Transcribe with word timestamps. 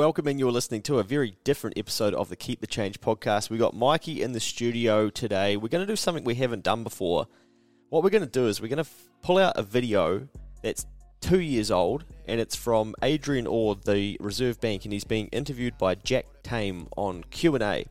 welcoming 0.00 0.38
you 0.38 0.48
are 0.48 0.50
listening 0.50 0.80
to 0.80 0.98
a 0.98 1.02
very 1.02 1.36
different 1.44 1.76
episode 1.76 2.14
of 2.14 2.30
the 2.30 2.34
Keep 2.34 2.62
the 2.62 2.66
Change 2.66 3.02
podcast. 3.02 3.50
We 3.50 3.58
got 3.58 3.76
Mikey 3.76 4.22
in 4.22 4.32
the 4.32 4.40
studio 4.40 5.10
today. 5.10 5.58
We're 5.58 5.68
going 5.68 5.86
to 5.86 5.92
do 5.92 5.94
something 5.94 6.24
we 6.24 6.36
haven't 6.36 6.62
done 6.62 6.82
before. 6.82 7.26
What 7.90 8.02
we're 8.02 8.08
going 8.08 8.24
to 8.24 8.26
do 8.26 8.46
is 8.46 8.62
we're 8.62 8.68
going 8.68 8.82
to 8.82 8.90
f- 8.90 9.08
pull 9.20 9.36
out 9.36 9.58
a 9.58 9.62
video 9.62 10.26
that's 10.62 10.86
two 11.20 11.40
years 11.40 11.70
old, 11.70 12.06
and 12.26 12.40
it's 12.40 12.56
from 12.56 12.94
Adrian 13.02 13.46
Orr, 13.46 13.74
the 13.74 14.16
Reserve 14.20 14.58
Bank, 14.58 14.84
and 14.84 14.92
he's 14.94 15.04
being 15.04 15.26
interviewed 15.26 15.76
by 15.76 15.96
Jack 15.96 16.24
Tame 16.42 16.88
on 16.96 17.22
Q 17.24 17.56
and 17.56 17.62
A. 17.62 17.84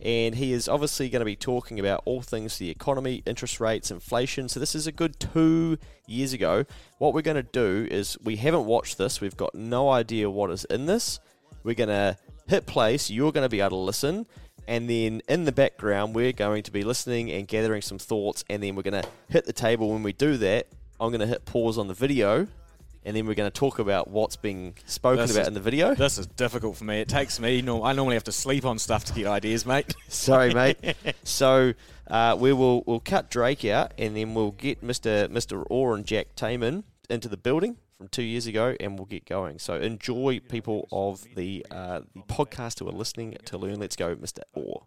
And 0.00 0.34
he 0.34 0.52
is 0.52 0.68
obviously 0.68 1.08
going 1.08 1.20
to 1.20 1.24
be 1.24 1.36
talking 1.36 1.78
about 1.78 2.02
all 2.06 2.22
things 2.22 2.58
the 2.58 2.70
economy, 2.70 3.22
interest 3.24 3.60
rates, 3.60 3.92
inflation. 3.92 4.48
So 4.48 4.58
this 4.58 4.74
is 4.74 4.88
a 4.88 4.92
good 4.92 5.20
two 5.20 5.78
years 6.08 6.32
ago. 6.32 6.64
What 6.98 7.14
we're 7.14 7.22
going 7.22 7.36
to 7.36 7.44
do 7.44 7.86
is 7.88 8.18
we 8.24 8.34
haven't 8.34 8.64
watched 8.64 8.98
this. 8.98 9.20
We've 9.20 9.36
got 9.36 9.54
no 9.54 9.88
idea 9.88 10.28
what 10.28 10.50
is 10.50 10.64
in 10.64 10.86
this. 10.86 11.20
We're 11.66 11.74
going 11.74 11.88
to 11.88 12.16
hit 12.46 12.64
play, 12.64 12.96
so 12.96 13.12
you're 13.12 13.32
going 13.32 13.44
to 13.44 13.48
be 13.48 13.60
able 13.60 13.70
to 13.70 13.76
listen. 13.76 14.24
And 14.68 14.88
then 14.88 15.20
in 15.28 15.44
the 15.44 15.50
background, 15.52 16.14
we're 16.14 16.32
going 16.32 16.62
to 16.62 16.70
be 16.70 16.84
listening 16.84 17.32
and 17.32 17.48
gathering 17.48 17.82
some 17.82 17.98
thoughts. 17.98 18.44
And 18.48 18.62
then 18.62 18.76
we're 18.76 18.84
going 18.84 19.02
to 19.02 19.08
hit 19.28 19.46
the 19.46 19.52
table. 19.52 19.90
When 19.92 20.04
we 20.04 20.12
do 20.12 20.36
that, 20.36 20.68
I'm 21.00 21.10
going 21.10 21.20
to 21.20 21.26
hit 21.26 21.44
pause 21.44 21.76
on 21.76 21.88
the 21.88 21.94
video. 21.94 22.46
And 23.04 23.16
then 23.16 23.26
we're 23.26 23.34
going 23.34 23.50
to 23.50 23.58
talk 23.58 23.80
about 23.80 24.08
what's 24.08 24.36
being 24.36 24.74
spoken 24.86 25.22
This 25.22 25.32
about 25.32 25.42
is- 25.42 25.48
in 25.48 25.54
the 25.54 25.60
video. 25.60 25.96
This 25.96 26.18
is 26.18 26.28
difficult 26.28 26.76
for 26.76 26.84
me. 26.84 27.00
It 27.00 27.08
takes 27.08 27.40
me. 27.40 27.62
No, 27.62 27.82
I 27.82 27.94
normally 27.94 28.14
have 28.14 28.24
to 28.24 28.32
sleep 28.32 28.64
on 28.64 28.78
stuff 28.78 29.04
to 29.06 29.12
get 29.12 29.26
ideas, 29.26 29.66
mate. 29.66 29.92
Sorry, 30.08 30.54
mate. 30.54 30.78
so 31.24 31.74
uh, 32.06 32.36
we 32.38 32.52
will 32.52 32.84
we'll 32.86 33.00
cut 33.00 33.28
Drake 33.28 33.64
out, 33.64 33.92
and 33.98 34.16
then 34.16 34.34
we'll 34.34 34.52
get 34.52 34.84
Mister 34.84 35.28
Mister 35.28 35.62
Orr 35.64 35.96
and 35.96 36.04
Jack 36.04 36.34
Tame 36.36 36.84
into 37.08 37.28
the 37.28 37.36
building 37.36 37.76
from 37.96 38.08
two 38.08 38.22
years 38.22 38.46
ago, 38.46 38.74
and 38.80 38.98
we'll 38.98 39.06
get 39.06 39.24
going. 39.26 39.58
So 39.58 39.76
enjoy, 39.76 40.40
people 40.40 40.88
of 40.92 41.24
the 41.34 41.64
uh, 41.70 42.00
the 42.14 42.22
podcast 42.22 42.80
who 42.80 42.88
are 42.88 42.92
listening 42.92 43.36
to 43.44 43.58
learn. 43.58 43.78
Let's 43.78 43.96
go, 43.96 44.16
Mister 44.18 44.42
Orr. 44.52 44.86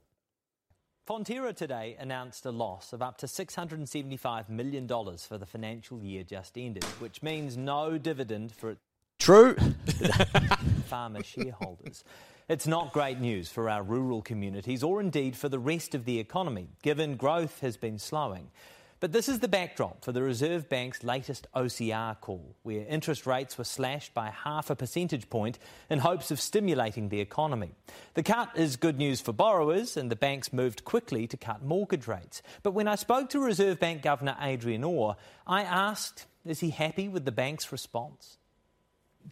Fonterra 1.09 1.55
today 1.55 1.97
announced 1.99 2.45
a 2.45 2.51
loss 2.51 2.93
of 2.93 3.01
up 3.01 3.17
to 3.17 3.25
$675 3.25 4.47
million 4.47 4.87
for 4.87 5.39
the 5.39 5.45
financial 5.47 6.03
year 6.03 6.21
just 6.21 6.55
ended, 6.55 6.83
which 6.99 7.23
means 7.23 7.57
no 7.57 7.97
dividend 7.97 8.51
for 8.51 8.69
its 8.69 8.81
True. 9.17 9.55
farmer 10.85 11.23
shareholders. 11.23 12.03
It's 12.47 12.67
not 12.67 12.93
great 12.93 13.19
news 13.19 13.49
for 13.49 13.69
our 13.69 13.83
rural 13.83 14.21
communities 14.21 14.83
or 14.83 15.01
indeed 15.01 15.35
for 15.35 15.49
the 15.49 15.59
rest 15.59 15.93
of 15.93 16.05
the 16.05 16.19
economy, 16.19 16.69
given 16.83 17.15
growth 17.15 17.59
has 17.61 17.75
been 17.75 17.97
slowing. 17.97 18.51
But 18.99 19.13
this 19.13 19.29
is 19.29 19.39
the 19.39 19.47
backdrop 19.47 20.03
for 20.03 20.11
the 20.11 20.21
Reserve 20.21 20.67
Bank's 20.67 21.05
latest 21.05 21.47
OCR 21.55 22.19
call, 22.19 22.55
where 22.63 22.85
interest 22.85 23.25
rates 23.25 23.57
were 23.57 23.63
slashed 23.63 24.13
by 24.13 24.29
half 24.29 24.69
a 24.69 24.75
percentage 24.75 25.29
point 25.29 25.57
in 25.89 25.99
hopes 25.99 26.31
of 26.31 26.41
stimulating 26.41 27.07
the 27.07 27.21
economy. 27.21 27.71
The 28.15 28.23
cut 28.23 28.49
is 28.55 28.75
good 28.75 28.97
news 28.97 29.21
for 29.21 29.31
borrowers, 29.31 29.95
and 29.95 30.11
the 30.11 30.17
banks 30.17 30.51
moved 30.51 30.83
quickly 30.83 31.27
to 31.27 31.37
cut 31.37 31.63
mortgage 31.63 32.07
rates. 32.07 32.41
But 32.61 32.71
when 32.71 32.89
I 32.89 32.95
spoke 32.95 33.29
to 33.29 33.39
Reserve 33.39 33.79
Bank 33.79 34.01
Governor 34.01 34.35
Adrian 34.41 34.83
Orr, 34.83 35.15
I 35.47 35.63
asked, 35.63 36.25
is 36.45 36.59
he 36.59 36.71
happy 36.71 37.07
with 37.07 37.23
the 37.23 37.31
bank's 37.31 37.71
response? 37.71 38.38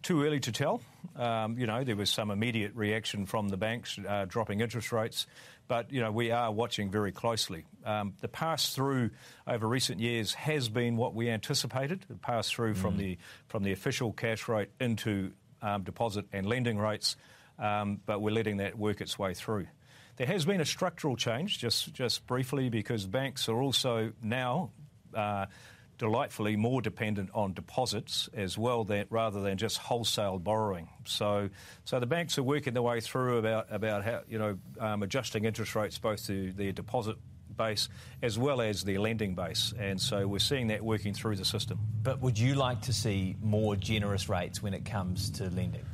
Too 0.02 0.24
early 0.24 0.40
to 0.40 0.52
tell. 0.52 0.80
Um, 1.16 1.58
you 1.58 1.66
know, 1.66 1.82
there 1.82 1.96
was 1.96 2.08
some 2.08 2.30
immediate 2.30 2.72
reaction 2.74 3.26
from 3.26 3.48
the 3.48 3.56
banks 3.56 3.98
uh, 3.98 4.26
dropping 4.28 4.60
interest 4.60 4.92
rates, 4.92 5.26
but 5.66 5.92
you 5.92 6.00
know 6.00 6.12
we 6.12 6.30
are 6.30 6.52
watching 6.52 6.90
very 6.90 7.10
closely. 7.10 7.64
Um, 7.84 8.14
the 8.20 8.28
pass 8.28 8.74
through 8.74 9.10
over 9.46 9.66
recent 9.66 9.98
years 9.98 10.34
has 10.34 10.68
been 10.68 10.96
what 10.96 11.14
we 11.14 11.28
anticipated. 11.28 12.04
The 12.08 12.14
pass 12.16 12.48
through 12.50 12.74
from 12.74 12.96
the 12.96 13.18
from 13.48 13.64
the 13.64 13.72
official 13.72 14.12
cash 14.12 14.46
rate 14.46 14.68
into 14.80 15.32
um, 15.62 15.82
deposit 15.82 16.26
and 16.32 16.46
lending 16.46 16.78
rates, 16.78 17.16
um, 17.58 18.00
but 18.06 18.20
we're 18.20 18.30
letting 18.30 18.58
that 18.58 18.78
work 18.78 19.00
its 19.00 19.18
way 19.18 19.34
through. 19.34 19.66
There 20.16 20.26
has 20.26 20.44
been 20.44 20.60
a 20.60 20.64
structural 20.64 21.16
change, 21.16 21.58
just 21.58 21.92
just 21.92 22.26
briefly, 22.26 22.68
because 22.68 23.06
banks 23.06 23.48
are 23.48 23.60
also 23.60 24.12
now. 24.22 24.70
Uh, 25.14 25.46
delightfully 25.98 26.56
more 26.56 26.80
dependent 26.80 27.30
on 27.34 27.52
deposits 27.52 28.28
as 28.32 28.56
well 28.56 28.84
that 28.84 29.08
rather 29.10 29.42
than 29.42 29.58
just 29.58 29.78
wholesale 29.78 30.38
borrowing. 30.38 30.88
So, 31.04 31.50
so 31.84 32.00
the 32.00 32.06
banks 32.06 32.38
are 32.38 32.42
working 32.42 32.72
their 32.74 32.82
way 32.82 33.00
through 33.00 33.38
about 33.38 33.66
about 33.70 34.04
how 34.04 34.22
you 34.28 34.38
know 34.38 34.58
um, 34.80 35.02
adjusting 35.02 35.44
interest 35.44 35.74
rates 35.74 35.98
both 35.98 36.24
to 36.26 36.52
their 36.52 36.72
deposit 36.72 37.16
base 37.56 37.88
as 38.22 38.38
well 38.38 38.60
as 38.60 38.84
their 38.84 39.00
lending 39.00 39.34
base, 39.34 39.74
and 39.78 40.00
so 40.00 40.26
we're 40.26 40.38
seeing 40.38 40.68
that 40.68 40.82
working 40.82 41.12
through 41.12 41.36
the 41.36 41.44
system. 41.44 41.78
But 42.02 42.20
would 42.20 42.38
you 42.38 42.54
like 42.54 42.82
to 42.82 42.92
see 42.92 43.36
more 43.42 43.74
generous 43.74 44.28
rates 44.28 44.62
when 44.62 44.74
it 44.74 44.84
comes 44.84 45.30
to 45.30 45.50
lending? 45.50 45.84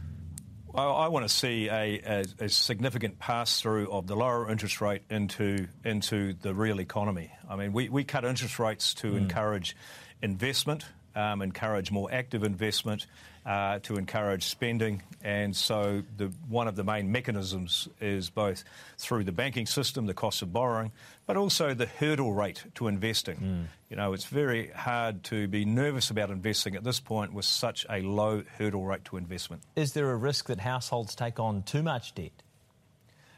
I, 0.75 0.85
I 0.85 1.09
want 1.09 1.27
to 1.27 1.33
see 1.33 1.69
a, 1.69 2.01
a, 2.05 2.25
a 2.45 2.49
significant 2.49 3.19
pass 3.19 3.61
through 3.61 3.91
of 3.93 4.07
the 4.07 4.17
lower 4.17 4.51
interest 4.51 4.81
rate 4.81 5.03
into 5.09 5.69
into 5.85 6.35
the 6.35 6.53
real 6.53 6.81
economy. 6.81 7.31
I 7.49 7.57
mean, 7.57 7.73
we, 7.73 7.89
we 7.89 8.03
cut 8.03 8.25
interest 8.25 8.59
rates 8.59 8.95
to 8.95 9.17
encourage 9.17 9.77
investment, 10.21 10.85
um, 11.15 11.43
encourage 11.43 11.93
more 11.93 12.13
active 12.13 12.43
investment, 12.43 13.07
uh, 13.47 13.79
to 13.81 13.97
encourage 13.97 14.45
spending, 14.45 15.03
and 15.23 15.55
so 15.55 16.03
the 16.17 16.33
one 16.49 16.67
of 16.67 16.77
the 16.77 16.85
main 16.85 17.13
mechanisms 17.13 17.89
is 18.01 18.31
both 18.31 18.65
through 18.99 19.25
the 19.25 19.33
banking 19.33 19.67
system, 19.67 20.07
the 20.07 20.15
cost 20.15 20.43
of 20.43 20.53
borrowing, 20.53 20.93
but 21.27 21.37
also 21.37 21.75
the 21.75 21.87
hurdle 21.87 22.33
rate 22.33 22.65
to 22.75 22.89
investing. 22.89 23.69
You 23.91 23.97
know, 23.97 24.13
it's 24.13 24.25
very 24.25 24.69
hard 24.69 25.25
to 25.25 25.47
be 25.47 25.65
nervous 25.65 26.11
about 26.11 26.31
investing 26.31 26.75
at 26.75 26.85
this 26.85 27.01
point 27.01 27.33
with 27.33 27.45
such 27.45 27.87
a 27.91 28.01
low 28.01 28.43
hurdle 28.59 28.85
rate 28.85 29.05
to 29.07 29.17
investment. 29.17 29.63
Is 29.77 29.93
there 29.93 30.11
a 30.11 30.17
risk 30.17 30.47
that 30.47 30.61
households 30.61 31.15
take 31.15 31.39
on 31.39 31.63
too 31.63 31.83
much 31.83 32.15
debt? 32.15 32.43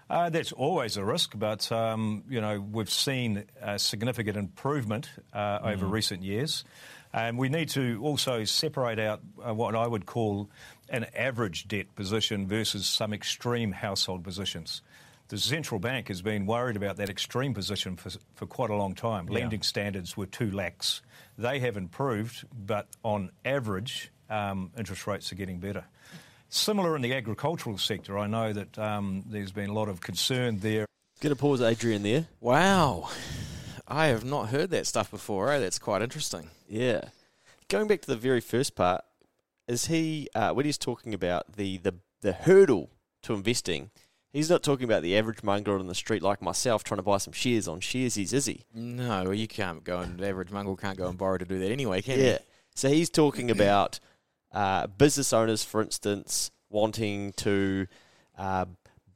Uh, 0.08 0.30
that's 0.30 0.52
always 0.52 0.96
a 0.96 1.04
risk, 1.04 1.32
but 1.36 1.70
um, 1.72 2.22
you 2.28 2.40
know 2.40 2.60
we've 2.60 2.90
seen 2.90 3.44
a 3.60 3.76
significant 3.76 4.36
improvement 4.36 5.10
uh, 5.32 5.58
over 5.64 5.84
recent 5.84 6.22
years, 6.22 6.64
and 7.12 7.38
we 7.38 7.48
need 7.48 7.68
to 7.70 8.00
also 8.02 8.44
separate 8.44 8.98
out 8.98 9.20
uh, 9.46 9.54
what 9.54 9.74
I 9.74 9.86
would 9.86 10.06
call 10.06 10.50
an 10.88 11.06
average 11.14 11.68
debt 11.68 11.94
position 11.94 12.46
versus 12.46 12.86
some 12.86 13.12
extreme 13.12 13.72
household 13.72 14.22
positions. 14.22 14.82
The 15.28 15.38
central 15.38 15.80
bank 15.80 16.06
has 16.08 16.22
been 16.22 16.46
worried 16.46 16.76
about 16.76 16.96
that 16.98 17.10
extreme 17.10 17.52
position 17.52 17.96
for, 17.96 18.10
for 18.34 18.46
quite 18.46 18.70
a 18.70 18.76
long 18.76 18.94
time. 18.94 19.26
Lending 19.26 19.62
standards 19.62 20.16
were 20.16 20.26
too 20.26 20.52
lax. 20.52 21.02
They 21.36 21.58
have 21.60 21.76
improved, 21.76 22.44
but 22.54 22.86
on 23.02 23.30
average, 23.44 24.12
um, 24.30 24.70
interest 24.78 25.06
rates 25.06 25.32
are 25.32 25.34
getting 25.34 25.58
better. 25.58 25.84
Similar 26.48 26.94
in 26.94 27.02
the 27.02 27.12
agricultural 27.12 27.76
sector, 27.76 28.16
I 28.16 28.28
know 28.28 28.52
that 28.52 28.78
um, 28.78 29.24
there's 29.26 29.50
been 29.50 29.70
a 29.70 29.74
lot 29.74 29.88
of 29.88 30.00
concern 30.00 30.60
there. 30.60 30.86
Get 31.20 31.32
a 31.32 31.36
pause, 31.36 31.60
Adrian. 31.60 32.04
There. 32.04 32.26
Wow, 32.40 33.10
I 33.88 34.06
have 34.06 34.24
not 34.24 34.48
heard 34.48 34.70
that 34.70 34.86
stuff 34.86 35.10
before. 35.10 35.52
Eh? 35.52 35.58
That's 35.58 35.78
quite 35.78 36.02
interesting. 36.02 36.50
Yeah. 36.68 37.02
Going 37.68 37.88
back 37.88 38.00
to 38.02 38.08
the 38.08 38.16
very 38.16 38.40
first 38.40 38.74
part, 38.74 39.04
is 39.68 39.86
he 39.86 40.28
uh, 40.34 40.52
when 40.52 40.64
he's 40.64 40.78
talking 40.78 41.14
about 41.14 41.56
the, 41.56 41.78
the 41.78 41.94
the 42.20 42.32
hurdle 42.32 42.90
to 43.22 43.34
investing? 43.34 43.90
He's 44.32 44.50
not 44.50 44.62
talking 44.62 44.84
about 44.84 45.02
the 45.02 45.16
average 45.16 45.42
mongrel 45.42 45.80
on 45.80 45.86
the 45.86 45.94
street 45.94 46.22
like 46.22 46.42
myself 46.42 46.84
trying 46.84 46.98
to 46.98 47.02
buy 47.02 47.16
some 47.18 47.32
shares 47.32 47.66
on 47.66 47.80
Sharesies, 47.80 48.34
is 48.34 48.46
he? 48.46 48.64
No, 48.74 49.24
well, 49.24 49.34
you 49.34 49.48
can't 49.48 49.82
go 49.82 50.00
and 50.00 50.18
the 50.18 50.28
average 50.28 50.50
mongrel 50.50 50.76
can't 50.76 50.98
go 50.98 51.08
and 51.08 51.16
borrow 51.16 51.38
to 51.38 51.44
do 51.44 51.58
that 51.58 51.70
anyway, 51.70 52.02
can 52.02 52.20
Yeah. 52.20 52.38
So 52.74 52.90
he's 52.90 53.08
talking 53.08 53.50
about 53.50 53.98
uh, 54.52 54.88
business 54.88 55.32
owners, 55.32 55.64
for 55.64 55.80
instance, 55.80 56.50
wanting 56.68 57.32
to 57.38 57.86
uh, 58.36 58.66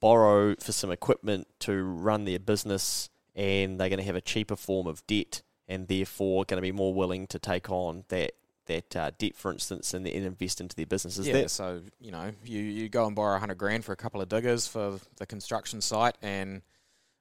borrow 0.00 0.54
for 0.56 0.72
some 0.72 0.90
equipment 0.90 1.46
to 1.60 1.82
run 1.82 2.24
their 2.24 2.38
business, 2.38 3.10
and 3.34 3.78
they're 3.80 3.88
going 3.88 3.98
to 3.98 4.04
have 4.04 4.16
a 4.16 4.20
cheaper 4.20 4.56
form 4.56 4.86
of 4.86 5.06
debt, 5.06 5.42
and 5.68 5.88
therefore 5.88 6.44
going 6.44 6.58
to 6.58 6.62
be 6.62 6.72
more 6.72 6.92
willing 6.94 7.26
to 7.28 7.38
take 7.38 7.70
on 7.70 8.04
that 8.08 8.32
that 8.66 8.94
uh, 8.94 9.10
debt, 9.18 9.34
for 9.34 9.50
instance, 9.50 9.94
and, 9.94 10.06
and 10.06 10.24
invest 10.24 10.60
into 10.60 10.76
their 10.76 10.86
businesses. 10.86 11.26
Yeah, 11.26 11.32
That- 11.34 11.50
so 11.50 11.82
you 12.00 12.10
know, 12.12 12.30
you, 12.44 12.60
you 12.60 12.88
go 12.88 13.06
and 13.06 13.16
borrow 13.16 13.36
a 13.36 13.38
hundred 13.40 13.58
grand 13.58 13.84
for 13.84 13.92
a 13.92 13.96
couple 13.96 14.20
of 14.20 14.28
diggers 14.28 14.66
for 14.68 15.00
the 15.16 15.26
construction 15.26 15.80
site, 15.80 16.16
and 16.22 16.62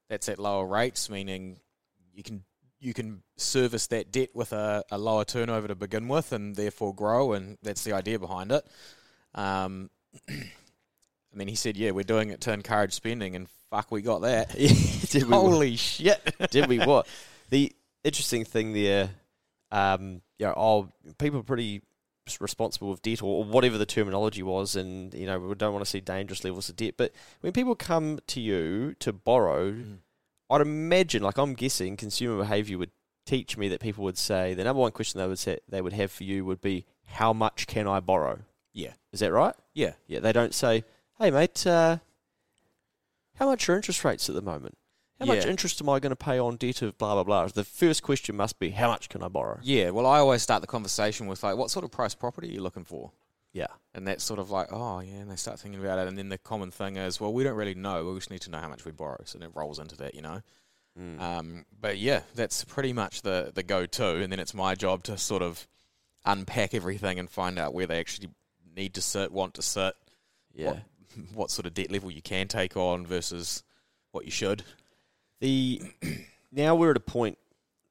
that's 0.10 0.30
at 0.30 0.38
lower 0.40 0.66
rates, 0.68 1.10
meaning 1.10 1.60
you 2.14 2.22
can 2.24 2.44
you 2.82 2.94
can 2.94 3.24
service 3.36 3.88
that 3.88 4.12
debt 4.12 4.30
with 4.34 4.54
a, 4.54 4.84
a 4.92 4.98
lower 4.98 5.26
turnover 5.26 5.68
to 5.68 5.76
begin 5.76 6.08
with, 6.08 6.32
and 6.32 6.56
therefore 6.56 6.94
grow, 6.94 7.34
and 7.34 7.58
that's 7.64 7.84
the 7.84 7.94
idea 7.94 8.18
behind 8.20 8.52
it. 8.52 8.66
Um, 9.36 9.90
I 10.30 11.36
mean, 11.36 11.48
he 11.48 11.56
said, 11.56 11.78
"Yeah, 11.78 11.92
we're 11.92 12.04
doing 12.04 12.30
it 12.30 12.42
to 12.42 12.54
encourage 12.54 12.94
spending," 12.94 13.36
and 13.36 13.48
fuck, 13.70 13.92
we 13.92 14.02
got 14.02 14.22
that. 14.22 14.50
did 15.10 15.24
we, 15.24 15.30
Holy 15.30 15.76
shit! 15.76 16.20
did 16.52 16.68
we 16.68 16.80
what? 16.80 17.08
The 17.50 17.72
interesting 18.04 18.46
thing 18.46 18.74
there, 18.74 19.10
um, 19.72 20.22
you 20.38 20.46
know, 20.46 20.54
oh, 20.56 20.90
people 21.18 21.40
are 21.40 21.44
pretty 21.44 21.82
responsible 22.40 22.92
with 22.92 23.02
debt 23.02 23.24
or, 23.24 23.44
or 23.44 23.44
whatever 23.44 23.78
the 23.78 23.86
terminology 23.86 24.44
was, 24.44 24.76
and 24.76 25.14
you 25.14 25.26
know, 25.26 25.40
we 25.40 25.56
don't 25.56 25.74
want 25.74 25.84
to 25.84 25.90
see 25.90 26.00
dangerous 26.00 26.44
levels 26.44 26.70
of 26.70 26.76
debt. 26.76 26.96
But 26.98 27.12
when 27.42 27.54
people 27.54 27.76
come 27.76 28.20
to 28.28 28.40
you 28.40 28.96
to 29.00 29.12
borrow, 29.14 29.76
I'd 30.50 30.62
imagine, 30.62 31.24
like 31.24 31.38
I'm 31.38 31.54
guessing, 31.54 31.98
consumer 31.98 32.38
behaviour 32.38 32.78
would 32.78 32.92
teach 33.26 33.58
me 33.58 33.68
that 33.70 33.80
people 33.80 34.04
would 34.04 34.18
say 34.18 34.54
the 34.56 34.64
number 34.64 34.80
one 34.82 34.92
question 34.92 35.20
they 35.20 35.28
would 35.28 35.38
say 35.40 35.60
they 35.68 35.82
would 35.82 35.94
have 35.94 36.12
for 36.12 36.24
you 36.24 36.46
would 36.46 36.62
be, 36.62 36.86
"How 37.06 37.34
much 37.34 37.68
can 37.68 37.88
I 37.88 38.00
borrow?" 38.00 38.40
Yeah, 38.74 38.94
Is 39.12 39.20
that 39.22 39.32
right? 39.32 39.56
yeah, 39.74 39.94
Yeah, 40.08 40.20
they 40.20 40.32
don't 40.32 40.54
say, 40.54 40.84
hey 41.20 41.32
mate, 41.32 41.66
uh, 41.66 41.98
how 43.40 43.48
much 43.48 43.68
are 43.70 43.76
interest 43.76 44.04
rates 44.04 44.30
at 44.30 44.36
the 44.36 44.42
moment? 44.42 44.78
How 45.20 45.26
much 45.26 45.46
interest 45.46 45.82
am 45.82 45.90
I 45.90 46.00
going 46.00 46.12
to 46.12 46.16
pay 46.16 46.40
on 46.40 46.56
debt 46.56 46.82
of 46.82 46.98
blah 46.98 47.14
blah 47.14 47.24
blah? 47.24 47.48
The 47.48 47.66
first 47.66 48.04
question 48.04 48.38
must 48.38 48.58
be, 48.58 48.70
how 48.70 48.90
much 48.90 49.10
can 49.10 49.22
I 49.22 49.28
borrow? 49.28 49.60
Yeah, 49.62 49.90
well, 49.90 50.06
I 50.06 50.20
always 50.20 50.42
start 50.42 50.62
the 50.62 50.68
conversation 50.68 51.28
with 51.28 51.44
like, 51.44 51.58
what 51.58 51.72
sort 51.72 51.84
of 51.84 51.92
price 51.92 52.16
property 52.16 52.50
are 52.50 52.52
you 52.52 52.62
looking 52.62 52.86
for? 52.86 53.12
Yeah, 53.52 53.68
And 53.96 54.08
that's 54.08 54.24
sort 54.24 54.40
of 54.40 54.52
like, 54.52 54.68
oh 54.72 55.00
yeah, 55.00 55.16
and 55.16 55.32
they 55.32 55.36
start 55.36 55.60
thinking 55.60 55.82
about 55.82 56.00
it, 56.00 56.08
and 56.08 56.18
then 56.18 56.30
the 56.30 56.38
common 56.38 56.70
thing 56.70 56.98
is, 56.98 57.20
well, 57.20 57.34
we 57.34 57.44
don't 57.44 57.56
really 57.56 57.74
know. 57.74 58.06
We 58.06 58.16
just 58.16 58.30
need 58.30 58.42
to 58.42 58.52
know 58.52 58.60
how 58.60 58.70
much 58.70 58.86
we 58.86 58.92
borrow, 58.92 59.22
so 59.26 59.40
it 59.40 59.52
rolls 59.56 59.80
into 59.80 59.98
that, 59.98 60.14
you 60.14 60.22
know. 60.22 60.42
Mm. 60.98 61.20
Um, 61.20 61.66
but 61.80 61.98
yeah, 61.98 62.22
that's 62.36 62.64
pretty 62.64 62.94
much 62.94 63.24
the 63.24 63.52
the 63.54 63.64
go 63.64 63.86
to, 63.86 64.18
and 64.18 64.32
then 64.32 64.40
it's 64.40 64.54
my 64.54 64.76
job 64.76 65.04
to 65.06 65.18
sort 65.18 65.42
of 65.42 65.68
unpack 66.26 66.74
everything 66.74 67.20
and 67.20 67.30
find 67.30 67.58
out 67.58 67.74
where 67.74 67.88
they 67.88 68.00
actually 68.00 68.30
need 68.76 68.94
to 68.94 69.02
sit, 69.02 69.32
want 69.32 69.56
to 69.56 69.62
sit, 69.62 69.94
yeah. 70.54 70.68
what, 70.68 70.80
what 71.34 71.52
sort 71.52 71.66
of 71.66 71.74
debt 71.74 71.92
level 71.92 72.12
you 72.12 72.22
can 72.22 72.48
take 72.48 72.78
on 72.78 73.06
versus 73.06 73.64
what 74.12 74.26
you 74.26 74.32
should. 74.32 74.64
The 75.42 75.82
now 76.52 76.76
we're 76.76 76.92
at 76.92 76.98
a 76.98 77.02
point 77.02 77.38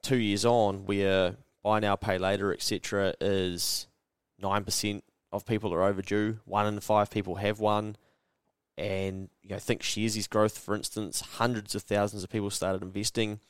two 0.03 0.19
years 0.19 0.45
on 0.45 0.87
where 0.87 1.37
buy 1.63 1.81
now 1.81 1.97
pay 1.97 2.19
later 2.19 2.53
etc 2.53 3.15
is 3.21 3.87
nine 4.39 4.65
percent 4.65 5.05
of 5.33 5.47
people 5.47 5.73
are 5.75 5.83
overdue. 5.83 6.39
One 6.45 6.67
in 6.67 6.81
five 6.81 7.11
people 7.11 7.37
have 7.37 7.61
one, 7.61 7.97
and 8.77 9.29
you 9.43 9.51
know 9.51 9.59
think 9.59 9.83
Sharesies 9.83 10.29
growth, 10.29 10.59
for 10.59 10.75
instance, 10.75 11.21
hundreds 11.21 11.75
of 11.75 11.83
thousands 11.83 12.25
of 12.25 12.31
people 12.31 12.51
started 12.51 12.83
investing. 12.83 13.41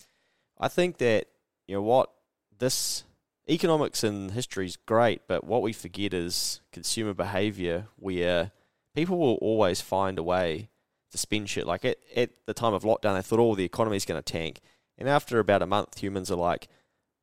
I 0.59 0.69
think 0.69 0.99
that 0.99 1.29
you 1.67 1.75
know 1.75 1.83
what 1.83 2.11
this 2.59 3.05
economics 3.49 4.05
and 4.05 4.33
history 4.33 4.67
is 4.67 4.77
great, 4.77 5.23
but 5.29 5.45
what 5.45 5.63
we 5.63 5.73
forget 5.73 6.13
is 6.13 6.61
consumer 6.73 7.15
behavior, 7.15 7.87
where 7.97 8.53
people 8.95 9.19
will 9.19 9.35
always 9.37 9.81
find 9.81 10.19
a 10.19 10.23
way 10.23 10.69
to 11.13 11.19
spend 11.19 11.49
shit. 11.49 11.67
Like 11.67 11.85
at, 11.85 11.99
at 12.17 12.31
the 12.47 12.55
time 12.55 12.75
of 12.75 12.83
lockdown, 12.83 13.15
they 13.17 13.23
thought, 13.23 13.39
oh, 13.41 13.55
the 13.55 13.65
economy's 13.65 14.05
going 14.05 14.21
to 14.23 14.33
tank. 14.33 14.61
And 14.97 15.09
after 15.09 15.39
about 15.39 15.63
a 15.63 15.67
month, 15.67 15.99
humans 15.99 16.31
are 16.31 16.37
like, 16.37 16.69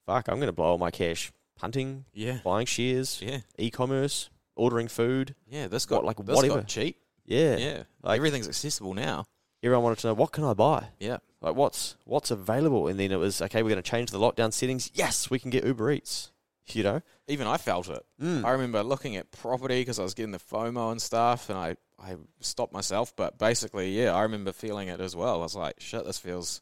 fuck, 0.06 0.28
I'm 0.28 0.36
going 0.38 0.48
to 0.48 0.54
blow 0.54 0.66
all 0.66 0.78
my 0.78 0.92
cash 0.92 1.32
punting, 1.58 2.06
Yeah, 2.14 2.40
buying 2.44 2.66
shares, 2.66 3.20
yeah, 3.22 3.40
e 3.58 3.70
commerce, 3.70 4.30
ordering 4.56 4.88
food. 4.88 5.36
yeah. 5.48 5.68
This 5.68 5.90
What, 5.90 5.98
got 5.98 6.06
like, 6.06 6.20
like 6.20 6.28
this 6.28 6.36
whatever. 6.36 6.56
got 6.56 6.68
cheap. 6.68 6.98
Yeah. 7.26 7.58
Yeah, 7.58 7.84
Like- 8.04 8.18
everything's 8.18 8.48
accessible 8.48 8.94
now. 8.94 9.26
Everyone 9.64 9.84
wanted 9.84 10.00
to 10.00 10.08
know, 10.08 10.14
what 10.14 10.32
can 10.32 10.44
I 10.44 10.54
buy? 10.54 10.90
Yeah, 11.00 11.18
Like, 11.42 11.56
what's 11.56 11.96
what's 12.06 12.30
available? 12.30 12.88
And 12.88 13.00
then 13.00 13.12
it 13.12 13.16
was, 13.16 13.42
okay, 13.42 13.64
we're 13.64 13.70
going 13.70 13.82
to 13.82 13.90
change 13.90 14.12
the 14.12 14.20
lockdown 14.20 14.54
settings. 14.54 14.92
Yes, 14.94 15.30
we 15.32 15.40
can 15.40 15.50
get 15.50 15.66
Uber 15.66 15.92
Eats. 15.92 16.32
You 16.74 16.84
know? 16.84 17.02
even 17.28 17.48
I 17.48 17.58
felt 17.58 17.90
it. 17.90 18.04
Mm. 18.22 18.44
I 18.44 18.52
remember 18.52 18.82
looking 18.84 19.16
at 19.18 19.32
property 19.32 19.82
because 19.82 20.00
I 20.00 20.04
was 20.04 20.14
getting 20.14 20.32
the 20.32 20.40
FOMO 20.40 20.92
and 20.92 21.02
stuff, 21.02 21.50
and 21.50 21.58
I, 21.58 21.76
I 22.00 22.16
stopped 22.40 22.74
myself. 22.74 23.16
But 23.16 23.38
basically, 23.38 23.92
yeah, 23.92 24.14
I 24.16 24.24
remember 24.24 24.52
feeling 24.52 24.88
it 24.90 25.00
as 25.00 25.16
well. 25.16 25.36
I 25.36 25.44
was 25.44 25.56
like, 25.56 25.76
shit, 25.80 26.06
this 26.06 26.18
feels 26.20 26.62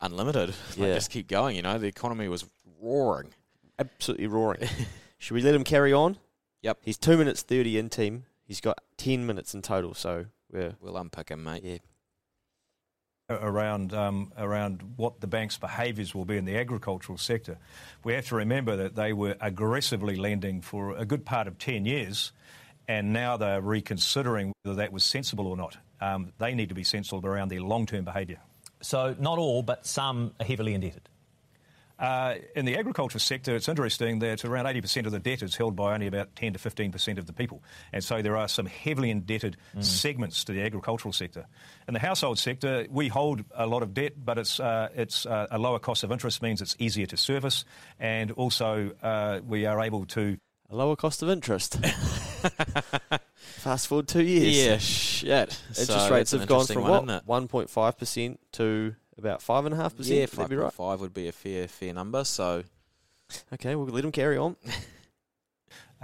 unlimited. 0.00 0.50
Like, 0.70 0.88
Yeah. 0.88 0.94
just 0.94 1.10
keep 1.10 1.28
going. 1.28 1.56
You 1.56 1.62
know, 1.62 1.78
the 1.78 1.86
economy 1.86 2.28
was 2.28 2.44
roaring. 2.80 3.34
Absolutely 3.78 4.26
roaring. 4.26 4.68
Should 5.18 5.34
we 5.34 5.42
let 5.42 5.54
him 5.54 5.64
carry 5.64 5.92
on? 5.92 6.18
Yep. 6.62 6.78
He's 6.82 6.98
two 6.98 7.16
minutes 7.16 7.42
30 7.42 7.78
in 7.78 7.88
team. 7.90 8.24
He's 8.44 8.60
got 8.60 8.78
10 8.98 9.26
minutes 9.26 9.54
in 9.54 9.62
total. 9.62 9.94
So 9.94 10.26
we're, 10.50 10.74
We'll 10.80 10.96
unpick 10.96 11.30
him, 11.30 11.42
mate. 11.44 11.62
yeah. 11.64 11.78
Around 13.30 13.94
um, 13.94 14.32
around 14.36 14.82
what 14.96 15.20
the 15.20 15.26
bank's 15.26 15.56
behaviours 15.56 16.14
will 16.14 16.24
be 16.24 16.36
in 16.36 16.44
the 16.44 16.58
agricultural 16.58 17.18
sector. 17.18 17.58
We 18.02 18.12
have 18.14 18.26
to 18.26 18.36
remember 18.36 18.76
that 18.76 18.94
they 18.96 19.12
were 19.12 19.36
aggressively 19.40 20.16
lending 20.16 20.60
for 20.60 20.96
a 20.96 21.04
good 21.04 21.24
part 21.24 21.46
of 21.46 21.58
ten 21.58 21.86
years, 21.86 22.32
and 22.86 23.12
now 23.12 23.36
they're 23.36 23.62
reconsidering 23.62 24.52
whether 24.62 24.76
that 24.76 24.92
was 24.92 25.04
sensible 25.04 25.46
or 25.46 25.56
not. 25.56 25.76
Um, 26.00 26.32
they 26.38 26.54
need 26.54 26.68
to 26.68 26.74
be 26.74 26.84
sensible 26.84 27.26
around 27.26 27.48
their 27.48 27.62
long-term 27.62 28.04
behaviour. 28.04 28.38
So, 28.82 29.16
not 29.18 29.38
all, 29.38 29.62
but 29.62 29.86
some 29.86 30.34
are 30.38 30.44
heavily 30.44 30.74
indebted. 30.74 31.08
Uh, 31.98 32.34
in 32.56 32.64
the 32.64 32.76
agriculture 32.76 33.18
sector, 33.18 33.54
it's 33.54 33.68
interesting 33.68 34.18
that 34.18 34.44
around 34.44 34.64
80% 34.64 35.06
of 35.06 35.12
the 35.12 35.20
debt 35.20 35.42
is 35.42 35.54
held 35.56 35.76
by 35.76 35.94
only 35.94 36.06
about 36.06 36.34
10 36.34 36.54
to 36.54 36.58
15% 36.58 37.18
of 37.18 37.26
the 37.26 37.32
people. 37.32 37.62
And 37.92 38.02
so 38.02 38.20
there 38.20 38.36
are 38.36 38.48
some 38.48 38.66
heavily 38.66 39.10
indebted 39.10 39.56
segments 39.80 40.44
to 40.44 40.52
the 40.52 40.62
agricultural 40.62 41.12
sector. 41.12 41.46
In 41.86 41.94
the 41.94 42.00
household 42.00 42.38
sector, 42.38 42.86
we 42.90 43.08
hold 43.08 43.44
a 43.54 43.66
lot 43.66 43.82
of 43.82 43.94
debt, 43.94 44.14
but 44.24 44.38
it's, 44.38 44.58
uh, 44.58 44.88
it's 44.94 45.24
uh, 45.24 45.46
a 45.50 45.58
lower 45.58 45.78
cost 45.78 46.02
of 46.02 46.10
interest 46.10 46.42
means 46.42 46.60
it's 46.60 46.76
easier 46.78 47.06
to 47.06 47.16
service. 47.16 47.64
And 48.00 48.32
also, 48.32 48.90
uh, 49.02 49.40
we 49.46 49.66
are 49.66 49.80
able 49.80 50.04
to 50.06 50.38
A 50.70 50.74
lower 50.74 50.96
cost 50.96 51.22
of 51.22 51.28
interest. 51.28 51.78
Fast 53.36 53.86
forward 53.88 54.08
two 54.08 54.22
years. 54.22 54.56
Yeah, 54.56 54.78
shit. 54.78 55.60
Interest 55.68 55.86
So 55.86 56.10
rates 56.10 56.32
have 56.32 56.46
gone 56.46 56.66
from 56.66 56.82
one, 56.82 56.90
what? 56.90 57.02
isn't 57.04 57.10
it? 57.10 57.22
One 57.26 57.48
point 57.48 57.70
five 57.70 57.98
percent 57.98 58.40
to 58.52 58.94
about 59.18 59.42
five 59.42 59.64
and 59.64 59.74
a 59.74 59.76
half 59.76 59.96
percent. 59.96 60.18
Yeah, 60.18 60.26
five 60.26 60.48
be 60.48 60.56
right? 60.56 60.72
five 60.72 61.00
would 61.00 61.14
be 61.14 61.28
a 61.28 61.32
fair 61.32 61.68
fair 61.68 61.92
number. 61.94 62.24
So 62.24 62.64
Okay, 63.52 63.74
we'll 63.74 63.86
let 63.86 64.04
him 64.04 64.12
carry 64.12 64.36
on. 64.36 64.56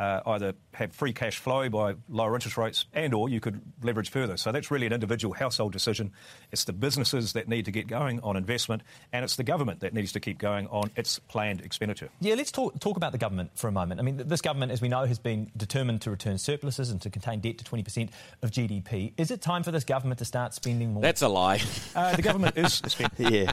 uh, 0.00 0.20
either 0.26 0.55
have 0.73 0.93
free 0.94 1.12
cash 1.12 1.37
flow 1.38 1.69
by 1.69 1.94
lower 2.08 2.35
interest 2.35 2.56
rates 2.56 2.87
and 2.94 3.12
or 3.12 3.29
you 3.29 3.38
could 3.38 3.61
leverage 3.82 4.11
further. 4.11 4.37
So 4.38 4.50
that's 4.50 4.70
really 4.70 4.87
an 4.87 4.94
individual 4.94 5.35
household 5.35 5.73
decision. 5.73 6.11
It's 6.52 6.64
the 6.64 6.73
businesses 6.73 7.35
that 7.35 7.49
need 7.49 7.67
to 7.67 7.70
get 7.70 7.87
going 7.87 8.19
on 8.20 8.37
investment 8.38 8.82
and 9.12 9.23
it's 9.25 9.37
the 9.37 9.44
government 9.44 9.81
that 9.81 9.93
needs 9.93 10.12
to 10.12 10.20
keep 10.20 10.38
going 10.38 10.69
on 10.69 10.91
its 10.97 11.19
planned 11.19 11.61
expenditure. 11.61 12.08
Yeah, 12.20 12.35
let's 12.35 12.50
talk, 12.50 12.81
talk 12.81 12.97
about 12.97 13.12
the 13.12 13.19
government 13.19 13.50
for 13.56 13.69
a 13.69 13.73
moment. 13.73 14.00
I 14.00 14.02
mean, 14.02 14.17
this 14.26 14.41
government, 14.41 14.73
as 14.73 14.81
we 14.81 14.88
know, 14.88 15.05
has 15.05 15.19
been 15.19 15.50
determined 15.55 16.00
to 16.02 16.11
return 16.11 16.38
surpluses 16.38 16.91
and 16.91 17.02
to 17.02 17.11
contain 17.11 17.41
debt 17.41 17.58
to 17.58 17.64
20% 17.64 18.08
of 18.43 18.50
GDP. 18.50 19.12
Is 19.19 19.31
it 19.31 19.43
time 19.43 19.62
for 19.62 19.70
this 19.70 19.85
government 19.85 20.19
to 20.20 20.25
start 20.25 20.55
spending 20.55 20.94
more? 20.94 21.02
that's 21.02 21.20
a 21.20 21.29
lie. 21.29 21.61
Uh, 21.94 22.17
the 22.17 22.23
government 22.23 22.56
is 22.56 22.73
spending. 22.87 23.35
yeah. 23.35 23.52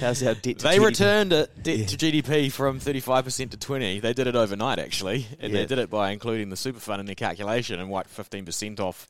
How's 0.00 0.22
our 0.22 0.34
debt? 0.34 0.60
To 0.60 0.64
They 0.68 0.78
GDP? 0.78 0.84
returned 0.84 1.32
it 1.32 1.62
debt 1.62 1.88
to 1.88 1.96
GDP 1.96 2.52
from 2.52 2.78
35% 2.78 3.50
to 3.50 3.56
20. 3.56 3.98
They 3.98 4.12
did 4.12 4.28
it 4.28 4.36
overnight, 4.36 4.78
actually. 4.78 5.26
And 5.40 5.52
Yeah. 5.52 5.71
Did 5.74 5.78
it 5.82 5.88
by 5.88 6.10
including 6.10 6.50
the 6.50 6.56
super 6.56 6.78
fund 6.80 7.00
in 7.00 7.06
their 7.06 7.14
calculation 7.14 7.80
and 7.80 7.88
wiped 7.88 8.14
15% 8.14 8.78
off 8.78 9.08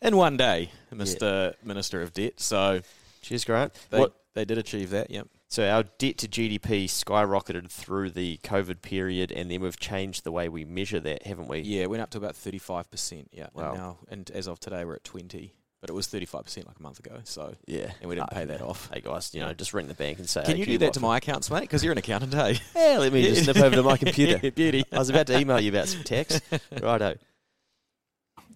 in 0.00 0.16
one 0.16 0.36
day, 0.36 0.72
Mr. 0.92 1.54
Minister 1.62 2.02
of 2.02 2.12
Debt. 2.12 2.40
So 2.40 2.80
Cheers, 3.20 3.44
Grant. 3.44 3.72
they, 3.90 4.00
What? 4.00 4.16
they 4.34 4.44
did 4.44 4.58
achieve 4.58 4.90
that, 4.90 5.12
yep. 5.12 5.28
So 5.48 5.68
our 5.68 5.84
debt 5.84 6.18
to 6.18 6.28
GDP 6.28 6.86
skyrocketed 6.86 7.70
through 7.70 8.10
the 8.10 8.38
COVID 8.42 8.82
period, 8.82 9.30
and 9.30 9.48
then 9.48 9.60
we've 9.60 9.78
changed 9.78 10.24
the 10.24 10.32
way 10.32 10.48
we 10.48 10.64
measure 10.64 10.98
that, 10.98 11.24
haven't 11.24 11.46
we? 11.46 11.60
Yeah, 11.60 11.82
it 11.82 11.90
went 11.90 12.02
up 12.02 12.10
to 12.10 12.18
about 12.18 12.34
35%, 12.34 13.26
yeah. 13.30 13.46
Wow. 13.54 13.68
And 13.68 13.78
now, 13.78 13.98
and 14.08 14.30
as 14.32 14.48
of 14.48 14.58
today, 14.58 14.84
we're 14.84 14.94
at 14.96 15.04
20 15.04 15.52
But 15.82 15.90
it 15.90 15.94
was 15.94 16.06
35% 16.06 16.64
like 16.64 16.78
a 16.78 16.82
month 16.82 17.00
ago, 17.00 17.18
so... 17.24 17.56
Yeah. 17.66 17.90
And 18.00 18.08
we 18.08 18.14
didn't 18.14 18.28
Ah, 18.30 18.36
pay 18.36 18.44
that 18.44 18.62
off. 18.62 18.88
Hey 18.94 19.00
guys, 19.00 19.34
you 19.34 19.40
know, 19.40 19.52
just 19.52 19.74
ring 19.74 19.88
the 19.88 19.94
bank 19.94 20.20
and 20.20 20.28
say. 20.28 20.44
Can 20.44 20.54
hey, 20.54 20.60
you 20.60 20.66
do 20.66 20.78
that 20.78 20.92
to 20.92 21.00
my 21.00 21.16
accounts, 21.16 21.50
mate? 21.50 21.62
Because 21.62 21.82
you're 21.82 21.90
an 21.90 21.98
accountant, 21.98 22.32
hey? 22.32 22.60
Yeah, 22.76 22.98
let 22.98 23.12
me 23.12 23.24
just 23.24 23.48
nip 23.48 23.56
over 23.56 23.74
to 23.74 23.82
my 23.82 23.96
computer. 23.96 24.50
Beauty. 24.52 24.84
I 24.92 24.98
was 25.00 25.10
about 25.10 25.26
to 25.26 25.36
email 25.36 25.58
you 25.58 25.70
about 25.72 25.88
some 25.88 26.04
tax. 26.04 26.40
Righto. 26.80 27.16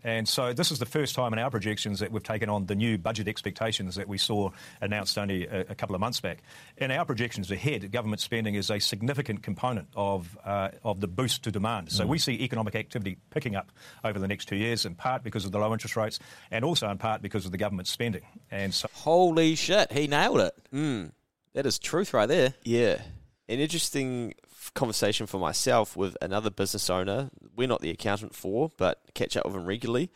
And 0.07 0.29
so 0.29 0.53
this 0.53 0.71
is 0.71 0.79
the 0.79 0.87
first 0.87 1.17
time 1.17 1.33
in 1.33 1.41
our 1.41 1.51
projections 1.51 1.99
that 1.99 2.13
we've 2.13 2.23
taken 2.23 2.49
on 2.49 2.67
the 2.67 2.77
new 2.77 2.97
budget 2.97 3.27
expectations 3.27 3.97
that 3.97 4.07
we 4.07 4.19
saw 4.19 4.51
announced 4.81 5.19
only 5.19 5.49
a, 5.49 5.63
a 5.63 5.75
couple 5.75 5.97
of 5.97 6.01
months 6.01 6.21
back. 6.21 6.45
In 6.77 6.93
our 6.93 7.05
projections 7.05 7.51
ahead, 7.51 7.91
government 7.91 8.21
spending 8.21 8.55
is 8.55 8.71
a 8.71 8.79
significant 8.79 9.43
component 9.43 9.89
of, 9.97 10.39
uh, 10.45 10.69
of 10.85 11.01
the 11.01 11.09
boost 11.09 11.43
to 11.43 11.51
demand. 11.51 11.91
So 11.91 12.07
we 12.07 12.19
see 12.19 12.35
economic 12.35 12.77
activity 12.77 13.19
picking 13.31 13.57
up 13.57 13.73
over 14.05 14.21
the 14.21 14.29
next 14.29 14.45
two 14.45 14.55
years, 14.55 14.87
in 14.87 14.95
part 14.95 15.25
because 15.25 15.45
of 15.45 15.51
the 15.51 15.59
low 15.59 15.73
interest 15.73 15.97
rates 15.97 16.21
and 16.53 16.65
also 16.65 16.89
in 16.89 16.99
part 16.99 17.21
because 17.21 17.45
of 17.45 17.51
the 17.51 17.59
government 17.59 17.89
spending. 17.89 18.23
And 18.49 18.73
so 18.73 18.87
Holy 18.93 19.57
shit, 19.57 19.91
he 19.91 20.07
nailed 20.07 20.39
it. 20.39 20.55
Mm. 20.73 21.11
That 21.55 21.67
is 21.67 21.81
truth 21.81 22.15
right 22.15 22.27
there. 22.27 22.55
Yeah. 22.63 23.01
An 23.49 23.59
interesting 23.59 24.35
f- 24.45 24.46
conversation 24.75 25.27
for 25.27 25.39
myself 25.39 25.97
with 25.97 26.17
another 26.23 26.51
business 26.51 26.89
owner. 26.91 27.31
We're 27.55 27.69
not 27.69 27.81
the 27.81 27.91
accountant 27.91 28.35
for, 28.35 28.73
but 28.77 29.01
catch 29.15 29.37
up 29.37 29.45
with 29.47 29.55
him 29.55 29.65
regularly. 29.67 30.11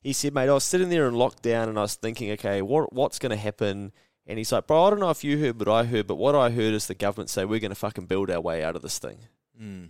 He 0.00 0.12
said, 0.12 0.34
mate, 0.34 0.48
I 0.48 0.52
was 0.52 0.64
sitting 0.64 0.90
there 0.90 1.06
in 1.08 1.14
lockdown 1.14 1.68
and 1.68 1.78
I 1.78 1.82
was 1.82 1.94
thinking, 1.94 2.30
okay, 2.32 2.60
what 2.62 2.92
what's 2.92 3.18
going 3.18 3.30
to 3.30 3.36
happen? 3.36 3.92
And 4.26 4.38
he's 4.38 4.52
like, 4.52 4.66
bro, 4.66 4.84
I 4.84 4.90
don't 4.90 5.00
know 5.00 5.10
if 5.10 5.24
you 5.24 5.38
heard, 5.38 5.58
but 5.58 5.68
I 5.68 5.84
heard. 5.84 6.06
But 6.06 6.16
what 6.16 6.34
I 6.34 6.50
heard 6.50 6.74
is 6.74 6.86
the 6.86 6.94
government 6.94 7.30
say 7.30 7.44
we're 7.44 7.60
going 7.60 7.70
to 7.70 7.74
fucking 7.74 8.06
build 8.06 8.30
our 8.30 8.40
way 8.40 8.62
out 8.64 8.76
of 8.76 8.82
this 8.82 8.98
thing. 8.98 9.18
Mm. 9.60 9.88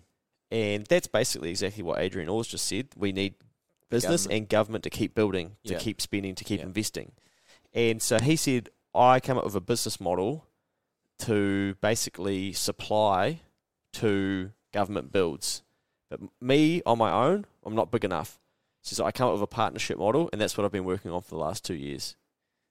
And 0.50 0.87
that's 0.87 1.07
basically 1.09 1.50
exactly 1.50 1.83
what 1.83 2.00
Adrian 2.00 2.29
Orr's 2.29 2.47
just 2.49 2.67
said. 2.67 2.88
We 2.97 3.12
need 3.12 3.35
business 3.91 4.23
Government. 4.25 4.38
and 4.41 4.49
government 4.49 4.85
to 4.85 4.91
keep 4.91 5.14
building, 5.14 5.57
to 5.67 5.75
Yeah. 5.75 5.79
keep 5.79 6.00
spending, 6.00 6.35
to 6.37 6.45
keep 6.45 6.61
Yeah. 6.61 6.67
investing. 6.67 7.12
And 7.73 8.00
so 8.03 8.19
he 8.21 8.37
said, 8.37 8.71
I 8.95 9.19
come 9.21 9.38
up 9.38 9.45
with 9.45 9.57
a 9.57 9.61
business 9.61 10.00
model 10.00 10.47
to 11.21 11.75
basically 11.81 12.53
supply 12.53 13.41
to 13.95 14.51
government 14.73 15.13
builds. 15.13 15.63
But 16.11 16.21
me 16.41 16.83
on 16.85 16.99
my 16.99 17.11
own, 17.11 17.47
I'm 17.65 17.75
not 17.75 17.91
big 17.91 18.05
enough. 18.05 18.39
So 18.83 19.05
I 19.05 19.13
come 19.13 19.29
up 19.29 19.33
with 19.35 19.43
a 19.43 19.47
partnership 19.47 19.99
model, 19.99 20.29
and 20.33 20.41
that's 20.41 20.59
what 20.59 20.65
I've 20.65 20.73
been 20.73 20.85
working 20.85 21.11
on 21.11 21.23
for 21.23 21.31
the 21.31 21.39
last 21.39 21.65
two 21.65 21.75
years. 21.75 22.17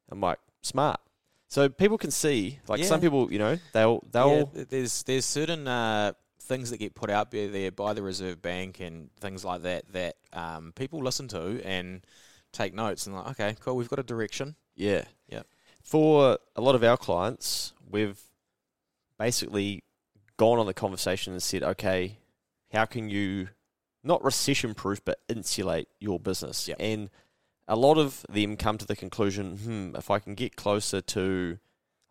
I'm 0.10 0.22
like, 0.22 0.38
smart. 0.62 1.00
So 1.48 1.70
people 1.70 1.98
can 1.98 2.12
see, 2.12 2.60
like 2.68 2.80
Yeah. 2.82 2.86
some 2.86 3.02
people, 3.02 3.32
you 3.32 3.40
know, 3.40 3.58
they'll 3.74 4.04
they'll 4.12 4.52
Yeah, 4.54 4.64
there's 4.70 5.04
there's 5.04 5.26
certain 5.26 5.68
uh, 5.68 6.14
things 6.40 6.70
that 6.70 6.78
get 6.78 6.94
put 6.94 7.10
out 7.10 7.32
there, 7.32 7.48
there 7.48 7.72
by 7.72 7.94
the 7.94 8.02
Reserve 8.04 8.42
Bank 8.42 8.80
and 8.80 9.10
things 9.20 9.44
like 9.44 9.64
that 9.64 9.92
that 9.94 10.16
um, 10.34 10.72
people 10.76 11.02
listen 11.04 11.28
to 11.30 11.62
and 11.66 12.06
take 12.52 12.74
notes 12.74 13.08
and 13.08 13.16
like, 13.16 13.28
okay, 13.32 13.56
cool, 13.60 13.76
we've 13.76 13.90
got 13.90 14.00
a 14.00 14.04
direction. 14.04 14.56
Yeah. 14.76 15.06
yeah. 15.28 15.44
For 15.84 16.38
a 16.56 16.62
lot 16.62 16.76
of 16.76 16.84
our 16.84 16.98
clients, 16.98 17.74
we've 17.90 18.20
basically 19.18 19.84
gone 20.44 20.60
on 20.60 20.66
the 20.66 20.74
conversation 20.74 21.34
and 21.34 21.42
said, 21.42 21.64
okay, 21.64 22.18
how 22.74 22.86
can 22.86 23.10
you 23.10 23.48
not 24.04 24.24
recession 24.24 24.74
proof, 24.74 25.00
but 25.06 25.20
insulate 25.30 25.88
your 26.00 26.20
business? 26.20 26.68
Yep. 26.68 26.78
And 26.80 27.10
a 27.68 27.76
lot 27.78 27.98
of 27.98 28.26
them 28.30 28.58
come 28.58 28.78
to 28.78 28.86
the 28.86 28.96
conclusion, 28.96 29.58
hmm, 29.58 29.96
if 29.96 30.12
I 30.12 30.20
can 30.20 30.36
get 30.36 30.56
closer 30.58 31.00
to, 31.00 31.58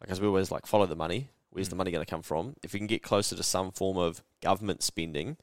like 0.01 0.11
as 0.11 0.21
we 0.21 0.27
always 0.27 0.51
like, 0.51 0.67
follow 0.67 0.87
the 0.87 0.97
money. 0.97 1.29
Where's 1.51 1.69
the 1.69 1.75
Mm. 1.75 1.79
money 1.79 1.91
going 1.91 2.05
to 2.07 2.11
come 2.11 2.23
from? 2.23 2.55
If 2.63 2.73
we 2.73 2.79
can 2.81 2.87
get 2.87 3.03
closer 3.03 3.37
to 3.37 3.43
some 3.43 3.71
form 3.73 3.99
of 3.99 4.23
government 4.41 4.83
spending, 4.83 5.37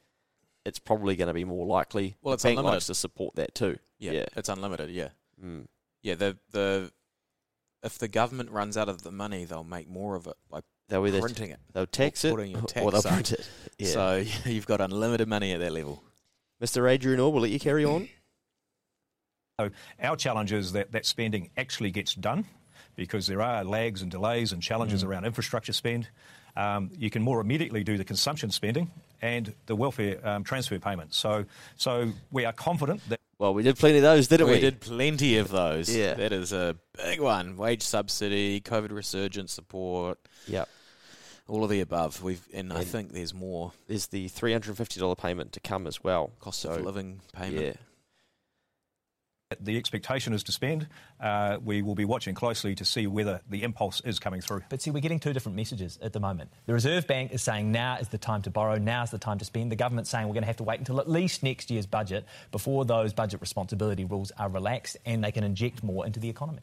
it's 0.66 0.80
probably 0.80 1.16
going 1.16 1.28
to 1.28 1.34
be 1.36 1.46
more 1.46 1.68
likely. 1.68 2.16
Well, 2.24 2.32
the 2.32 2.34
it's 2.34 2.44
bank 2.44 2.58
unlimited. 2.58 2.76
likes 2.78 2.88
to 2.88 2.96
support 2.96 3.36
that 3.36 3.54
too. 3.54 3.78
Yeah, 4.00 4.12
Yeah. 4.14 4.26
it's 4.36 4.50
unlimited. 4.50 4.90
Yeah, 4.90 5.10
Mm. 5.44 5.68
yeah. 6.02 6.16
The 6.16 6.38
the 6.50 6.92
if 7.84 8.00
the 8.00 8.08
government 8.08 8.50
runs 8.50 8.76
out 8.76 8.90
of 8.90 9.04
the 9.04 9.12
money, 9.12 9.46
they'll 9.46 9.64
make 9.64 9.88
more 9.88 10.16
of 10.16 10.26
it 10.26 10.36
by 10.50 10.62
They'll 10.90 11.06
either 11.08 11.22
printing 11.22 11.52
it. 11.52 11.60
they'll 11.74 11.86
tax 11.86 12.26
it 12.26 12.32
putting 12.32 12.52
your 12.52 12.62
or 12.82 12.92
they'll 12.92 12.96
up. 12.98 13.06
print 13.06 13.32
it. 13.32 13.50
Yeah. 13.78 13.88
So 13.88 14.26
you've 14.46 14.68
got 14.68 14.82
unlimited 14.82 15.28
money 15.28 15.54
at 15.54 15.60
that 15.62 15.72
level. 15.72 16.04
Mr. 16.62 16.90
Adrian 16.92 17.20
Orr, 17.20 17.32
will 17.32 17.42
let 17.42 17.52
you 17.52 17.60
carry 17.60 17.86
on? 17.86 18.10
So 19.60 19.70
our 20.02 20.16
challenge 20.16 20.52
is 20.52 20.72
that 20.74 20.92
that 20.94 21.06
spending 21.06 21.50
actually 21.58 21.92
gets 21.92 22.14
done 22.16 22.46
because 22.96 23.28
there 23.28 23.42
are 23.42 23.64
lags 23.64 24.02
and 24.02 24.10
delays 24.12 24.52
and 24.52 24.62
challenges 24.62 25.04
around 25.04 25.26
infrastructure 25.26 25.74
spend. 25.74 26.08
Um, 26.56 26.92
you 26.98 27.10
can 27.10 27.22
more 27.22 27.40
immediately 27.40 27.84
do 27.84 27.98
the 27.98 28.04
consumption 28.04 28.52
spending 28.52 28.92
and 29.22 29.54
the 29.68 29.76
welfare 29.76 30.26
um, 30.28 30.44
transfer 30.44 30.80
payments. 30.80 31.18
So, 31.18 31.46
so 31.76 32.12
we 32.32 32.44
are 32.46 32.52
confident 32.54 33.02
that 33.10 33.20
Well, 33.38 33.54
we 33.54 33.64
did 33.64 33.78
plenty 33.78 33.98
of 33.98 34.04
those, 34.04 34.28
didn't 34.28 34.48
we? 34.48 34.54
we 34.54 34.60
did 34.60 34.80
plenty 34.82 35.38
of 35.38 35.50
those. 35.50 35.94
Yeah. 35.96 36.16
that 36.16 36.34
is 36.34 36.52
a 36.52 36.76
big 36.98 37.20
one. 37.22 37.56
Wage 37.56 37.84
subsidy, 37.84 38.60
COVID 38.62 38.92
resurgence 38.92 39.54
support, 39.54 40.20
Yeah. 40.48 40.66
All 41.50 41.64
of 41.64 41.70
the 41.70 41.82
above. 41.82 42.24
We've 42.24 42.42
and, 42.54 42.72
I 42.72 42.84
think 42.84 43.12
there's 43.12 43.34
more 43.34 43.74
There's 43.88 44.08
the 44.08 44.28
three 44.28 44.52
hundred 44.52 44.70
and 44.70 44.78
fifty 44.78 45.00
dollar 45.00 45.16
payment 45.16 45.52
to 45.54 45.60
come 45.60 45.88
as 45.88 46.04
well. 46.04 46.32
cost 46.40 46.60
So, 46.62 46.72
of 46.72 46.86
living 46.86 47.22
payment. 47.34 47.66
Yeah. 47.66 47.74
the 49.60 49.78
expectation 49.78 50.34
is 50.34 50.44
to 50.44 50.52
spend. 50.52 50.88
Uh, 51.20 51.58
we 51.64 51.82
will 51.82 51.96
be 51.96 52.06
watching 52.06 52.36
closely 52.36 52.76
to 52.76 52.86
see 52.86 53.08
whether 53.08 53.42
the 53.50 53.64
impulse 53.64 54.00
is 54.06 54.20
coming 54.20 54.42
through. 54.42 54.62
But 54.70 54.80
see, 54.82 54.92
we're 54.92 55.00
getting 55.00 55.20
two 55.20 55.34
different 55.34 55.56
messages 55.56 55.98
at 56.04 56.14
the 56.14 56.20
moment. 56.20 56.52
The 56.68 56.74
Reserve 56.74 57.08
Bank 57.08 57.34
is 57.34 57.42
saying 57.42 57.72
now 57.72 57.98
is 58.00 58.10
the 58.10 58.20
time 58.20 58.44
to 58.44 58.52
borrow, 58.52 58.78
now 58.78 59.02
is 59.02 59.10
the 59.10 59.18
time 59.18 59.40
to 59.40 59.46
spend. 59.46 59.72
The 59.72 59.76
government's 59.76 60.12
saying 60.12 60.28
we're 60.28 60.36
going 60.36 60.44
to 60.44 60.48
have 60.48 60.58
to 60.58 60.64
wait 60.64 60.78
until 60.78 61.00
at 61.00 61.10
least 61.10 61.42
next 61.42 61.72
year's 61.72 61.88
budget 61.88 62.26
before 62.52 62.86
those 62.86 63.12
budget 63.12 63.42
responsibility 63.42 64.06
rules 64.06 64.32
are 64.38 64.50
relaxed 64.50 64.98
and 65.04 65.24
they 65.24 65.32
can 65.32 65.44
inject 65.44 65.84
more 65.84 66.06
into 66.06 66.20
the 66.20 66.30
economy. 66.30 66.62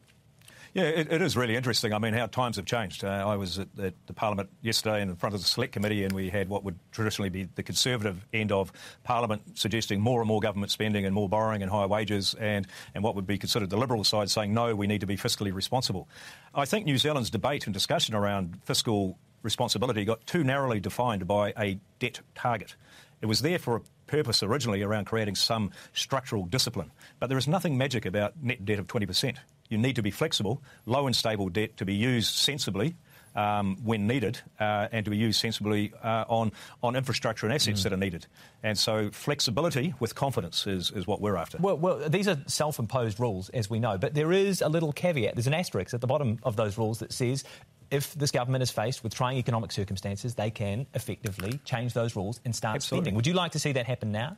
Yeah, 0.77 0.83
it, 0.83 1.11
it 1.11 1.23
is 1.23 1.35
really 1.35 1.55
interesting. 1.55 1.91
I 1.91 1.97
mean, 1.97 2.13
how 2.13 2.27
times 2.27 2.57
have 2.57 2.65
changed. 2.65 3.03
Uh, 3.03 3.07
I 3.07 3.35
was 3.35 3.57
at, 3.57 3.67
at 3.81 3.95
the 4.05 4.13
Parliament 4.13 4.51
yesterday 4.61 5.01
in 5.01 5.15
front 5.15 5.33
of 5.33 5.41
the 5.41 5.47
Select 5.47 5.73
Committee, 5.73 6.03
and 6.03 6.13
we 6.13 6.29
had 6.29 6.49
what 6.49 6.63
would 6.63 6.77
traditionally 6.91 7.29
be 7.29 7.45
the 7.55 7.63
Conservative 7.63 8.23
end 8.31 8.51
of 8.51 8.71
Parliament 9.03 9.57
suggesting 9.57 9.99
more 9.99 10.21
and 10.21 10.27
more 10.27 10.39
government 10.39 10.71
spending 10.71 11.03
and 11.03 11.15
more 11.15 11.27
borrowing 11.27 11.63
and 11.63 11.71
higher 11.71 11.87
wages, 11.87 12.35
and, 12.39 12.67
and 12.93 13.03
what 13.03 13.15
would 13.15 13.25
be 13.25 13.39
considered 13.39 13.71
the 13.71 13.77
Liberal 13.77 14.03
side 14.03 14.29
saying, 14.29 14.53
no, 14.53 14.75
we 14.75 14.85
need 14.85 15.01
to 15.01 15.07
be 15.07 15.17
fiscally 15.17 15.51
responsible. 15.51 16.07
I 16.53 16.65
think 16.65 16.85
New 16.85 16.99
Zealand's 16.99 17.31
debate 17.31 17.65
and 17.65 17.73
discussion 17.73 18.13
around 18.13 18.59
fiscal 18.63 19.17
responsibility 19.41 20.05
got 20.05 20.27
too 20.27 20.43
narrowly 20.43 20.79
defined 20.79 21.25
by 21.25 21.53
a 21.57 21.79
debt 21.97 22.19
target. 22.35 22.75
It 23.19 23.25
was 23.25 23.41
there 23.41 23.57
for 23.57 23.77
a 23.77 23.81
purpose 24.05 24.43
originally 24.43 24.83
around 24.83 25.05
creating 25.05 25.33
some 25.33 25.71
structural 25.93 26.45
discipline. 26.45 26.91
But 27.19 27.29
there 27.29 27.37
is 27.37 27.47
nothing 27.47 27.79
magic 27.79 28.05
about 28.05 28.33
net 28.43 28.63
debt 28.63 28.77
of 28.77 28.85
20%. 28.85 29.37
You 29.69 29.77
need 29.77 29.95
to 29.95 30.01
be 30.01 30.11
flexible, 30.11 30.61
low 30.85 31.07
and 31.07 31.15
stable 31.15 31.49
debt 31.49 31.77
to 31.77 31.85
be 31.85 31.93
used 31.93 32.33
sensibly 32.33 32.95
um, 33.37 33.77
when 33.83 34.07
needed 34.07 34.41
uh, 34.59 34.87
and 34.91 35.05
to 35.05 35.11
be 35.11 35.17
used 35.17 35.39
sensibly 35.39 35.93
uh, 36.03 36.25
on, 36.27 36.51
on 36.81 36.95
infrastructure 36.95 37.45
and 37.45 37.53
assets 37.53 37.83
that 37.83 37.93
are 37.93 37.97
needed. 37.97 38.25
And 38.63 38.77
so 38.77 39.11
flexibility 39.11 39.93
with 39.99 40.15
confidence 40.15 40.65
is, 40.65 40.91
is 40.91 41.05
what 41.05 41.21
we're 41.21 41.37
after. 41.37 41.59
Well, 41.59 41.77
well, 41.77 42.09
these 42.09 42.27
are 42.27 42.37
self 42.47 42.79
imposed 42.79 43.19
rules, 43.19 43.49
as 43.49 43.69
we 43.69 43.79
know, 43.79 43.97
but 43.97 44.15
there 44.15 44.31
is 44.31 44.61
a 44.61 44.69
little 44.69 44.91
caveat. 44.91 45.35
There's 45.35 45.47
an 45.47 45.53
asterisk 45.53 45.93
at 45.93 46.01
the 46.01 46.07
bottom 46.07 46.39
of 46.43 46.55
those 46.55 46.77
rules 46.77 46.99
that 46.99 47.13
says 47.13 47.43
if 47.91 48.13
this 48.15 48.31
government 48.31 48.63
is 48.63 48.71
faced 48.71 49.03
with 49.03 49.13
trying 49.13 49.37
economic 49.37 49.71
circumstances, 49.71 50.35
they 50.35 50.49
can 50.49 50.87
effectively 50.93 51.59
change 51.63 51.93
those 51.93 52.15
rules 52.15 52.41
and 52.43 52.55
start 52.55 52.75
Absolutely. 52.75 53.05
spending. 53.05 53.15
Would 53.15 53.27
you 53.27 53.33
like 53.33 53.53
to 53.53 53.59
see 53.59 53.71
that 53.73 53.85
happen 53.85 54.11
now? 54.11 54.35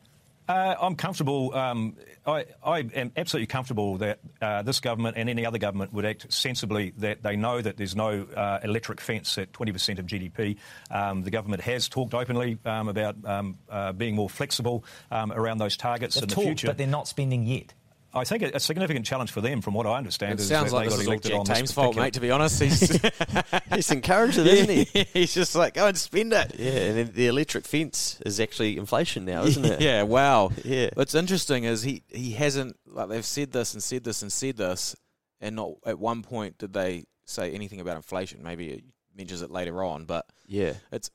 Uh, 0.50 0.76
I'm 0.82 0.96
comfortable. 0.96 1.54
Um, 1.54 1.96
I, 2.26 2.46
I 2.66 2.80
am 2.80 3.12
absolutely 3.16 3.46
comfortable 3.46 3.98
that 3.98 4.20
uh, 4.42 4.64
this 4.64 4.80
government 4.80 5.16
and 5.16 5.30
any 5.30 5.46
other 5.46 5.60
government 5.60 5.94
would 5.94 6.06
act 6.06 6.34
sensibly. 6.34 6.92
That 6.98 7.22
they 7.22 7.36
know 7.36 7.62
that 7.62 7.78
there's 7.78 7.96
no 7.96 8.24
uh, 8.36 8.60
electric 8.64 9.00
fence 9.00 9.38
at 9.38 9.54
20% 9.54 10.00
of 10.00 10.08
GDP. 10.08 10.58
Um, 10.90 11.22
the 11.22 11.30
government 11.30 11.62
has 11.62 11.88
talked 11.88 12.16
openly 12.16 12.58
um, 12.66 12.88
about 12.88 13.16
um, 13.26 13.60
uh, 13.70 13.92
being 13.92 14.16
more 14.16 14.28
flexible 14.28 14.84
um, 15.12 15.32
around 15.32 15.60
those 15.60 15.78
targets 15.78 16.16
They've 16.16 16.24
in 16.24 16.30
the 16.30 16.36
talked, 16.36 16.46
future. 16.48 16.68
but 16.68 16.80
they're 16.80 16.88
not 16.88 17.08
spending 17.08 17.44
yet. 17.44 17.76
I 18.14 18.24
think 18.24 18.44
a, 18.44 18.52
a 18.56 18.60
significant 18.60 19.06
challenge 19.06 19.32
for 19.32 19.42
them, 19.42 19.62
from 19.62 19.74
what 19.76 19.86
I 19.86 19.98
understand, 19.98 20.40
It 20.40 20.44
sounds 20.44 20.72
that 20.72 20.76
like 20.78 20.90
they 20.90 20.96
this 20.96 20.96
got 20.96 21.02
is 21.02 21.08
all 21.08 21.12
elected 21.12 21.32
Jack 21.32 21.40
on 21.58 21.62
this 21.62 21.72
fault, 21.72 21.96
mate. 21.96 22.14
To 22.14 22.20
be 22.20 22.32
honest, 22.32 22.62
he's 22.62 23.00
He's 23.76 23.92
encouraged 23.92 24.38
it, 24.40 24.48
isn't 24.48 24.70
he? 24.70 25.04
he's 25.14 25.34
just 25.34 25.56
like 25.56 25.76
go 25.76 25.88
and 25.88 25.98
spend 25.98 26.34
it. 26.34 26.56
Yeah, 26.58 26.72
and 26.72 27.14
the 27.14 27.28
electric 27.28 27.66
fence 27.66 28.20
is 28.26 28.40
actually 28.40 28.78
inflation 28.78 29.26
now, 29.26 29.44
isn't 29.44 29.64
it? 29.66 29.82
Yeah, 29.82 30.04
wow. 30.04 30.52
Yeah. 30.64 30.90
What's 30.96 31.14
interesting 31.16 31.66
is 31.66 31.84
he, 31.84 32.04
he 32.10 32.32
hasn't 32.32 32.78
like 32.88 33.10
they've 33.10 33.26
said 33.26 33.52
this 33.52 33.74
and 33.74 33.84
said 33.84 34.04
this 34.04 34.22
and 34.22 34.32
said 34.32 34.58
this, 34.58 34.96
and 35.40 35.56
not 35.56 35.74
at 35.86 36.00
one 36.00 36.24
point 36.24 36.58
did 36.58 36.74
they 36.74 37.06
say 37.26 37.52
anything 37.52 37.80
about 37.80 37.96
inflation. 37.96 38.42
Maybe 38.44 38.70
it 38.72 38.84
mentions 39.16 39.42
it 39.44 39.52
later 39.52 39.84
on, 39.84 40.06
but 40.06 40.26
Yeah. 40.48 40.74
it's 40.92 41.12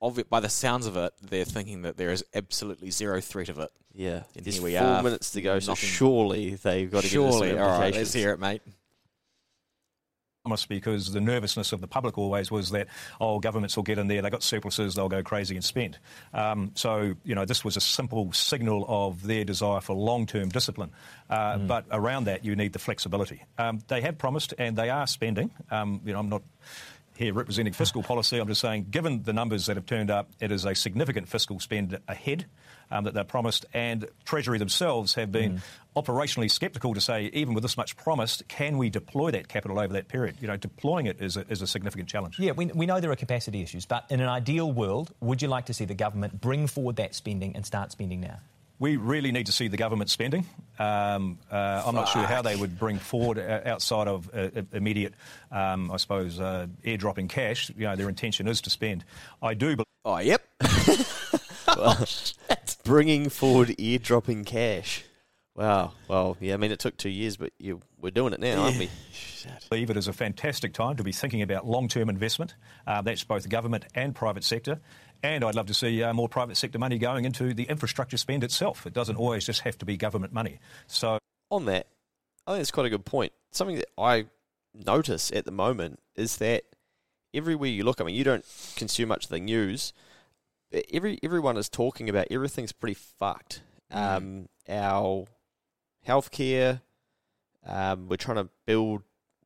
obvious 0.00 0.26
by 0.28 0.40
the 0.40 0.48
sounds 0.48 0.86
of 0.86 0.96
it, 0.96 1.12
they're 1.22 1.44
thinking 1.44 1.82
that 1.82 1.96
there 1.96 2.10
is 2.10 2.24
absolutely 2.34 2.90
zero 2.90 3.20
threat 3.20 3.48
of 3.48 3.58
it. 3.58 3.70
Yeah. 3.94 4.22
And 4.34 4.44
There's 4.44 4.56
here 4.56 4.64
we 4.64 4.72
four 4.76 4.82
are, 4.86 5.02
minutes 5.02 5.30
to 5.32 5.42
go, 5.42 5.58
so 5.58 5.72
nothing- 5.72 5.88
surely 5.88 6.54
they've 6.56 6.90
got 6.90 7.02
to 7.02 7.08
Surely, 7.08 7.48
get 7.50 7.58
all 7.58 7.66
right, 7.66 7.74
implications. 7.86 7.96
let's 7.96 8.12
hear 8.12 8.30
it, 8.32 8.40
mate. 8.40 8.62
Almost 10.44 10.68
because 10.68 11.12
the 11.12 11.20
nervousness 11.20 11.72
of 11.72 11.80
the 11.80 11.88
public 11.88 12.16
always 12.16 12.52
was 12.52 12.70
that, 12.70 12.86
oh, 13.20 13.40
governments 13.40 13.74
will 13.74 13.82
get 13.82 13.98
in 13.98 14.06
there, 14.06 14.22
they've 14.22 14.30
got 14.30 14.44
surpluses, 14.44 14.94
they'll 14.94 15.08
go 15.08 15.20
crazy 15.20 15.56
and 15.56 15.64
spend. 15.64 15.98
Um, 16.32 16.70
so, 16.76 17.16
you 17.24 17.34
know, 17.34 17.44
this 17.44 17.64
was 17.64 17.76
a 17.76 17.80
simple 17.80 18.32
signal 18.32 18.84
of 18.88 19.24
their 19.26 19.42
desire 19.44 19.80
for 19.80 19.94
long 19.96 20.24
term 20.24 20.50
discipline. 20.50 20.92
Uh, 21.28 21.58
But 21.58 21.86
around 21.90 22.24
that, 22.26 22.44
you 22.44 22.54
need 22.54 22.72
the 22.74 22.78
flexibility. 22.78 23.42
Um, 23.58 23.80
they 23.88 24.02
have 24.02 24.18
promised 24.18 24.54
and 24.56 24.76
they 24.76 24.88
are 24.88 25.08
spending. 25.08 25.50
Um, 25.72 26.00
you 26.04 26.12
know, 26.12 26.20
I'm 26.20 26.28
not 26.28 26.42
here 27.16 27.32
representing 27.32 27.72
fiscal 27.72 28.02
policy. 28.02 28.38
I'm 28.38 28.48
just 28.48 28.60
saying, 28.60 28.86
given 28.90 29.22
the 29.22 29.32
numbers 29.32 29.66
that 29.66 29.76
have 29.76 29.86
turned 29.86 30.10
up, 30.10 30.30
it 30.40 30.52
is 30.52 30.64
a 30.64 30.74
significant 30.74 31.28
fiscal 31.28 31.58
spend 31.60 31.98
ahead 32.08 32.46
um, 32.90 33.04
that 33.04 33.14
they're 33.14 33.24
promised. 33.24 33.66
And 33.74 34.06
Treasury 34.24 34.58
themselves 34.58 35.14
have 35.14 35.32
been 35.32 35.62
operationally 35.96 36.50
sceptical 36.50 36.94
to 36.94 37.00
say, 37.00 37.30
even 37.32 37.54
with 37.54 37.62
this 37.62 37.76
much 37.76 37.96
promised, 37.96 38.46
can 38.48 38.78
we 38.78 38.90
deploy 38.90 39.30
that 39.32 39.48
capital 39.48 39.78
over 39.78 39.94
that 39.94 40.08
period? 40.08 40.36
You 40.40 40.48
know, 40.48 40.56
deploying 40.56 41.06
it 41.06 41.20
is 41.20 41.36
a, 41.36 41.44
is 41.48 41.62
a 41.62 41.66
significant 41.66 42.08
challenge. 42.08 42.38
Yeah, 42.38 42.52
we, 42.52 42.66
we 42.66 42.86
know 42.86 43.00
there 43.00 43.10
are 43.10 43.16
capacity 43.16 43.62
issues, 43.62 43.86
but 43.86 44.04
in 44.10 44.20
an 44.20 44.28
ideal 44.28 44.70
world, 44.70 45.12
would 45.20 45.42
you 45.42 45.48
like 45.48 45.66
to 45.66 45.74
see 45.74 45.84
the 45.84 45.94
government 45.94 46.40
bring 46.40 46.66
forward 46.66 46.96
that 46.96 47.14
spending 47.14 47.56
and 47.56 47.64
start 47.64 47.92
spending 47.92 48.20
now? 48.20 48.38
We 48.78 48.96
really 48.96 49.32
need 49.32 49.46
to 49.46 49.52
see 49.52 49.68
the 49.68 49.76
government 49.76 50.10
spending. 50.10 50.46
Um, 50.78 51.38
uh, 51.50 51.82
I'm 51.86 51.94
not 51.94 52.08
sure 52.08 52.22
how 52.22 52.42
they 52.42 52.56
would 52.56 52.78
bring 52.78 52.98
forward 52.98 53.38
uh, 53.38 53.60
outside 53.64 54.06
of 54.06 54.28
uh, 54.34 54.48
immediate, 54.72 55.14
um, 55.50 55.90
I 55.90 55.96
suppose, 55.96 56.38
uh, 56.38 56.66
airdropping 56.84 57.28
cash. 57.28 57.70
You 57.70 57.86
know, 57.86 57.96
their 57.96 58.08
intention 58.08 58.48
is 58.48 58.60
to 58.62 58.70
spend. 58.70 59.04
I 59.42 59.54
do 59.54 59.76
believe. 59.76 59.86
Oh, 60.04 60.18
yep. 60.18 60.42
Bringing 62.84 63.30
forward 63.30 63.68
airdropping 63.70 64.44
cash. 64.44 65.04
Wow. 65.56 65.92
Well, 66.06 66.36
yeah, 66.38 66.52
I 66.52 66.58
mean, 66.58 66.70
it 66.70 66.78
took 66.78 66.98
two 66.98 67.08
years, 67.08 67.38
but 67.38 67.52
you, 67.58 67.80
we're 67.98 68.10
doing 68.10 68.34
it 68.34 68.40
now, 68.40 68.64
aren't 68.64 68.78
we? 68.78 68.90
believe 69.70 69.90
it 69.90 69.96
is 69.96 70.08
a 70.08 70.12
fantastic 70.12 70.72
time 70.72 70.96
to 70.96 71.02
be 71.02 71.12
thinking 71.12 71.40
about 71.40 71.66
long-term 71.66 72.08
investment. 72.08 72.54
Uh, 72.86 73.00
that's 73.00 73.24
both 73.24 73.48
government 73.48 73.84
and 73.94 74.14
private 74.14 74.44
sector. 74.44 74.80
And 75.22 75.44
I'd 75.44 75.54
love 75.54 75.66
to 75.66 75.74
see 75.74 76.02
uh, 76.02 76.12
more 76.12 76.28
private 76.28 76.56
sector 76.56 76.78
money 76.78 76.98
going 76.98 77.24
into 77.24 77.54
the 77.54 77.64
infrastructure 77.64 78.16
spend 78.16 78.44
itself. 78.44 78.86
It 78.86 78.92
doesn't 78.92 79.16
always 79.16 79.44
just 79.44 79.62
have 79.62 79.78
to 79.78 79.86
be 79.86 79.96
government 79.96 80.32
money. 80.32 80.60
So 80.86 81.18
On 81.50 81.64
that, 81.66 81.86
I 82.46 82.52
think 82.52 82.62
it's 82.62 82.70
quite 82.70 82.86
a 82.86 82.90
good 82.90 83.04
point. 83.04 83.32
Something 83.52 83.76
that 83.76 83.88
I 83.96 84.26
notice 84.74 85.30
at 85.32 85.44
the 85.44 85.52
moment 85.52 86.00
is 86.16 86.38
that 86.38 86.64
everywhere 87.32 87.70
you 87.70 87.84
look, 87.84 88.00
I 88.00 88.04
mean, 88.04 88.16
you 88.16 88.24
don't 88.24 88.44
consume 88.76 89.08
much 89.08 89.24
of 89.24 89.30
the 89.30 89.40
news. 89.40 89.92
Every 90.92 91.18
everyone 91.22 91.56
is 91.56 91.68
talking 91.68 92.08
about 92.08 92.26
everything's 92.30 92.72
pretty 92.72 92.94
fucked. 92.94 93.62
Um, 93.90 94.48
our 94.68 95.26
healthcare, 96.06 96.80
um, 97.64 98.08
we're 98.08 98.16
trying 98.16 98.38
to 98.38 98.48
build 98.66 99.02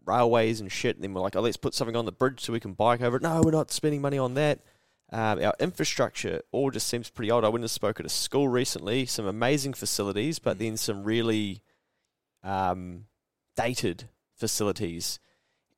railways 0.06 0.60
and 0.60 0.72
shit, 0.72 0.96
and 0.96 1.04
then 1.04 1.12
we're 1.12 1.20
like, 1.20 1.36
oh, 1.36 1.40
let's 1.40 1.58
put 1.58 1.74
something 1.74 1.96
on 1.96 2.06
the 2.06 2.12
bridge 2.12 2.40
so 2.40 2.52
we 2.52 2.60
can 2.60 2.72
bike 2.72 3.02
over 3.02 3.18
it. 3.18 3.22
No, 3.22 3.42
we're 3.44 3.50
not 3.50 3.70
spending 3.70 4.00
money 4.00 4.18
on 4.18 4.34
that. 4.34 4.60
Um, 5.12 5.42
our 5.42 5.54
infrastructure 5.58 6.40
all 6.52 6.70
just 6.70 6.86
seems 6.86 7.10
pretty 7.10 7.30
old. 7.30 7.44
I 7.44 7.48
went 7.48 7.64
and 7.64 7.70
spoke 7.70 7.98
at 7.98 8.06
a 8.06 8.10
school 8.10 8.48
recently, 8.48 9.06
some 9.06 9.26
amazing 9.26 9.74
facilities, 9.74 10.38
but 10.38 10.58
then 10.58 10.76
some 10.76 11.02
really 11.02 11.62
um, 12.44 13.06
dated 13.56 14.08
facilities, 14.36 15.18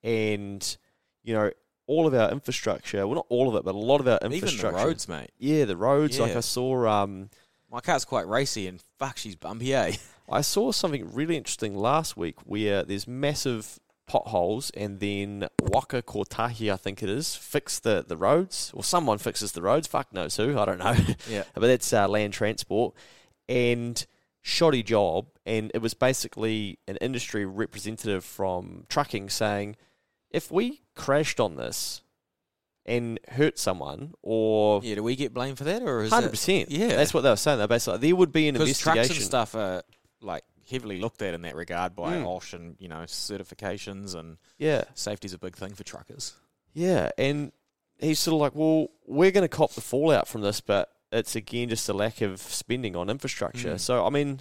and 0.03 0.77
you 1.23 1.33
know 1.35 1.51
all 1.87 2.07
of 2.07 2.15
our 2.15 2.31
infrastructure. 2.31 3.07
Well, 3.07 3.17
not 3.17 3.27
all 3.29 3.49
of 3.49 3.55
it, 3.55 3.65
but 3.65 3.75
a 3.75 3.79
lot 3.79 4.01
of 4.01 4.09
our 4.09 4.19
infrastructure. 4.23 4.69
Even 4.69 4.81
the 4.81 4.87
roads, 4.87 5.09
mate. 5.09 5.31
Yeah, 5.39 5.65
the 5.65 5.77
roads. 5.77 6.21
Like 6.21 6.37
I 6.37 6.41
saw, 6.41 6.87
um, 6.87 7.31
My 7.71 7.81
car's 7.81 8.05
quite 8.05 8.29
racy, 8.29 8.67
and 8.67 8.81
fuck, 8.99 9.17
she's 9.17 9.37
bumpy, 9.37 9.75
eh? 9.75 9.97
I 10.31 10.43
saw 10.43 10.73
something 10.73 11.12
really 11.12 11.37
interesting 11.37 11.75
last 11.75 12.17
week 12.17 12.37
where 12.45 12.85
there's 12.85 13.09
massive 13.09 13.81
potholes, 14.06 14.71
and 14.71 15.00
then 15.00 15.49
Waka 15.61 16.02
Kotahi, 16.02 16.73
I 16.73 16.76
think 16.76 17.02
it 17.02 17.09
is, 17.09 17.35
fix 17.35 17.78
the 17.78 18.04
the 18.06 18.16
roads, 18.16 18.71
or 18.75 18.85
someone 18.85 19.18
fixes 19.18 19.52
the 19.52 19.62
roads. 19.62 19.87
Fuck 19.87 20.12
knows 20.12 20.37
who. 20.37 20.59
I 20.59 20.64
don't 20.64 20.78
know. 20.78 20.97
Yeah. 21.28 21.44
but 21.54 21.62
that's 21.62 21.92
uh, 21.92 22.09
land 22.09 22.32
transport 22.32 22.94
and 23.49 24.06
shoddy 24.44 24.82
job 24.82 25.26
and 25.47 25.71
it 25.73 25.78
was 25.78 25.94
basically 25.94 26.78
an 26.88 26.97
industry 26.97 27.47
representative 27.47 28.25
from 28.25 28.85
trucking 28.88 29.30
saying 29.30 29.76
if 30.30 30.50
we 30.50 30.82
crashed 30.97 31.38
on 31.38 31.54
this 31.54 32.02
and 32.85 33.21
hurt 33.28 33.56
someone 33.59 34.12
or 34.21 34.80
Yeah, 34.82 34.97
do 34.97 35.02
we 35.04 35.14
get 35.14 35.32
blamed 35.32 35.59
for 35.59 35.64
that, 35.64 35.82
or 35.82 36.02
is 36.02 36.11
hundred 36.11 36.28
it 36.28 36.30
percent 36.30 36.71
Yeah. 36.73 36.88
that's 36.88 37.14
what 37.14 37.21
they 37.21 37.30
were 37.30 37.37
saying 37.37 37.59
they're 37.59 37.68
basically 37.68 37.99
there 38.00 38.16
would 38.16 38.32
be 38.32 38.49
an 38.49 38.54
because 38.54 38.78
trucks 38.80 38.97
investigation 38.97 39.23
and 39.23 39.26
stuff 39.26 39.54
are 39.54 39.82
like 40.21 40.42
heavily 40.73 40.99
looked 40.99 41.23
at 41.23 41.35
in 41.35 41.43
that 41.43 41.55
regard 41.55 41.95
by 41.95 42.14
Mm. 42.17 42.26
OSH 42.26 42.55
and 42.55 42.76
you 42.81 42.88
know 42.88 43.02
certifications 43.07 44.14
and 44.14 44.38
yeah 44.59 44.85
safety's 44.95 45.33
a 45.35 45.38
big 45.38 45.57
thing 45.57 45.75
for 45.75 45.85
truckers. 45.85 46.35
yeah 46.75 47.11
and 47.19 47.52
he's 48.00 48.19
sort 48.19 48.35
of 48.35 48.41
like 48.41 48.55
well 48.55 48.88
we're 49.07 49.31
going 49.31 49.45
to 49.49 49.57
cop 49.57 49.73
the 49.73 49.81
fallout 49.81 50.26
from 50.26 50.41
this 50.41 50.61
but 50.61 50.91
it's 51.12 51.37
again 51.37 51.69
just 51.69 51.88
a 51.88 51.93
lack 51.93 52.21
of 52.23 52.41
spending 52.41 52.97
on 52.97 53.09
infrastructure 53.11 53.75
Mm. 53.75 53.81
so 53.81 54.05
i 54.07 54.11
mean 54.11 54.41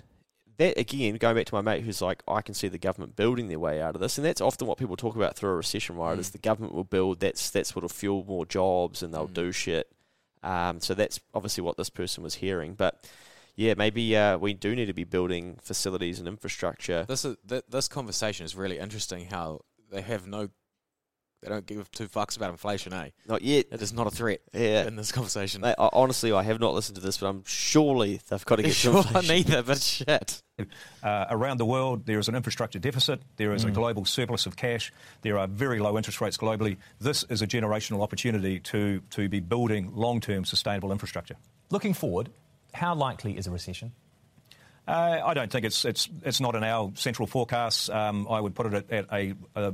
that 0.58 0.78
again, 0.78 1.16
going 1.16 1.36
back 1.36 1.46
to 1.48 1.56
my 1.56 1.62
mate 1.62 1.84
who's 1.84 2.02
like, 2.04 2.22
I 2.28 2.42
can 2.44 2.54
see 2.54 2.68
the 2.68 2.78
government 2.78 3.16
building 3.16 3.48
their 3.48 3.58
way 3.58 3.82
out 3.82 3.96
of 3.96 4.02
this, 4.02 4.20
and 4.20 4.26
that's 4.26 4.42
often 4.42 4.68
what 4.68 4.78
people 4.78 4.96
talk 4.96 5.16
about 5.16 5.36
through 5.36 5.50
a 5.52 5.56
recession, 5.56 5.96
right? 5.96 6.16
Mm. 6.16 6.20
Is 6.20 6.30
the 6.32 6.38
government 6.38 6.76
will 6.76 6.84
build 6.84 7.20
that's 7.20 7.50
that's 7.50 7.74
what'll 7.74 7.90
fuel 7.90 8.24
more 8.28 8.46
jobs 8.46 9.02
and 9.02 9.12
they'll 9.12 9.28
Mm. 9.30 9.34
do 9.34 9.52
shit. 9.52 9.90
Um, 10.44 10.80
so 10.80 10.94
that's 10.94 11.20
obviously 11.34 11.64
what 11.64 11.78
this 11.78 11.90
person 11.90 12.22
was 12.22 12.36
hearing, 12.36 12.76
but 12.76 13.04
yeah, 13.56 13.74
maybe 13.78 14.16
uh, 14.16 14.38
we 14.38 14.54
do 14.54 14.76
need 14.76 14.86
to 14.88 14.94
be 14.94 15.04
building 15.04 15.58
facilities 15.62 16.20
and 16.20 16.28
infrastructure. 16.28 17.06
This 17.08 17.26
is 17.26 17.36
th- 17.48 17.64
this 17.70 17.88
conversation 17.88 18.46
is 18.46 18.56
really 18.56 18.80
interesting. 18.80 19.26
How 19.26 19.62
they 19.92 20.02
have 20.02 20.26
no, 20.28 20.50
they 21.42 21.50
don't 21.50 21.66
give 21.66 21.90
two 21.92 22.08
fucks 22.08 22.38
about 22.38 22.52
inflation, 22.52 22.94
eh? 22.94 23.10
Not 23.28 23.42
yet. 23.42 23.66
It 23.72 23.82
is 23.82 23.92
not 23.94 24.08
a 24.08 24.12
threat 24.12 24.42
Yeah. 24.54 24.86
in 24.88 24.96
this 24.96 25.12
conversation. 25.12 25.62
Mate, 25.62 25.76
I, 25.78 25.90
honestly, 25.92 26.32
I 26.32 26.44
have 26.44 26.60
not 26.60 26.74
listened 26.74 26.96
to 26.96 27.02
this, 27.02 27.18
but 27.18 27.28
I'm 27.28 27.44
surely 27.46 28.22
they've 28.30 28.46
got 28.46 28.58
to 28.58 28.62
get 28.64 28.70
to 28.74 28.76
sure, 28.76 28.98
inflation. 28.98 29.36
neither, 29.36 29.64
but 29.64 29.80
shit. 29.80 30.42
Uh, 31.02 31.26
around 31.32 31.58
the 31.58 31.66
world, 31.66 32.06
there 32.06 32.20
is 32.20 32.28
an 32.28 32.36
infrastructure 32.36 32.78
deficit. 32.78 33.20
There 33.38 33.52
is 33.56 33.64
a 33.64 33.72
global 33.72 34.06
surplus 34.06 34.46
of 34.46 34.56
cash. 34.56 34.94
There 35.24 35.40
are 35.40 35.48
very 35.48 35.80
low 35.80 35.98
interest 35.98 36.22
rates 36.22 36.38
globally. 36.38 36.78
This 37.00 37.24
is 37.30 37.42
a 37.42 37.48
generational 37.48 38.04
opportunity 38.04 38.60
to, 38.60 39.02
to 39.10 39.28
be 39.28 39.40
building 39.40 39.96
long 39.96 40.20
term 40.22 40.46
sustainable 40.46 40.92
infrastructure. 40.92 41.38
Looking 41.72 41.96
forward, 41.96 42.30
how 42.74 42.96
likely 42.96 43.38
is 43.38 43.48
a 43.48 43.52
recession? 43.52 43.92
Uh, 44.88 45.22
I 45.24 45.34
don't 45.34 45.52
think 45.52 45.66
it's, 45.66 45.86
it's, 45.86 46.10
it's 46.24 46.42
not 46.42 46.56
in 46.56 46.64
our 46.64 46.92
central 46.96 47.28
forecasts. 47.28 47.88
Um, 47.90 48.28
I 48.30 48.42
would 48.42 48.56
put 48.56 48.68
it 48.68 48.74
at, 48.74 48.92
at, 48.92 49.06
a, 49.14 49.34
uh, 49.56 49.72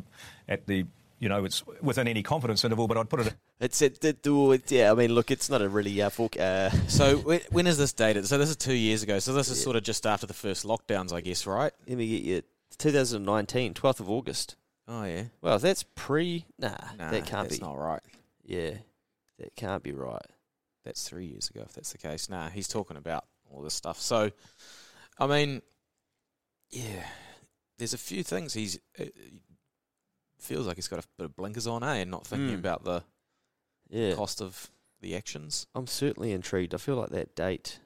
at 0.47 0.67
the, 0.67 0.85
you 1.19 1.29
know, 1.29 1.45
it's 1.45 1.63
within 1.81 2.07
any 2.07 2.21
confidence 2.23 2.63
interval, 2.65 2.87
but 2.87 2.97
I'd 2.97 3.09
put 3.09 3.21
it 3.21 3.27
at 3.27 3.35
It's 3.59 3.81
it, 3.81 4.03
it, 4.03 4.19
it, 4.25 4.71
yeah. 4.71 4.91
I 4.91 4.95
mean, 4.95 5.13
look, 5.13 5.31
it's 5.31 5.49
not 5.49 5.61
a 5.61 5.69
really 5.69 5.99
uh, 6.01 6.09
fork, 6.09 6.37
uh, 6.39 6.69
So 6.87 7.17
when, 7.17 7.39
when 7.51 7.67
is 7.67 7.77
this 7.77 7.93
dated? 7.93 8.27
So 8.27 8.37
this 8.37 8.49
is 8.49 8.57
two 8.57 8.73
years 8.73 9.01
ago. 9.01 9.17
So 9.19 9.33
this 9.33 9.49
is 9.49 9.61
sort 9.63 9.75
of 9.77 9.83
just 9.83 10.05
after 10.05 10.27
the 10.27 10.33
first 10.33 10.65
lockdowns, 10.65 11.13
I 11.13 11.21
guess, 11.21 11.47
right? 11.47 11.71
Let 11.87 11.97
me 11.97 12.07
get 12.07 12.21
you 12.23 12.41
2019, 12.77 13.73
12th 13.73 13.99
of 14.01 14.09
August. 14.09 14.55
Oh 14.87 15.03
yeah. 15.05 15.23
Well, 15.41 15.57
that's 15.59 15.83
pre, 15.95 16.45
nah, 16.59 16.75
Nah, 16.97 17.11
that 17.11 17.25
can't 17.25 17.49
that's 17.49 17.59
be. 17.59 17.65
not 17.65 17.77
right. 17.77 18.01
Yeah, 18.45 18.71
that 19.39 19.55
can't 19.55 19.81
be 19.83 19.91
right. 19.91 20.21
That's 20.87 21.07
three 21.07 21.25
years 21.25 21.49
ago, 21.49 21.63
if 21.65 21.73
that's 21.73 21.91
the 21.91 21.97
case. 21.97 22.29
Nah, 22.29 22.47
he's 22.49 22.69
talking 22.69 22.95
about 22.95 23.25
all 23.51 23.61
this 23.61 23.73
stuff. 23.73 23.99
So, 23.99 24.31
I 25.19 25.27
mean, 25.27 25.61
yeah, 26.71 27.03
there's 27.77 27.93
a 27.93 27.97
few 27.97 28.23
things 28.23 28.53
he's 28.53 28.79
it 28.95 29.13
feels 30.39 30.65
like 30.65 30.77
he's 30.77 30.87
got 30.87 31.03
a 31.03 31.07
bit 31.17 31.25
of 31.25 31.35
blinkers 31.35 31.67
on, 31.67 31.83
eh, 31.83 31.95
and 31.95 32.09
not 32.11 32.25
thinking 32.25 32.55
Mm. 32.55 32.59
about 32.59 32.85
the 32.85 33.03
Yeah, 33.89 34.15
cost 34.15 34.41
of 34.41 34.69
the 35.01 35.13
actions. 35.15 35.67
I'm 35.75 35.87
certainly 35.87 36.31
intrigued. 36.31 36.73
I 36.73 36.77
feel 36.77 36.95
like 36.95 37.09
that 37.09 37.35
date. 37.35 37.79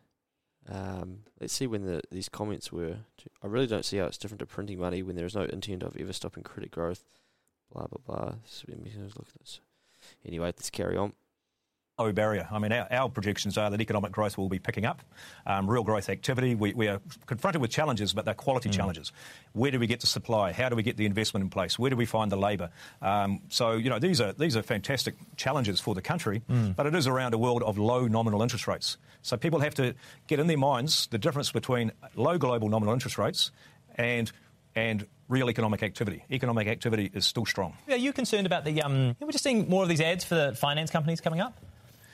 Um, 0.68 1.24
let's 1.40 1.54
see 1.54 1.66
when 1.66 1.86
the 1.86 2.02
these 2.12 2.30
comments 2.30 2.72
were. 2.72 2.98
I 3.42 3.48
really 3.48 3.66
don't 3.68 3.84
see 3.84 3.98
how 3.98 4.06
it's 4.06 4.20
different 4.20 4.40
to 4.42 4.46
printing 4.46 4.78
money 4.78 5.02
when 5.02 5.16
there 5.16 5.26
is 5.26 5.34
no 5.36 5.42
intent 5.46 5.82
of 5.82 5.98
ever 5.98 6.14
stopping 6.14 6.44
credit 6.44 6.70
growth. 6.70 7.04
Blah 7.74 7.88
blah 7.88 8.02
blah. 8.06 8.36
So 8.46 8.66
let 8.68 8.80
me 8.80 8.92
look 8.96 9.28
at 9.28 9.40
this. 9.40 9.60
Anyway, 10.24 10.46
let's 10.48 10.70
carry 10.70 10.98
on. 10.98 11.14
Low 12.00 12.12
barrier. 12.12 12.48
I 12.52 12.60
mean, 12.60 12.72
our, 12.72 12.88
our 12.92 13.10
projections 13.10 13.58
are 13.58 13.70
that 13.70 13.82
economic 13.82 14.12
growth 14.12 14.38
will 14.38 14.50
be 14.50 14.60
picking 14.60 14.86
up, 14.86 15.02
um, 15.46 15.70
real 15.70 15.84
growth 15.84 16.10
activity. 16.10 16.56
We, 16.56 16.74
we 16.74 16.88
are 16.88 17.00
confronted 17.26 17.62
with 17.62 17.72
challenges, 17.72 18.14
but 18.14 18.26
they're 18.26 18.34
quality 18.34 18.70
challenges. 18.70 19.12
Where 19.54 19.72
do 19.72 19.80
we 19.80 19.88
get 19.88 20.00
the 20.00 20.08
supply? 20.08 20.52
How 20.52 20.70
do 20.70 20.76
we 20.76 20.84
get 20.84 20.98
the 20.98 21.06
investment 21.06 21.44
in 21.44 21.50
place? 21.50 21.78
Where 21.78 21.90
do 21.90 21.96
we 21.96 22.06
find 22.06 22.32
the 22.32 22.38
labour? 22.38 22.70
Um, 23.02 23.42
so, 23.50 23.74
you 23.74 23.90
know, 23.90 24.00
these 24.00 24.22
are, 24.22 24.34
these 24.34 24.56
are 24.58 24.64
fantastic 24.64 25.16
challenges 25.36 25.80
for 25.80 25.94
the 25.94 26.02
country, 26.02 26.42
but 26.76 26.86
it 26.86 26.96
is 26.96 27.08
around 27.08 27.34
a 27.34 27.38
world 27.38 27.62
of 27.64 27.78
low 27.78 28.08
nominal 28.08 28.42
interest 28.42 28.68
rates. 28.68 28.98
So 29.22 29.38
people 29.38 29.60
have 29.60 29.76
to 29.76 29.94
get 30.28 30.40
in 30.40 30.48
their 30.48 30.58
minds 30.58 31.08
the 31.08 31.18
difference 31.18 31.52
between 31.52 31.92
low 32.16 32.38
global 32.38 32.70
nominal 32.70 32.94
interest 32.94 33.18
rates 33.18 33.52
and 33.96 34.32
and 34.74 35.06
real 35.28 35.50
economic 35.50 35.84
activity. 35.84 36.24
Economic 36.32 36.66
activity 36.70 37.12
is 37.14 37.26
still 37.26 37.46
strong. 37.46 37.76
Are 37.90 37.98
you 37.98 38.14
concerned 38.14 38.46
about 38.46 38.64
the? 38.64 38.82
Um, 38.82 39.18
we're 39.20 39.32
just 39.32 39.44
seeing 39.44 39.68
more 39.68 39.84
of 39.84 39.90
these 39.90 40.00
ads 40.00 40.24
for 40.24 40.36
the 40.36 40.56
finance 40.56 40.90
companies 40.90 41.20
coming 41.20 41.42
up. 41.42 41.60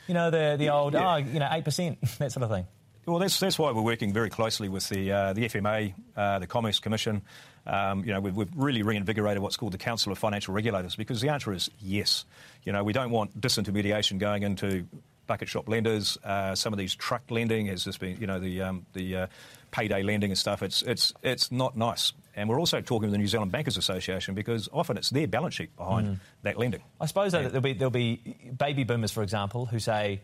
You 0.08 0.13
know, 0.13 0.30
the 0.30 0.56
the 0.58 0.70
old, 0.70 0.93
Yeah. 0.93 1.13
oh, 1.13 1.17
you 1.17 1.39
know, 1.39 1.48
eight 1.52 1.65
percent, 1.65 2.00
that 2.20 2.32
sort 2.32 2.43
of 2.43 2.50
thing. 2.50 2.65
Well, 3.06 3.20
that's, 3.20 3.39
that's 3.39 3.58
why 3.58 3.72
we're 3.72 3.82
working 3.82 4.12
very 4.12 4.30
closely 4.30 4.67
with 4.67 4.89
the, 4.89 5.10
uh, 5.13 5.32
the 5.34 5.46
FMA, 5.46 5.93
uh, 6.17 6.39
the 6.39 6.48
Commerce 6.48 6.80
Commission. 6.80 7.22
Um, 7.65 8.04
you 8.04 8.12
know, 8.12 8.20
we've, 8.20 8.36
we've 8.36 8.50
really 8.54 8.84
reinvigorated 8.84 9.41
what's 9.41 9.56
called 9.56 9.72
the 9.72 9.78
Council 9.78 10.12
of 10.12 10.17
Financial 10.17 10.54
Regulators 10.54 10.98
because 10.98 11.22
the 11.22 11.30
answer 11.30 11.54
is 11.54 11.72
yes. 11.80 12.26
You 12.65 12.74
know, 12.74 12.84
we 12.84 12.91
don't 12.91 13.10
want 13.12 13.39
disintermediation 13.39 14.20
going 14.20 14.43
into 14.43 14.86
bucket 15.26 15.48
shop 15.48 15.70
lenders. 15.70 16.17
Uh, 16.22 16.54
some 16.54 16.74
of 16.74 16.80
these 16.80 16.96
truck 16.96 17.24
lending 17.30 17.67
has 17.67 17.86
just 17.86 18.02
been, 18.02 18.17
you 18.20 18.28
know, 18.28 18.39
the, 18.41 18.62
um, 18.62 18.86
the 18.91 19.15
uh, 19.15 19.28
payday 19.71 20.03
lending 20.03 20.32
and 20.32 20.38
stuff. 20.38 20.63
It's, 20.63 20.82
it's, 20.84 21.13
it's 21.23 21.51
not 21.51 21.75
nice. 21.77 22.13
And 22.38 22.47
we're 22.47 22.60
also 22.60 22.82
talking 22.82 23.08
with 23.08 23.13
the 23.13 23.17
New 23.17 23.27
Zealand 23.27 23.51
Bankers 23.51 23.77
Association 23.77 24.36
because 24.36 24.69
often 24.71 24.95
it's 24.95 25.10
their 25.10 25.27
balance 25.27 25.56
sheet 25.56 25.75
behind 25.75 26.19
that 26.43 26.58
lending. 26.58 26.84
I 27.01 27.08
suppose 27.08 27.32
though, 27.32 27.41
that 27.41 27.49
there'll 27.49 27.62
be 27.62 27.73
there'll 27.73 27.89
be 27.89 28.53
baby 28.56 28.84
boomers, 28.84 29.12
for 29.12 29.23
example, 29.23 29.65
who 29.65 29.80
say, 29.80 30.21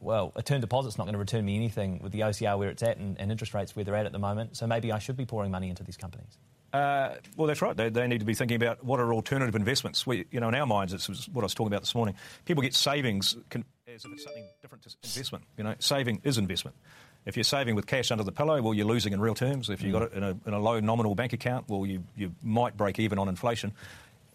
"Well, 0.00 0.32
a 0.34 0.42
term 0.42 0.60
deposit's 0.60 0.98
not 0.98 1.04
going 1.04 1.12
to 1.12 1.20
return 1.20 1.44
me 1.44 1.54
anything 1.54 2.00
with 2.02 2.10
the 2.10 2.20
OCR 2.20 2.58
where 2.58 2.68
it's 2.68 2.82
at 2.82 2.96
and, 2.96 3.16
and 3.20 3.30
interest 3.30 3.54
rates 3.54 3.76
where 3.76 3.84
they're 3.84 3.94
at 3.94 4.06
at 4.06 4.12
the 4.12 4.18
moment. 4.18 4.56
So 4.56 4.66
maybe 4.66 4.90
I 4.90 4.98
should 4.98 5.16
be 5.16 5.24
pouring 5.24 5.52
money 5.52 5.70
into 5.70 5.84
these 5.84 5.96
companies." 5.96 6.36
Uh, 6.72 7.14
well, 7.36 7.46
that's 7.46 7.62
right. 7.62 7.76
They, 7.76 7.90
they 7.90 8.08
need 8.08 8.20
to 8.20 8.26
be 8.26 8.34
thinking 8.34 8.56
about 8.56 8.82
what 8.82 8.98
are 8.98 9.12
alternative 9.12 9.54
investments. 9.54 10.04
We, 10.04 10.24
you 10.32 10.40
know, 10.40 10.48
in 10.48 10.54
our 10.56 10.66
minds, 10.66 10.92
it's 10.92 11.06
what 11.28 11.42
I 11.42 11.44
was 11.44 11.54
talking 11.54 11.72
about 11.72 11.82
this 11.82 11.94
morning. 11.94 12.16
People 12.44 12.62
get 12.62 12.74
savings 12.74 13.36
as 13.54 14.04
if 14.04 14.12
it's 14.12 14.24
something 14.24 14.48
different 14.62 14.82
to 14.84 14.96
investment. 15.04 15.44
You 15.56 15.64
know, 15.64 15.74
saving 15.78 16.22
is 16.24 16.38
investment. 16.38 16.76
If 17.24 17.36
you're 17.36 17.44
saving 17.44 17.76
with 17.76 17.86
cash 17.86 18.10
under 18.10 18.24
the 18.24 18.32
pillow, 18.32 18.60
well, 18.60 18.74
you're 18.74 18.86
losing 18.86 19.12
in 19.12 19.20
real 19.20 19.34
terms. 19.34 19.70
If 19.70 19.82
you've 19.82 19.92
got 19.92 20.02
it 20.02 20.12
in 20.12 20.22
a, 20.22 20.36
in 20.46 20.54
a 20.54 20.58
low 20.58 20.80
nominal 20.80 21.14
bank 21.14 21.32
account, 21.32 21.68
well, 21.68 21.86
you, 21.86 22.02
you 22.16 22.34
might 22.42 22.76
break 22.76 22.98
even 22.98 23.18
on 23.18 23.28
inflation. 23.28 23.72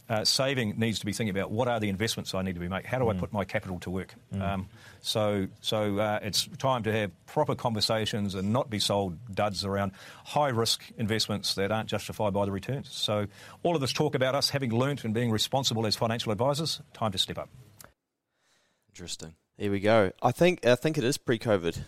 Uh, 0.10 0.24
saving 0.24 0.80
needs 0.80 1.00
to 1.00 1.06
be 1.06 1.12
thinking 1.12 1.36
about 1.38 1.52
what 1.52 1.68
are 1.68 1.82
the 1.82 1.90
investments 1.90 2.34
I 2.34 2.42
need 2.42 2.54
to 2.54 2.62
be 2.62 2.70
making. 2.70 2.90
How 2.90 2.98
do 3.00 3.10
I 3.10 3.14
put 3.14 3.34
my 3.34 3.44
capital 3.44 3.78
to 3.82 3.90
work? 3.90 4.14
Um, 4.40 4.70
so, 5.02 5.48
so 5.60 5.98
uh, 5.98 6.20
it's 6.22 6.48
time 6.60 6.84
to 6.84 6.94
have 6.94 7.12
proper 7.26 7.56
conversations 7.56 8.34
and 8.34 8.54
not 8.54 8.70
be 8.70 8.80
sold 8.80 9.18
duds 9.36 9.66
around 9.66 9.92
high 10.24 10.48
risk 10.48 10.82
investments 10.98 11.56
that 11.56 11.74
aren't 11.74 11.90
justified 11.90 12.32
by 12.32 12.46
the 12.46 12.54
returns. 12.54 12.90
So, 12.90 13.28
all 13.64 13.76
of 13.76 13.82
this 13.82 13.92
talk 13.92 14.16
about 14.16 14.34
us 14.34 14.50
having 14.50 14.72
learnt 14.72 15.04
and 15.04 15.14
being 15.14 15.30
responsible 15.30 15.86
as 15.86 15.98
financial 15.98 16.32
advisors, 16.32 16.80
time 16.94 17.12
to 17.12 17.18
step 17.18 17.38
up. 17.38 17.50
Interesting. 18.92 19.36
There 19.58 19.72
we 19.72 19.82
go. 19.82 20.14
I 20.22 20.32
think 20.32 20.66
I 20.66 20.76
think 20.76 20.98
it 20.98 21.04
is 21.04 21.18
pre-COVID. 21.18 21.80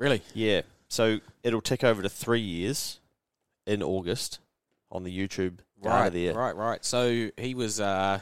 Really? 0.00 0.22
Yeah. 0.34 0.62
So 0.88 1.20
it'll 1.44 1.60
tick 1.60 1.84
over 1.84 2.02
to 2.02 2.08
three 2.08 2.40
years 2.40 2.98
in 3.66 3.82
August 3.82 4.40
on 4.90 5.04
the 5.04 5.16
YouTube 5.16 5.58
Right, 5.80 6.08
there. 6.12 6.34
right, 6.34 6.56
right. 6.56 6.84
So 6.84 7.30
he 7.38 7.54
was 7.54 7.78
uh, 7.80 8.18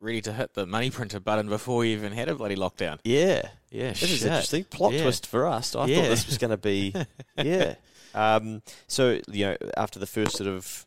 ready 0.00 0.20
to 0.20 0.32
hit 0.32 0.54
the 0.54 0.66
money 0.66 0.90
printer 0.90 1.18
button 1.18 1.48
before 1.48 1.82
he 1.84 1.92
even 1.94 2.12
had 2.12 2.28
a 2.28 2.34
bloody 2.34 2.54
lockdown. 2.54 2.98
Yeah. 3.02 3.48
Yeah, 3.70 3.88
This 3.90 4.02
is 4.04 4.24
interesting. 4.24 4.64
Plot 4.64 4.92
Yeah. 4.92 5.02
twist 5.02 5.26
for 5.26 5.46
us. 5.46 5.74
I 5.74 5.86
Yeah. 5.86 5.96
thought 6.02 6.08
this 6.10 6.26
was 6.26 6.38
going 6.38 6.52
to 6.52 6.56
be, 6.56 6.94
yeah. 7.42 7.74
Um, 8.14 8.62
so 8.86 9.20
you 9.28 9.46
know, 9.46 9.56
after 9.76 9.98
the 9.98 10.06
first 10.06 10.36
sort 10.36 10.48
of 10.48 10.86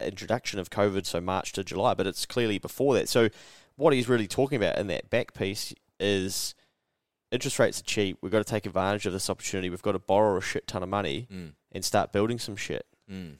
introduction 0.00 0.58
of 0.58 0.70
COVID, 0.70 1.06
so 1.06 1.20
March 1.20 1.52
to 1.52 1.62
July, 1.64 1.94
but 1.94 2.06
it's 2.06 2.26
clearly 2.26 2.58
before 2.58 2.94
that. 2.94 3.08
So 3.08 3.28
what 3.76 3.92
he's 3.92 4.08
really 4.08 4.26
talking 4.26 4.56
about 4.56 4.76
in 4.78 4.88
that 4.88 5.08
back 5.10 5.34
piece 5.34 5.72
is 6.00 6.54
interest 7.30 7.58
rates 7.58 7.80
are 7.80 7.84
cheap. 7.84 8.18
We've 8.20 8.32
got 8.32 8.38
to 8.38 8.44
take 8.50 8.66
advantage 8.66 9.06
of 9.06 9.12
this 9.12 9.28
opportunity. 9.30 9.70
We've 9.70 9.82
got 9.82 9.92
to 9.92 9.98
borrow 9.98 10.36
a 10.38 10.40
shit 10.40 10.66
ton 10.66 10.82
of 10.82 10.88
money 10.88 11.26
Mm, 11.32 11.52
and 11.72 11.84
start 11.84 12.12
building 12.12 12.38
some 12.38 12.56
shit. 12.56 12.86
mm. 13.10 13.36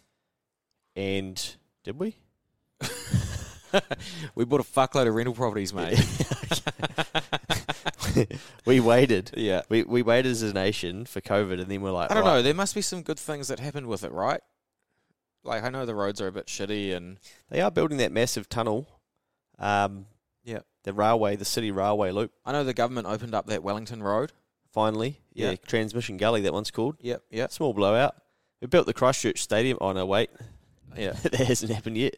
and 0.97 1.57
did 1.85 1.99
we? 1.99 2.17
we 4.35 4.45
bought 4.45 4.61
a 4.61 4.65
fuckload 4.65 5.07
of 5.09 5.15
rental 5.15 5.35
properties, 5.35 5.73
mate. 5.75 5.99
we 8.67 8.81
waited. 8.81 9.31
yeah. 9.37 9.63
We 9.69 9.83
we 9.83 10.03
waited 10.03 10.31
as 10.33 10.43
a 10.43 10.53
nation 10.53 11.05
for 11.05 11.21
COVID, 11.21 11.61
and 11.61 11.71
then 11.71 11.81
we're 11.83 11.91
like, 11.91 12.11
I 12.11 12.15
don't 12.15 12.25
right, 12.25 12.35
know. 12.37 12.43
There 12.43 12.55
must 12.55 12.75
be 12.75 12.83
some 12.83 13.03
good 13.03 13.19
things 13.19 13.49
that 13.49 13.59
happened 13.61 13.87
with 13.87 14.05
it, 14.05 14.13
right? 14.13 14.41
Like 15.45 15.63
I 15.65 15.69
know 15.71 15.87
the 15.87 15.95
roads 15.95 16.21
are 16.21 16.27
a 16.27 16.33
bit 16.33 16.47
shitty, 16.47 16.95
and 16.95 17.19
They 17.51 17.61
are 17.61 17.71
building 17.71 17.99
that 17.99 18.13
massive 18.13 18.49
tunnel. 18.49 18.89
Um. 19.59 20.07
The 20.85 20.93
railway, 20.93 21.37
the 21.37 21.45
city 21.45 21.71
railway 21.71 22.11
loop. 22.11 22.33
I 22.47 22.53
know 22.53 22.65
the 22.65 22.75
government 22.75 23.07
opened 23.07 23.35
up 23.35 23.47
that 23.47 23.63
Wellington 23.63 24.03
Road. 24.03 24.33
Finally, 24.73 25.19
yeah, 25.33 25.51
Yeah. 25.51 25.57
Transmission 25.67 26.19
Gully. 26.19 26.43
That 26.43 26.53
one's 26.53 26.71
called. 26.71 26.97
Yep, 27.01 27.23
yep, 27.31 27.53
Small 27.53 27.73
blowout. 27.73 28.15
We 28.61 28.67
built 28.69 28.87
the 28.87 28.93
Christchurch 28.95 29.41
Stadium. 29.43 29.79
Oh 29.81 29.93
no, 29.93 30.05
wait, 30.07 30.31
yeah, 30.97 31.13
that 31.23 31.35
hasn't 31.35 31.73
happened 31.73 31.97
yet. 31.97 32.17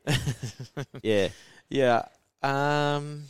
yeah, 1.03 1.29
yeah. 1.69 2.03
Um, 2.43 3.25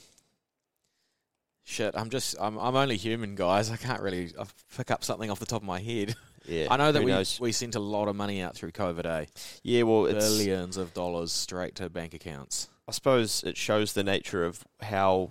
shit. 1.65 1.95
I'm 1.97 2.11
just. 2.11 2.37
I'm. 2.41 2.59
I'm 2.59 2.77
only 2.77 2.97
human, 2.97 3.35
guys. 3.35 3.71
I 3.71 3.77
can't 3.77 4.01
really 4.01 4.33
uh, 4.39 4.47
pick 4.77 4.91
up 4.91 5.05
something 5.05 5.31
off 5.31 5.39
the 5.41 5.47
top 5.47 5.63
of 5.63 5.67
my 5.67 5.81
head. 5.81 6.15
yeah. 6.47 6.69
I 6.71 6.77
know 6.77 6.93
that 6.93 7.01
who 7.01 7.05
we 7.07 7.11
knows? 7.13 7.39
we 7.41 7.53
sent 7.53 7.75
a 7.75 7.81
lot 7.81 8.09
of 8.09 8.17
money 8.17 8.41
out 8.41 8.55
through 8.55 8.73
COVID. 8.73 9.05
Eh? 9.05 9.27
Yeah, 9.63 9.83
well, 9.83 10.07
it's. 10.07 10.25
Billions 10.27 10.77
of 10.77 10.95
dollars 10.95 11.33
straight 11.33 11.75
to 11.77 11.91
bank 11.91 12.15
accounts. 12.15 12.69
I 12.91 12.93
suppose 12.93 13.45
it 13.45 13.57
shows 13.57 13.93
the 13.93 14.03
nature 14.03 14.45
of 14.45 14.65
how, 14.81 15.31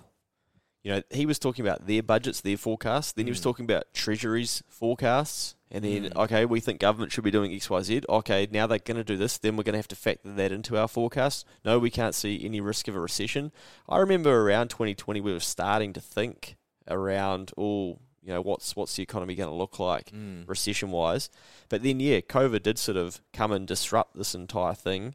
you 0.81 0.91
know, 0.93 1.01
he 1.11 1.25
was 1.25 1.37
talking 1.37 1.65
about 1.65 1.87
their 1.87 2.01
budgets, 2.01 2.39
their 2.39 2.55
forecasts. 2.55 3.11
Then 3.11 3.25
he 3.25 3.31
was 3.31 3.41
Mm. 3.41 3.43
talking 3.43 3.65
about 3.65 3.93
Treasury's 3.93 4.63
forecasts. 4.69 5.55
And 5.69 5.83
then, 5.83 6.05
Mm. 6.05 6.15
okay, 6.23 6.45
we 6.45 6.61
think 6.61 6.79
government 6.79 7.11
should 7.11 7.25
be 7.25 7.31
doing 7.31 7.53
X, 7.53 7.69
Y, 7.69 7.81
Z. 7.81 8.01
Okay, 8.07 8.47
now 8.49 8.65
they're 8.65 8.79
going 8.79 8.95
to 8.95 9.03
do 9.03 9.17
this. 9.17 9.37
Then 9.37 9.57
we're 9.57 9.63
going 9.65 9.73
to 9.73 9.77
have 9.79 9.89
to 9.89 9.95
factor 9.97 10.31
that 10.33 10.53
into 10.53 10.77
our 10.77 10.87
forecast. 10.87 11.45
No, 11.65 11.77
we 11.79 11.91
can't 11.91 12.15
see 12.15 12.43
any 12.45 12.61
risk 12.61 12.87
of 12.87 12.95
a 12.95 12.99
recession. 13.01 13.51
I 13.89 13.97
remember 13.97 14.31
around 14.49 14.69
2020, 14.69 15.19
we 15.19 15.33
were 15.33 15.41
starting 15.41 15.91
to 15.93 15.99
think 16.01 16.55
around, 16.87 17.51
oh, 17.57 17.99
you 18.23 18.33
know, 18.33 18.41
what's 18.41 18.73
what's 18.75 18.95
the 18.95 19.03
economy 19.03 19.35
going 19.35 19.49
to 19.49 19.55
look 19.55 19.79
like? 19.79 20.11
Mm. 20.11 20.47
recession 20.47 20.91
wise. 20.91 21.29
But 21.67 21.83
then, 21.83 21.99
yeah, 21.99 22.21
COVID 22.21 22.63
did 22.63 22.79
sort 22.79 22.97
of 22.97 23.21
come 23.33 23.51
and 23.51 23.67
disrupt 23.67 24.15
this 24.17 24.33
entire 24.33 24.73
thing. 24.73 25.13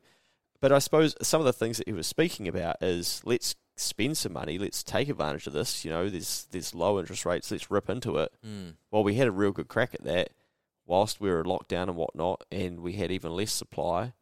But 0.65 0.73
I 0.73 0.79
suppose 0.79 1.15
some 1.21 1.43
of 1.43 1.45
the 1.45 1.53
things 1.53 1.77
that 1.77 1.87
he 1.87 1.93
was 1.93 2.07
speaking 2.07 2.49
about 2.49 2.83
is 2.83 3.21
let's 3.23 3.55
spend 3.77 4.17
some 4.17 4.33
money, 4.33 4.57
let's 4.57 4.83
take 4.83 5.11
advantage 5.11 5.47
of 5.47 5.53
this. 5.53 5.85
You 5.85 5.91
know, 5.91 6.09
there's 6.09 6.47
there's 6.53 6.75
low 6.75 6.99
interest 6.99 7.27
rates, 7.27 7.51
let's 7.51 7.71
rip 7.71 7.91
into 7.91 8.17
it. 8.17 8.33
Mm. 8.43 8.77
Well, 8.91 9.05
we 9.05 9.17
had 9.17 9.29
a 9.29 9.31
real 9.31 9.53
good 9.53 9.69
crack 9.69 9.93
at 9.93 10.05
that 10.05 10.31
whilst 10.87 11.21
we 11.21 11.29
were 11.29 11.45
locked 11.45 11.69
down 11.69 11.91
and 11.91 11.99
whatnot, 11.99 12.45
and 12.51 12.81
we 12.81 12.95
had 12.95 13.13
even 13.13 13.37
less 13.37 13.53
supply. 13.53 14.15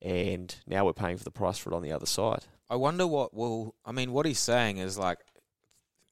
And 0.00 0.54
now 0.64 0.84
we're 0.84 0.92
paying 0.92 1.16
for 1.16 1.24
the 1.24 1.32
price 1.32 1.58
for 1.58 1.72
it 1.72 1.74
on 1.74 1.82
the 1.82 1.90
other 1.90 2.06
side. 2.06 2.44
I 2.70 2.76
wonder 2.76 3.04
what 3.04 3.34
will. 3.34 3.74
I 3.84 3.90
mean, 3.90 4.12
what 4.12 4.26
he's 4.26 4.38
saying 4.38 4.78
is 4.78 4.96
like, 4.96 5.18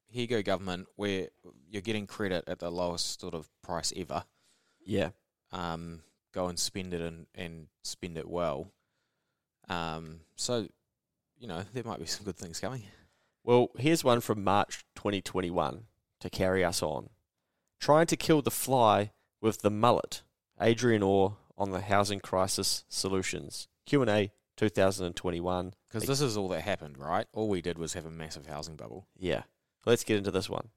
here 0.09 0.23
you 0.23 0.27
go, 0.27 0.43
government, 0.43 0.89
where 0.97 1.29
you're 1.71 1.83
getting 1.83 2.09
credit 2.09 2.43
at 2.49 2.59
the 2.59 2.73
lowest 2.73 3.21
sort 3.21 3.33
of 3.33 3.49
price 3.63 3.93
ever. 3.97 4.25
Yeah. 4.85 5.11
Um, 5.53 6.01
go 6.33 6.49
and 6.49 6.59
spend 6.59 6.95
it 6.95 7.01
and, 7.01 7.27
and 7.37 7.69
spend 7.85 8.19
it 8.19 8.29
well. 8.29 8.73
Um, 9.69 10.21
so, 10.37 10.69
you 11.39 11.47
know, 11.47 11.63
there 11.73 11.85
might 11.85 12.01
be 12.01 12.07
some 12.07 12.25
good 12.25 12.37
things 12.37 12.61
coming. 12.61 12.83
Well, 13.45 13.69
here's 13.79 14.05
one 14.05 14.21
from 14.21 14.45
March 14.45 14.85
2021 14.97 15.85
to 16.21 16.31
carry 16.31 16.65
us 16.65 16.83
on. 16.83 17.11
Trying 17.81 18.07
to 18.07 18.17
kill 18.17 18.43
the 18.43 18.51
fly 18.51 19.13
with 19.41 19.63
the 19.63 19.71
mullet. 19.71 20.23
Adrian 20.61 21.03
Orr 21.03 21.37
on 21.57 21.71
the 21.71 21.81
housing 21.83 22.21
crisis 22.21 22.85
solutions. 22.89 23.69
Q&A 23.87 24.33
2021. 24.57 25.75
Because 25.89 26.07
this 26.07 26.21
is 26.21 26.37
all 26.37 26.49
that 26.49 26.63
happened, 26.63 26.99
right? 26.99 27.27
All 27.33 27.49
we 27.49 27.63
did 27.63 27.79
was 27.79 27.95
have 27.95 28.07
a 28.07 28.11
massive 28.11 28.47
housing 28.47 28.77
bubble. 28.77 29.07
Yeah. 29.17 29.43
Let's 29.87 30.05
get 30.05 30.19
into 30.19 30.31
this 30.31 30.51
one. 30.51 30.69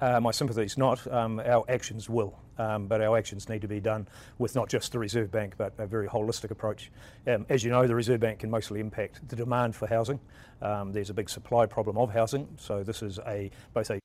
Uh, 0.00 0.20
my 0.20 0.30
sympathies 0.30 0.78
not. 0.78 1.06
Um, 1.12 1.40
our 1.40 1.64
actions 1.68 2.08
will, 2.08 2.38
um, 2.58 2.86
but 2.86 3.00
our 3.00 3.16
actions 3.18 3.48
need 3.48 3.62
to 3.62 3.68
be 3.68 3.80
done 3.80 4.08
with 4.38 4.54
not 4.54 4.68
just 4.68 4.92
the 4.92 4.98
Reserve 4.98 5.30
Bank, 5.30 5.54
but 5.58 5.74
a 5.78 5.86
very 5.86 6.08
holistic 6.08 6.50
approach. 6.50 6.90
Um, 7.26 7.44
as 7.48 7.62
you 7.64 7.70
know, 7.70 7.86
the 7.86 7.94
Reserve 7.94 8.20
Bank 8.20 8.40
can 8.40 8.50
mostly 8.50 8.80
impact 8.80 9.28
the 9.28 9.36
demand 9.36 9.76
for 9.76 9.86
housing. 9.86 10.20
Um, 10.62 10.92
there's 10.92 11.10
a 11.10 11.14
big 11.14 11.28
supply 11.28 11.66
problem 11.66 11.98
of 11.98 12.10
housing, 12.10 12.48
so 12.58 12.82
this 12.82 13.02
is 13.02 13.18
a 13.26 13.50
both 13.74 13.90
a 13.90 14.00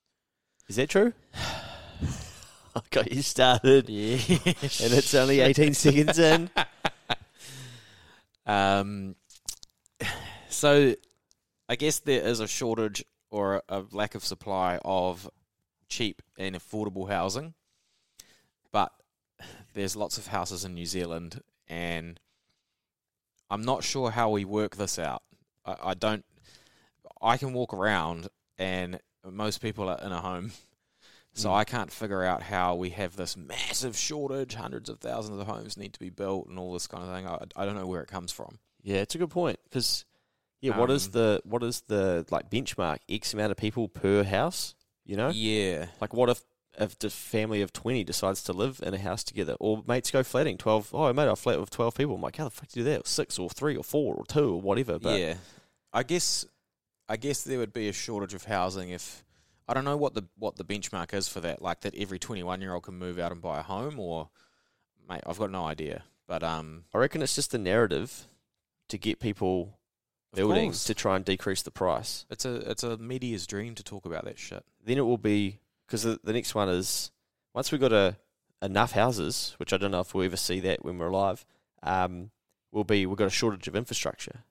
Is 0.68 0.76
that 0.76 0.90
true? 0.90 1.14
I 1.34 2.82
got 2.90 3.12
you 3.12 3.22
started. 3.22 3.88
Yeah. 3.90 4.18
And 4.28 4.94
it's 4.94 5.14
only 5.14 5.40
18 5.40 5.74
seconds 5.76 6.20
in. 6.20 6.50
Um, 8.46 9.16
so 10.50 10.96
I 11.68 11.76
guess 11.76 12.00
there 12.00 12.22
is 12.22 12.40
a 12.40 12.48
shortage 12.48 13.04
or 13.32 13.56
a, 13.56 13.80
a 13.80 13.84
lack 13.92 14.16
of 14.16 14.24
supply 14.24 14.80
of 14.84 15.30
cheap 15.90 16.22
and 16.38 16.56
affordable 16.56 17.10
housing, 17.10 17.54
but 18.72 18.92
there's 19.74 19.96
lots 19.96 20.18
of 20.18 20.28
houses 20.28 20.66
in 20.66 20.74
New 20.74 20.86
Zealand, 20.86 21.42
and 21.68 22.20
I'm 23.50 23.64
not 23.64 23.84
sure 23.84 24.12
how 24.12 24.30
we 24.30 24.46
work 24.46 24.76
this 24.76 24.98
out. 25.00 25.24
I, 25.66 25.76
I 25.84 25.94
don't. 25.94 26.26
I 27.22 27.38
can 27.38 27.54
walk 27.54 27.74
around, 27.74 28.28
and 28.58 29.00
most 29.30 29.62
people 29.62 29.90
are 29.90 30.00
in 30.04 30.12
a 30.12 30.22
home. 30.22 30.52
So 31.38 31.50
Mm. 31.50 31.54
I 31.56 31.64
can't 31.66 31.92
figure 31.92 32.24
out 32.24 32.44
how 32.44 32.76
we 32.76 32.92
have 32.92 33.18
this 33.18 33.36
massive 33.36 33.98
shortage. 33.98 34.56
Hundreds 34.56 34.88
of 34.88 35.00
thousands 35.00 35.38
of 35.42 35.46
homes 35.48 35.76
need 35.76 35.92
to 35.92 36.00
be 36.00 36.10
built, 36.10 36.48
and 36.48 36.58
all 36.58 36.72
this 36.72 36.88
kind 36.88 37.04
of 37.04 37.14
thing. 37.14 37.28
I, 37.28 37.62
I 37.62 37.66
don't 37.66 37.76
know 37.76 37.88
where 37.88 38.02
it 38.02 38.08
comes 38.08 38.32
from. 38.32 38.60
Yeah, 38.84 39.00
it's 39.00 39.16
a 39.16 39.18
good 39.18 39.32
point 39.32 39.60
because 39.66 40.06
yeah, 40.62 40.80
what 40.80 40.90
is 40.90 41.08
Um, 41.08 41.12
the 41.12 41.42
what 41.44 41.62
is 41.62 41.82
the 41.88 42.26
like 42.32 42.50
benchmark 42.50 43.00
X 43.10 43.34
amount 43.34 43.52
of 43.52 43.58
people 43.58 43.90
per 43.90 44.24
house, 44.24 44.76
you 45.06 45.16
know? 45.16 45.30
Yeah, 45.30 45.88
Like, 46.02 46.14
what 46.14 46.30
if 46.30 46.42
if 46.78 47.00
the 47.00 47.10
family 47.10 47.62
of 47.62 47.72
twenty 47.72 48.04
decides 48.04 48.44
to 48.44 48.54
live 48.54 48.82
in 48.84 48.94
a 48.94 48.98
house 48.98 49.24
together, 49.24 49.56
or 49.60 49.84
mates 49.88 50.12
go 50.12 50.24
flatting 50.24 50.58
twelve? 50.58 50.90
Oh, 50.94 51.12
mate 51.14 51.30
I 51.30 51.36
flat 51.36 51.60
with 51.60 51.70
twelve 51.70 51.96
people. 51.96 52.16
I'm 52.16 52.22
like, 52.22 52.36
how 52.36 52.46
the 52.46 52.50
fuck 52.50 52.70
do 52.70 52.80
you 52.80 52.86
do 52.86 52.92
that? 52.92 53.08
Six 53.08 53.40
or 53.40 53.50
three 53.50 53.78
or 53.78 53.84
four 53.84 54.16
or 54.16 54.26
two 54.26 54.56
or 54.56 54.62
whatever. 54.62 55.00
But 55.00 55.20
yeah. 55.20 55.36
I 55.94 56.04
guess 56.04 56.46
I 57.08 57.18
guess 57.18 57.44
there 57.44 57.60
would 57.60 57.74
be 57.74 57.88
a 57.88 57.94
shortage 57.94 58.34
of 58.34 58.46
housing 58.46 58.90
if 58.90 59.24
I 59.68 59.74
don't 59.74 59.86
know 59.86 59.98
what 59.98 60.14
the 60.14 60.24
what 60.38 60.58
the 60.58 60.66
benchmark 60.66 61.14
is 61.14 61.28
for 61.28 61.40
that. 61.42 61.62
Like 61.62 61.82
that 61.82 61.96
every 61.96 62.20
twenty 62.20 62.44
one 62.44 62.62
year 62.62 62.74
old 62.74 62.84
can 62.84 62.96
move 62.96 63.20
out 63.20 63.32
and 63.32 63.42
buy 63.42 63.60
a 63.60 63.64
home, 63.64 64.00
or 64.00 64.30
mate, 65.08 65.22
I've 65.26 65.40
got 65.40 65.52
no 65.52 65.66
idea. 65.66 66.04
But 66.28 66.44
um, 66.44 66.86
I 66.94 66.98
reckon 66.98 67.22
it's 67.22 67.36
just 67.36 67.54
a 67.54 67.60
narrative 67.60 68.28
to 68.90 68.98
get 68.98 69.20
people 69.20 69.78
of 70.36 70.48
building 70.48 70.70
course, 70.72 70.84
to 70.86 70.94
try 70.94 71.16
and 71.16 71.26
decrease 71.26 71.62
the 71.62 71.72
price. 71.72 72.26
it's 72.30 72.46
a 72.46 72.56
it's 72.70 72.84
a 72.84 72.98
media's 72.98 73.48
dream 73.48 73.76
to 73.76 73.84
talk 73.84 74.06
about 74.06 74.26
that 74.26 74.40
shit. 74.40 74.64
Then 74.84 74.98
it 74.98 75.06
will 75.06 75.18
be 75.18 75.60
because 75.86 76.04
the, 76.04 76.20
the 76.24 76.34
next 76.34 76.56
one 76.56 76.70
is 76.70 77.12
once 77.54 77.72
we've 77.72 77.82
got 77.82 77.94
a 77.94 78.18
enough 78.62 78.92
houses, 78.92 79.56
which 79.58 79.74
I 79.74 79.78
don't 79.78 79.92
know 79.92 80.02
if 80.02 80.14
we'll 80.14 80.26
ever 80.26 80.38
see 80.38 80.60
that 80.62 80.84
when 80.84 80.98
we're 80.98 81.08
alive. 81.08 81.46
Um, 81.84 82.32
will 82.72 82.84
be 82.84 83.06
we've 83.06 83.18
got 83.18 83.28
a 83.28 83.32
shortage 83.32 83.68
of 83.68 83.76
infrastructure. 83.76 84.44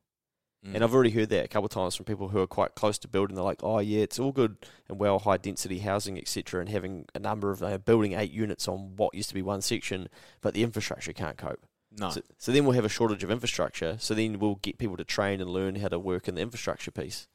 Mm. 0.66 0.77
And 0.77 0.85
I've 0.85 0.94
already 0.94 1.11
heard 1.11 1.29
that 1.29 1.44
a 1.44 1.49
couple 1.49 1.66
of 1.66 1.73
times 1.73 1.94
from 1.94 2.07
people 2.07 2.29
who 2.29 2.40
are 2.40 2.47
quite 2.47 2.75
close 2.75 2.97
to 2.99 3.09
building. 3.09 3.37
They're 3.37 3.44
like, 3.44 3.62
"Oh 3.62 3.81
yeah, 3.81 4.01
it's 4.01 4.18
all 4.18 4.33
good 4.33 4.57
and 4.88 4.99
well, 4.99 5.18
high 5.18 5.37
density 5.37 5.81
housing, 5.81 6.18
etc., 6.18 6.61
and 6.61 6.68
having 6.68 7.07
a 7.14 7.18
number 7.18 7.51
of 7.51 7.62
uh, 7.62 7.79
building 7.79 8.14
eight 8.14 8.31
units 8.31 8.66
on 8.66 8.97
what 8.97 9.14
used 9.14 9.29
to 9.29 9.35
be 9.35 9.42
one 9.42 9.61
section, 9.61 10.09
but 10.40 10.55
the 10.55 10.62
infrastructure 10.62 11.12
can't 11.12 11.37
cope." 11.37 11.66
No, 11.98 12.11
So, 12.11 12.20
so 12.38 12.52
then 12.52 12.64
we'll 12.64 12.74
have 12.74 12.85
a 12.85 12.88
shortage 12.88 13.22
of 13.22 13.30
infrastructure. 13.30 13.96
So 14.00 14.14
then 14.14 14.38
we'll 14.38 14.57
get 14.57 14.78
people 14.78 14.96
to 14.96 15.04
train 15.04 15.40
and 15.40 15.48
learn 15.50 15.76
how 15.76 15.88
to 15.88 15.98
work 15.98 16.28
in 16.28 16.35
the 16.35 16.40
infrastructure 16.42 16.90
piece. 16.90 17.28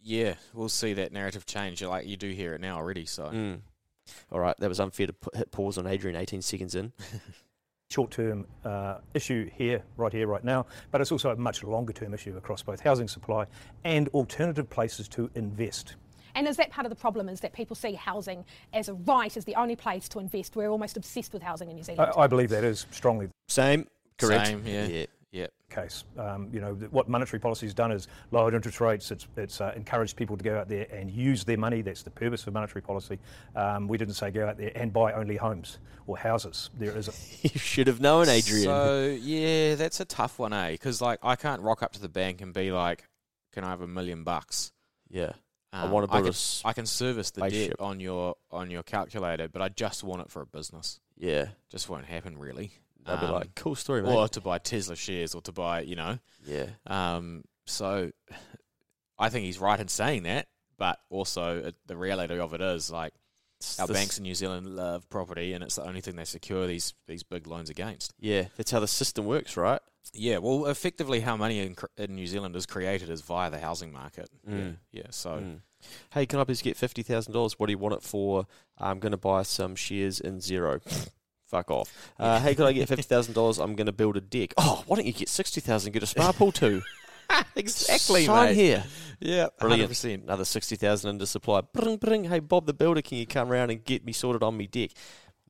yeah, 0.00 0.34
we'll 0.54 0.68
see 0.68 0.92
that 0.94 1.12
narrative 1.12 1.44
change. 1.46 1.82
Like 1.82 2.06
you 2.06 2.16
do 2.16 2.30
hear 2.30 2.54
it 2.54 2.60
now 2.60 2.76
already. 2.76 3.06
So 3.06 3.24
Mm. 3.24 3.60
All 4.32 4.40
right, 4.40 4.56
that 4.58 4.68
was 4.68 4.80
unfair 4.80 5.06
to 5.08 5.12
put, 5.12 5.36
hit 5.36 5.50
pause 5.50 5.76
on 5.76 5.86
Adrian. 5.86 6.16
Eighteen 6.16 6.40
seconds 6.40 6.74
in. 6.74 6.92
short-term 7.90 8.46
uh, 8.64 8.98
issue 9.14 9.48
here, 9.54 9.82
right 9.96 10.12
here, 10.12 10.26
right 10.26 10.44
now, 10.44 10.66
but 10.90 11.00
it's 11.00 11.10
also 11.10 11.30
a 11.30 11.36
much 11.36 11.64
longer-term 11.64 12.12
issue 12.12 12.36
across 12.36 12.62
both 12.62 12.80
housing 12.80 13.08
supply 13.08 13.46
and 13.84 14.08
alternative 14.08 14.68
places 14.68 15.08
to 15.08 15.30
invest. 15.34 15.96
And 16.34 16.46
is 16.46 16.56
that 16.56 16.70
part 16.70 16.86
of 16.86 16.90
the 16.90 16.96
problem? 16.96 17.28
Is 17.28 17.40
that 17.40 17.52
people 17.52 17.76
see 17.76 17.94
housing 17.94 18.44
as 18.72 18.88
a 18.88 18.94
right, 18.94 19.34
as 19.36 19.44
the 19.44 19.54
only 19.54 19.76
place 19.76 20.08
to 20.10 20.18
invest? 20.18 20.56
We're 20.56 20.70
almost 20.70 20.96
obsessed 20.96 21.32
with 21.32 21.42
housing 21.42 21.70
in 21.70 21.76
New 21.76 21.82
Zealand. 21.82 22.12
I, 22.16 22.22
I 22.22 22.26
believe 22.26 22.50
that 22.50 22.64
is 22.64 22.86
strongly 22.90 23.28
Same, 23.48 23.86
correct. 24.18 24.46
Same, 24.46 24.62
yeah. 24.66 24.86
yeah. 24.86 25.06
yeah, 25.32 25.46
the 25.68 25.74
case. 25.74 26.04
Um, 26.18 26.48
you 26.52 26.60
know, 26.60 26.74
what 26.90 27.08
monetary 27.08 27.40
policy 27.40 27.66
has 27.66 27.74
done 27.74 27.92
is 27.92 28.08
lowered 28.30 28.54
interest 28.54 28.80
rates. 28.80 29.10
It's, 29.10 29.26
it's 29.36 29.60
uh, 29.60 29.72
encouraged 29.76 30.16
people 30.16 30.36
to 30.36 30.44
go 30.44 30.58
out 30.58 30.68
there 30.68 30.86
and 30.92 31.10
use 31.10 31.44
their 31.44 31.58
money. 31.58 31.82
That's 31.82 32.02
the 32.02 32.10
purpose 32.10 32.46
of 32.46 32.54
monetary 32.54 32.82
policy. 32.82 33.18
Um, 33.56 33.88
we 33.88 33.98
didn't 33.98 34.14
say 34.14 34.30
go 34.30 34.46
out 34.46 34.58
there 34.58 34.72
and 34.74 34.92
buy 34.92 35.12
only 35.12 35.36
homes 35.36 35.78
or 36.06 36.16
houses. 36.16 36.70
There 36.78 36.96
is 36.96 37.08
a, 37.08 37.12
you 37.48 37.58
should 37.58 37.86
have 37.86 38.00
known, 38.00 38.28
Adrian. 38.28 38.64
So 38.64 39.16
yeah, 39.20 39.74
that's 39.74 40.00
a 40.00 40.04
tough 40.04 40.38
one, 40.38 40.52
eh? 40.52 40.72
Because 40.72 41.00
like 41.00 41.20
I 41.22 41.36
can't 41.36 41.62
rock 41.62 41.82
up 41.82 41.92
to 41.92 42.00
the 42.00 42.08
bank 42.08 42.40
and 42.40 42.52
be 42.52 42.72
like, 42.72 43.04
"Can 43.52 43.64
I 43.64 43.68
have 43.68 43.82
a 43.82 43.86
million 43.86 44.24
bucks?" 44.24 44.72
yeah, 45.10 45.32
I 45.72 45.82
Um, 45.82 45.90
wanna 45.90 46.06
build 46.08 46.20
a 46.20 46.22
can, 46.24 46.28
s- 46.30 46.62
I 46.64 46.72
can 46.72 46.86
service 46.86 47.30
the 47.30 47.42
debt 47.42 47.50
spaceship. 47.52 47.80
on 47.82 48.00
your 48.00 48.36
on 48.50 48.70
your 48.70 48.82
calculator, 48.82 49.48
but 49.48 49.60
I 49.62 49.68
just 49.68 50.02
want 50.02 50.22
it 50.22 50.30
for 50.30 50.40
a 50.42 50.46
business. 50.46 51.00
yeah. 51.16 51.50
Just 51.68 51.88
won't 51.90 52.06
happen, 52.06 52.38
really. 52.38 52.72
They'll 53.04 53.18
be 53.18 53.26
Um, 53.26 53.32
like, 53.32 53.54
cool 53.54 53.74
story, 53.74 54.02
mate. 54.02 54.14
or 54.14 54.28
to 54.28 54.40
buy 54.40 54.58
Tesla 54.58 54.96
shares, 54.96 55.34
or 55.34 55.40
to 55.42 55.52
buy, 55.52 55.80
you 55.82 55.96
know. 55.96 56.18
yeah. 56.46 56.70
Um, 56.86 57.44
so 57.66 58.10
I 59.18 59.28
think 59.28 59.44
he's 59.44 59.58
right 59.58 59.78
in 59.78 59.88
saying 59.88 60.22
that, 60.24 60.48
but 60.78 61.00
also 61.10 61.62
uh, 61.64 61.70
the 61.86 61.96
reality 61.96 62.38
of 62.38 62.54
it 62.54 62.60
is 62.60 62.90
like 62.90 63.12
It's 63.60 63.80
our 63.80 63.88
banks 63.88 64.18
in 64.18 64.22
New 64.22 64.34
Zealand 64.34 64.66
love 64.76 65.08
property, 65.10 65.52
and 65.52 65.64
it's 65.64 65.76
the 65.76 65.86
only 65.86 66.00
thing 66.00 66.14
they 66.16 66.24
secure 66.24 66.66
these 66.66 66.94
these 67.06 67.22
big 67.22 67.46
loans 67.46 67.70
against. 67.70 68.12
Yeah, 68.20 68.44
that's 68.56 68.70
how 68.70 68.80
the 68.80 68.86
system 68.88 69.26
works, 69.26 69.56
right? 69.56 69.80
Yeah, 70.14 70.38
well, 70.38 70.66
effectively, 70.66 71.20
how 71.20 71.36
money 71.36 71.58
in, 71.60 71.76
in 71.96 72.14
New 72.14 72.26
Zealand 72.26 72.56
is 72.56 72.66
created 72.66 73.10
is 73.10 73.20
via 73.20 73.50
the 73.50 73.58
housing 73.58 73.92
market. 73.92 74.30
Mm. 74.48 74.76
Yeah, 74.92 75.02
yeah. 75.02 75.06
So 75.10 75.30
Mm. 75.30 75.60
Hey, 76.12 76.26
can 76.26 76.40
I 76.40 76.44
please 76.44 76.62
get 76.62 76.76
fifty 76.76 77.02
thousand 77.02 77.32
dollars? 77.32 77.58
What 77.58 77.66
do 77.66 77.72
you 77.72 77.78
want 77.78 77.94
it 77.94 78.02
for? 78.02 78.46
I'm 78.78 78.98
going 78.98 79.12
to 79.12 79.18
buy 79.18 79.42
some 79.42 79.76
shares 79.76 80.20
in 80.20 80.38
Xero. 80.38 80.80
Fuck 81.46 81.70
off. 81.70 82.12
Uh, 82.18 82.40
hey, 82.40 82.54
can 82.54 82.64
I 82.64 82.72
get 82.72 82.88
fifty 82.88 83.02
thousand 83.02 83.34
dollars? 83.34 83.58
I'm 83.58 83.74
going 83.74 83.86
to 83.86 83.92
build 83.92 84.16
a 84.16 84.20
deck. 84.20 84.54
Oh, 84.56 84.82
why 84.86 84.96
don't 84.96 85.06
you 85.06 85.12
get 85.12 85.28
sixty 85.28 85.60
thousand? 85.60 85.92
Get 85.92 86.02
a 86.02 86.06
spa 86.06 86.32
pool 86.32 86.52
too. 86.52 86.82
exactly, 87.56 88.24
Sign 88.26 88.46
mate. 88.48 88.54
here. 88.54 88.84
Yeah, 89.20 89.48
Brilliant. 89.58 89.90
100%. 89.90 90.22
Another 90.24 90.44
sixty 90.44 90.76
thousand 90.76 91.10
into 91.10 91.26
supply. 91.26 91.60
Bring, 91.60 91.96
bring. 91.96 92.24
Hey, 92.24 92.38
Bob 92.38 92.66
the 92.66 92.72
builder, 92.74 93.02
can 93.02 93.18
you 93.18 93.26
come 93.26 93.48
round 93.48 93.70
and 93.70 93.84
get 93.84 94.04
me 94.04 94.12
sorted 94.12 94.42
on 94.42 94.56
me 94.56 94.66
deck? 94.66 94.90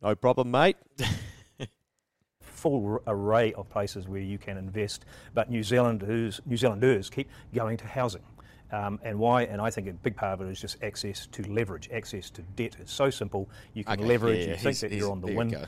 No 0.02 0.14
problem, 0.14 0.50
mate. 0.50 0.76
full 2.40 3.00
array 3.06 3.52
of 3.52 3.68
places 3.70 4.08
where 4.08 4.20
you 4.20 4.38
can 4.38 4.56
invest, 4.56 5.04
but 5.34 5.48
New 5.50 5.62
Zealanders, 5.62 6.40
New 6.44 6.56
Zealanders 6.56 7.08
keep 7.08 7.28
going 7.54 7.76
to 7.76 7.86
housing. 7.86 8.22
Um, 8.72 8.98
and 9.02 9.18
why? 9.18 9.42
And 9.42 9.60
I 9.60 9.70
think 9.70 9.88
a 9.88 9.92
big 9.92 10.16
part 10.16 10.40
of 10.40 10.46
it 10.46 10.50
is 10.50 10.60
just 10.60 10.82
access 10.82 11.26
to 11.28 11.42
leverage, 11.50 11.88
access 11.92 12.30
to 12.30 12.42
debt. 12.42 12.76
It's 12.80 12.92
so 12.92 13.08
simple. 13.10 13.48
You 13.72 13.84
can 13.84 13.94
Okay, 14.00 14.04
leverage. 14.04 14.46
yeah, 14.46 14.52
you 14.52 14.56
think 14.58 14.78
that 14.80 14.92
you're 14.92 15.10
on 15.10 15.20
the 15.20 15.26
there 15.26 15.32
you 15.32 15.38
win. 15.38 15.66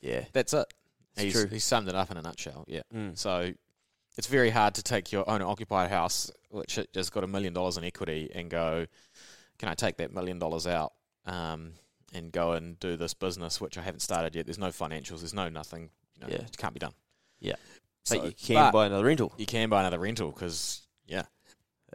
Yeah. 0.00 0.24
That's 0.32 0.54
it. 0.54 0.66
It's 1.14 1.22
He's, 1.24 1.32
true. 1.34 1.46
he's 1.48 1.64
summed 1.64 1.88
it 1.88 1.94
up 1.94 2.10
in 2.10 2.16
a 2.16 2.22
nutshell. 2.22 2.64
Yeah. 2.68 2.82
Mm. 2.94 3.18
So 3.18 3.52
it's 4.16 4.26
very 4.26 4.50
hard 4.50 4.74
to 4.74 4.82
take 4.82 5.12
your 5.12 5.28
owner 5.28 5.46
occupied 5.46 5.90
house, 5.90 6.30
which 6.50 6.74
has 6.76 6.86
just 6.92 7.12
got 7.12 7.24
a 7.24 7.26
million 7.26 7.52
dollars 7.52 7.76
in 7.76 7.84
equity, 7.84 8.30
and 8.34 8.50
go, 8.50 8.86
can 9.58 9.68
I 9.68 9.74
take 9.74 9.96
that 9.98 10.12
million 10.12 10.38
dollars 10.38 10.66
out 10.66 10.92
um, 11.26 11.72
and 12.12 12.30
go 12.32 12.52
and 12.52 12.78
do 12.80 12.96
this 12.96 13.14
business, 13.14 13.60
which 13.60 13.78
I 13.78 13.82
haven't 13.82 14.00
started 14.00 14.34
yet? 14.34 14.46
There's 14.46 14.58
no 14.58 14.68
financials, 14.68 15.20
there's 15.20 15.34
no 15.34 15.48
nothing. 15.48 15.90
You 16.16 16.20
know, 16.26 16.32
Yeah. 16.32 16.42
It 16.42 16.56
can't 16.58 16.74
be 16.74 16.80
done. 16.80 16.92
Yeah. 17.40 17.56
So, 18.04 18.18
But 18.18 18.26
you 18.26 18.32
can 18.32 18.54
but 18.56 18.72
buy 18.72 18.86
another 18.86 19.04
rental. 19.04 19.32
you 19.38 19.46
can 19.46 19.68
buy 19.68 19.80
another 19.80 19.98
rental 19.98 20.30
because, 20.30 20.82
yeah, 21.06 21.22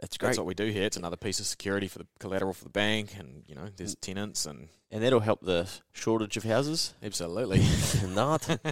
That's 0.00 0.16
great. 0.16 0.28
that's 0.28 0.38
what 0.38 0.46
we 0.46 0.54
do 0.54 0.66
here. 0.66 0.84
It's 0.84 0.96
another 0.96 1.16
piece 1.16 1.38
of 1.38 1.46
security 1.46 1.86
for 1.86 1.98
the 1.98 2.06
collateral 2.18 2.52
for 2.54 2.64
the 2.64 2.70
bank, 2.70 3.14
and, 3.18 3.42
you 3.46 3.54
know, 3.54 3.68
there's 3.76 3.94
tenants, 3.96 4.46
and 4.46 4.68
and 4.90 5.02
that'll 5.02 5.20
help 5.20 5.42
the 5.42 5.68
shortage 5.92 6.36
of 6.38 6.44
houses. 6.44 6.94
absolutely. 7.02 7.62
Not. 8.14 8.48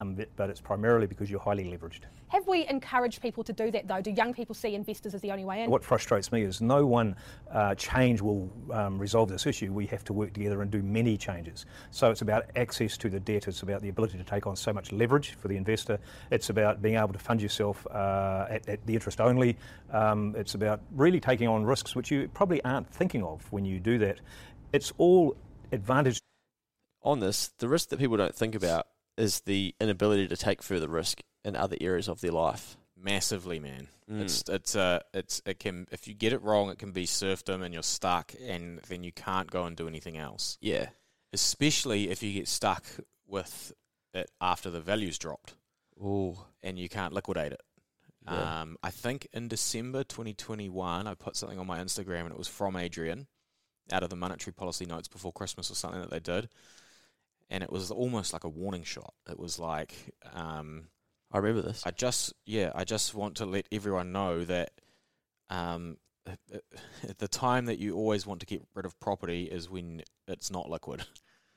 Um, 0.00 0.14
but- 0.14 0.28
but 0.36 0.48
it's 0.48 0.60
primarily 0.60 1.08
because 1.08 1.28
you're 1.28 1.40
highly 1.40 1.64
leveraged. 1.64 2.02
Have 2.28 2.46
we 2.46 2.64
encouraged 2.68 3.20
people 3.20 3.42
to 3.42 3.52
do 3.52 3.68
that 3.72 3.88
though? 3.88 4.00
Do 4.00 4.12
young 4.12 4.32
people 4.32 4.54
see 4.54 4.76
investors 4.76 5.12
as 5.12 5.20
the 5.22 5.32
only 5.32 5.44
way 5.44 5.64
in? 5.64 5.70
What 5.72 5.82
frustrates 5.82 6.30
me 6.30 6.42
is 6.42 6.60
no 6.60 6.86
one 6.86 7.16
uh, 7.50 7.74
change 7.74 8.20
will 8.22 8.48
um, 8.70 9.00
resolve 9.00 9.28
this 9.28 9.44
issue. 9.44 9.72
We 9.72 9.86
have 9.86 10.04
to 10.04 10.12
work 10.12 10.34
together 10.34 10.62
and 10.62 10.70
do 10.70 10.82
many 10.82 11.16
changes. 11.16 11.66
So 11.90 12.12
it's 12.12 12.22
about 12.22 12.44
access 12.54 12.96
to 12.98 13.10
the 13.10 13.18
debt. 13.18 13.48
It's 13.48 13.62
about 13.62 13.82
the 13.82 13.88
ability 13.88 14.18
to 14.18 14.24
take 14.24 14.46
on 14.46 14.54
so 14.54 14.72
much 14.72 14.92
leverage 14.92 15.30
for 15.32 15.48
the 15.48 15.56
investor. 15.56 15.98
It's 16.30 16.48
about 16.48 16.80
being 16.80 16.94
able 16.94 17.12
to 17.12 17.18
fund 17.18 17.42
yourself 17.42 17.84
uh, 17.90 18.46
at, 18.48 18.68
at 18.68 18.86
the 18.86 18.94
interest 18.94 19.20
only. 19.20 19.56
Um, 19.92 20.36
it's 20.38 20.54
about 20.54 20.80
really 20.92 21.18
taking 21.18 21.48
on 21.48 21.64
risks 21.64 21.96
which 21.96 22.12
you 22.12 22.28
probably 22.28 22.62
aren't 22.62 22.88
thinking 22.88 23.24
of 23.24 23.50
when 23.50 23.64
you 23.64 23.80
do 23.80 23.98
that. 23.98 24.20
It's 24.72 24.92
all 24.96 25.34
advantage 25.72 26.20
on 27.02 27.18
this, 27.18 27.48
the 27.58 27.66
risk 27.68 27.88
that 27.88 27.98
people 27.98 28.16
don't 28.16 28.34
think 28.34 28.54
about 28.54 28.86
is 29.18 29.40
the 29.40 29.74
inability 29.80 30.28
to 30.28 30.36
take 30.36 30.62
further 30.62 30.88
risk 30.88 31.20
in 31.44 31.56
other 31.56 31.76
areas 31.80 32.08
of 32.08 32.20
their 32.20 32.32
life. 32.32 32.76
Massively, 33.00 33.58
man. 33.60 33.88
Mm. 34.10 34.22
It's 34.22 34.42
it's 34.48 34.74
uh 34.74 35.00
it's 35.12 35.42
it 35.44 35.58
can 35.58 35.86
if 35.92 36.08
you 36.08 36.14
get 36.14 36.32
it 36.32 36.42
wrong, 36.42 36.70
it 36.70 36.78
can 36.78 36.92
be 36.92 37.04
serfdom 37.06 37.62
and 37.62 37.72
you're 37.74 37.82
stuck, 37.82 38.32
and 38.44 38.80
then 38.88 39.04
you 39.04 39.12
can't 39.12 39.50
go 39.50 39.64
and 39.64 39.76
do 39.76 39.86
anything 39.86 40.16
else. 40.16 40.56
Yeah. 40.60 40.88
Especially 41.32 42.10
if 42.10 42.22
you 42.22 42.32
get 42.32 42.48
stuck 42.48 42.84
with 43.26 43.72
it 44.14 44.30
after 44.40 44.70
the 44.70 44.80
value's 44.80 45.18
dropped 45.18 45.54
Oh. 46.02 46.46
and 46.62 46.78
you 46.78 46.88
can't 46.88 47.12
liquidate 47.12 47.52
it. 47.52 47.60
Yeah. 48.24 48.62
Um, 48.62 48.76
I 48.82 48.90
think 48.90 49.28
in 49.32 49.48
December 49.48 50.04
2021, 50.04 51.06
I 51.06 51.14
put 51.14 51.36
something 51.36 51.58
on 51.58 51.66
my 51.66 51.78
Instagram 51.80 52.22
and 52.22 52.32
it 52.32 52.38
was 52.38 52.48
from 52.48 52.76
Adrian, 52.76 53.26
out 53.92 54.02
of 54.02 54.10
the 54.10 54.16
monetary 54.16 54.52
policy 54.54 54.86
notes 54.86 55.08
before 55.08 55.32
Christmas 55.32 55.70
or 55.70 55.74
something 55.74 56.00
that 56.00 56.10
they 56.10 56.20
did, 56.20 56.48
and 57.50 57.62
it 57.62 57.70
was 57.70 57.90
almost 57.90 58.32
like 58.32 58.44
a 58.44 58.48
warning 58.48 58.84
shot. 58.84 59.14
It 59.28 59.38
was 59.38 59.58
like. 59.58 59.94
Um, 60.32 60.88
I 61.30 61.38
remember 61.38 61.62
this. 61.62 61.82
I 61.84 61.90
just 61.90 62.32
yeah, 62.46 62.72
I 62.74 62.84
just 62.84 63.14
want 63.14 63.36
to 63.36 63.46
let 63.46 63.66
everyone 63.70 64.12
know 64.12 64.44
that 64.44 64.70
um, 65.50 65.98
the 67.18 67.28
time 67.28 67.66
that 67.66 67.78
you 67.78 67.94
always 67.96 68.26
want 68.26 68.40
to 68.40 68.46
get 68.46 68.62
rid 68.74 68.86
of 68.86 68.98
property 69.00 69.44
is 69.44 69.68
when 69.68 70.02
it's 70.26 70.50
not 70.50 70.70
liquid. 70.70 71.04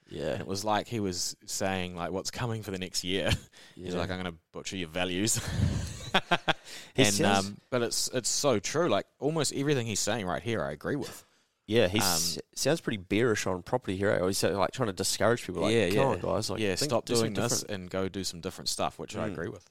Yeah. 0.09 0.31
And 0.31 0.41
it 0.41 0.47
was 0.47 0.65
like 0.65 0.87
he 0.87 0.99
was 0.99 1.37
saying 1.45 1.95
like 1.95 2.11
what's 2.11 2.31
coming 2.31 2.63
for 2.63 2.71
the 2.71 2.79
next 2.79 3.03
year. 3.03 3.31
He's 3.75 3.95
like 3.95 4.11
I'm 4.11 4.21
going 4.21 4.33
to 4.33 4.39
butcher 4.51 4.77
your 4.77 4.89
values. 4.89 5.39
And 6.97 7.21
um, 7.21 7.57
but 7.69 7.81
it's 7.81 8.09
it's 8.13 8.29
so 8.29 8.59
true. 8.59 8.89
Like 8.89 9.05
almost 9.19 9.53
everything 9.53 9.87
he's 9.87 10.01
saying 10.01 10.25
right 10.25 10.41
here, 10.41 10.61
I 10.61 10.71
agree 10.71 10.97
with. 10.97 11.25
Yeah, 11.67 11.87
he 11.87 11.99
um, 11.99 12.19
sounds 12.55 12.81
pretty 12.81 12.97
bearish 12.97 13.47
on 13.47 13.61
property 13.63 13.95
here. 13.95 14.25
He's 14.27 14.43
uh, 14.43 14.51
like 14.57 14.71
trying 14.71 14.87
to 14.87 14.93
discourage 14.93 15.45
people. 15.45 15.61
Like, 15.61 15.73
yeah, 15.73 15.87
come 15.89 15.97
yeah, 15.97 16.05
on, 16.05 16.19
guys. 16.19 16.49
Like, 16.49 16.59
yeah. 16.59 16.75
think- 16.75 16.89
Stop 16.89 17.05
do 17.05 17.15
doing 17.15 17.33
this 17.33 17.63
and 17.63 17.89
go 17.89 18.09
do 18.09 18.23
some 18.23 18.41
different 18.41 18.69
stuff, 18.69 18.99
which 18.99 19.15
I 19.15 19.29
Mm. 19.29 19.33
agree 19.33 19.49
with. 19.49 19.69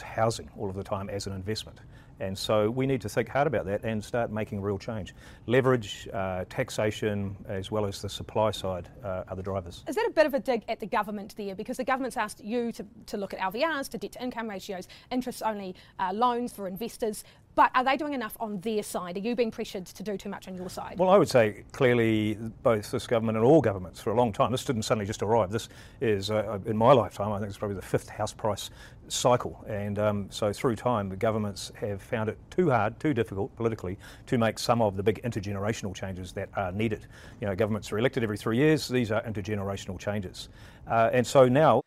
housing 0.00 0.48
all 0.56 0.68
of 0.70 0.76
the 0.76 0.84
time 0.84 1.10
as 1.10 1.26
an 1.26 1.32
investment. 1.32 1.80
And 2.20 2.36
so 2.36 2.70
we 2.70 2.86
need 2.86 3.00
to 3.00 3.08
think 3.08 3.28
hard 3.28 3.46
about 3.48 3.64
that 3.66 3.84
and 3.84 4.04
start 4.04 4.30
making 4.30 4.60
real 4.60 4.78
change. 4.78 5.12
Leverage, 5.46 6.08
uh, 6.12 6.44
taxation, 6.48 7.36
as 7.48 7.70
well 7.72 7.84
as 7.84 8.00
the 8.00 8.08
supply 8.08 8.50
side 8.52 8.88
uh, 9.04 9.24
are 9.28 9.34
the 9.36 9.42
drivers. 9.42 9.84
Is 9.88 9.96
that 9.96 10.06
a 10.06 10.10
bit 10.10 10.26
of 10.26 10.34
a 10.34 10.40
dig 10.40 10.62
at 10.68 10.78
the 10.78 10.86
government 10.86 11.34
there? 11.36 11.54
Because 11.56 11.76
the 11.78 11.84
government's 11.84 12.16
asked 12.16 12.44
you 12.44 12.70
to, 12.72 12.86
to 13.06 13.16
look 13.16 13.32
at 13.34 13.40
LVRs, 13.40 13.88
to 13.90 13.98
debt 13.98 14.12
to 14.12 14.22
income 14.22 14.48
ratios, 14.48 14.86
interest 15.10 15.42
only 15.44 15.74
uh, 15.98 16.12
loans 16.12 16.52
for 16.52 16.68
investors. 16.68 17.24
But 17.58 17.72
are 17.74 17.82
they 17.82 17.96
doing 17.96 18.14
enough 18.14 18.36
on 18.38 18.60
their 18.60 18.84
side? 18.84 19.16
Are 19.16 19.18
you 19.18 19.34
being 19.34 19.50
pressured 19.50 19.84
to 19.86 20.04
do 20.04 20.16
too 20.16 20.28
much 20.28 20.46
on 20.46 20.54
your 20.54 20.70
side? 20.70 20.96
Well, 20.96 21.10
I 21.10 21.18
would 21.18 21.28
say 21.28 21.64
clearly 21.72 22.34
both 22.62 22.92
this 22.92 23.08
government 23.08 23.36
and 23.36 23.44
all 23.44 23.60
governments 23.60 24.00
for 24.00 24.10
a 24.10 24.14
long 24.14 24.32
time. 24.32 24.52
This 24.52 24.64
didn't 24.64 24.84
suddenly 24.84 25.06
just 25.06 25.24
arrive. 25.24 25.50
This 25.50 25.68
is, 26.00 26.30
uh, 26.30 26.60
in 26.66 26.76
my 26.76 26.92
lifetime, 26.92 27.32
I 27.32 27.40
think 27.40 27.48
it's 27.48 27.58
probably 27.58 27.74
the 27.74 27.82
fifth 27.82 28.10
house 28.10 28.32
price 28.32 28.70
cycle. 29.08 29.64
And 29.66 29.98
um, 29.98 30.28
so 30.30 30.52
through 30.52 30.76
time, 30.76 31.08
the 31.08 31.16
governments 31.16 31.72
have 31.80 32.00
found 32.00 32.28
it 32.28 32.38
too 32.48 32.70
hard, 32.70 33.00
too 33.00 33.12
difficult 33.12 33.56
politically 33.56 33.98
to 34.26 34.38
make 34.38 34.60
some 34.60 34.80
of 34.80 34.96
the 34.96 35.02
big 35.02 35.20
intergenerational 35.24 35.96
changes 35.96 36.30
that 36.34 36.50
are 36.54 36.70
needed. 36.70 37.08
You 37.40 37.48
know, 37.48 37.56
governments 37.56 37.90
are 37.90 37.98
elected 37.98 38.22
every 38.22 38.38
three 38.38 38.58
years. 38.58 38.86
These 38.86 39.10
are 39.10 39.20
intergenerational 39.22 39.98
changes. 39.98 40.48
Uh, 40.86 41.10
and 41.12 41.26
so 41.26 41.48
now 41.48 41.80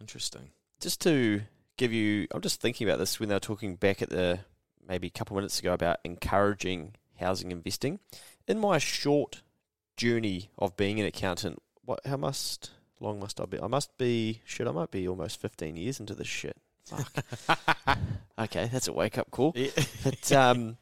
Interesting. 0.00 0.48
just 0.80 1.02
to 1.02 1.42
give 1.76 1.92
you, 1.92 2.26
I'm 2.30 2.40
just 2.40 2.62
thinking 2.62 2.88
about 2.88 2.98
this 2.98 3.20
when 3.20 3.28
they 3.28 3.34
were 3.34 3.40
talking 3.40 3.76
back 3.76 4.00
at 4.00 4.08
the 4.08 4.40
maybe 4.90 5.06
a 5.06 5.10
couple 5.10 5.36
minutes 5.36 5.60
ago 5.60 5.72
about 5.72 6.00
encouraging 6.04 6.94
housing 7.20 7.52
investing. 7.52 8.00
In 8.48 8.58
my 8.58 8.78
short 8.78 9.42
journey 9.96 10.50
of 10.58 10.76
being 10.76 10.98
an 10.98 11.06
accountant, 11.06 11.62
what 11.84 12.00
how 12.04 12.16
must 12.16 12.72
long 12.98 13.20
must 13.20 13.40
I 13.40 13.46
be? 13.46 13.60
I 13.60 13.68
must 13.68 13.96
be 13.96 14.42
shit. 14.44 14.66
I 14.66 14.72
might 14.72 14.90
be 14.90 15.08
almost 15.08 15.40
15 15.40 15.76
years 15.76 16.00
into 16.00 16.14
this 16.14 16.26
shit. 16.26 16.56
Fuck. 16.84 17.24
okay, 18.38 18.68
that's 18.72 18.88
a 18.88 18.92
wake 18.92 19.16
up 19.16 19.30
call. 19.30 19.54
But 20.02 20.32
um, 20.32 20.76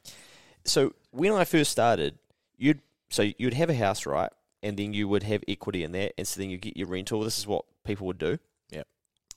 so 0.65 0.93
when 1.11 1.31
I 1.33 1.45
first 1.45 1.71
started, 1.71 2.17
you'd 2.57 2.81
so 3.09 3.29
you'd 3.37 3.53
have 3.53 3.69
a 3.69 3.75
house, 3.75 4.05
right? 4.05 4.31
And 4.61 4.75
then 4.75 4.93
you 4.93 5.07
would 5.07 5.23
have 5.23 5.43
equity 5.47 5.83
in 5.83 5.93
that, 5.93 6.13
and 6.17 6.27
so 6.27 6.41
then 6.41 6.49
you 6.49 6.57
get 6.57 6.75
your 6.75 6.87
rental. 6.87 7.21
This 7.21 7.37
is 7.37 7.47
what 7.47 7.63
people 7.85 8.07
would 8.07 8.17
do. 8.17 8.39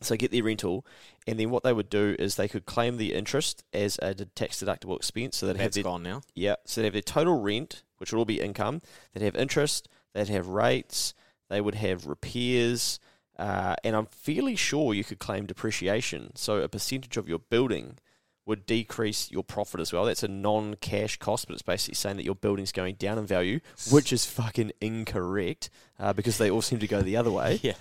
So 0.02 0.16
get 0.16 0.30
their 0.30 0.44
rental, 0.44 0.84
and 1.26 1.38
then 1.38 1.50
what 1.50 1.62
they 1.62 1.72
would 1.72 1.88
do 1.90 2.16
is 2.18 2.36
they 2.36 2.48
could 2.48 2.66
claim 2.66 2.96
the 2.96 3.14
interest 3.14 3.64
as 3.72 3.98
a 4.02 4.14
tax 4.14 4.62
deductible 4.62 4.96
expense. 4.96 5.36
So 5.36 5.46
they'd 5.46 5.56
have 5.56 5.66
That's 5.66 5.74
their 5.76 5.84
gone 5.84 6.02
now. 6.02 6.22
yeah, 6.34 6.56
so 6.64 6.80
they 6.80 6.86
have 6.86 6.92
their 6.92 7.02
total 7.02 7.40
rent, 7.40 7.82
which 7.98 8.12
would 8.12 8.18
all 8.18 8.24
be 8.24 8.40
income. 8.40 8.80
They'd 9.12 9.24
have 9.24 9.36
interest. 9.36 9.88
They'd 10.14 10.28
have 10.28 10.48
rates. 10.48 11.14
They 11.48 11.60
would 11.60 11.74
have 11.76 12.06
repairs, 12.06 12.98
uh, 13.38 13.76
and 13.84 13.94
I'm 13.94 14.06
fairly 14.06 14.56
sure 14.56 14.94
you 14.94 15.04
could 15.04 15.18
claim 15.18 15.46
depreciation. 15.46 16.34
So 16.34 16.62
a 16.62 16.68
percentage 16.68 17.16
of 17.16 17.28
your 17.28 17.38
building 17.38 17.98
would 18.44 18.66
decrease 18.66 19.30
your 19.30 19.44
profit 19.44 19.80
as 19.80 19.92
well. 19.92 20.04
That's 20.04 20.22
a 20.24 20.28
non-cash 20.28 21.18
cost, 21.18 21.46
but 21.46 21.52
it's 21.54 21.62
basically 21.62 21.94
saying 21.94 22.16
that 22.16 22.24
your 22.24 22.34
building's 22.34 22.72
going 22.72 22.96
down 22.96 23.18
in 23.18 23.26
value, 23.26 23.60
which 23.90 24.12
is 24.12 24.24
fucking 24.26 24.72
incorrect 24.80 25.70
uh, 26.00 26.12
because 26.12 26.38
they 26.38 26.50
all 26.50 26.62
seem 26.62 26.80
to 26.80 26.88
go 26.88 27.02
the 27.02 27.16
other 27.16 27.30
way 27.30 27.60
Yeah. 27.62 27.74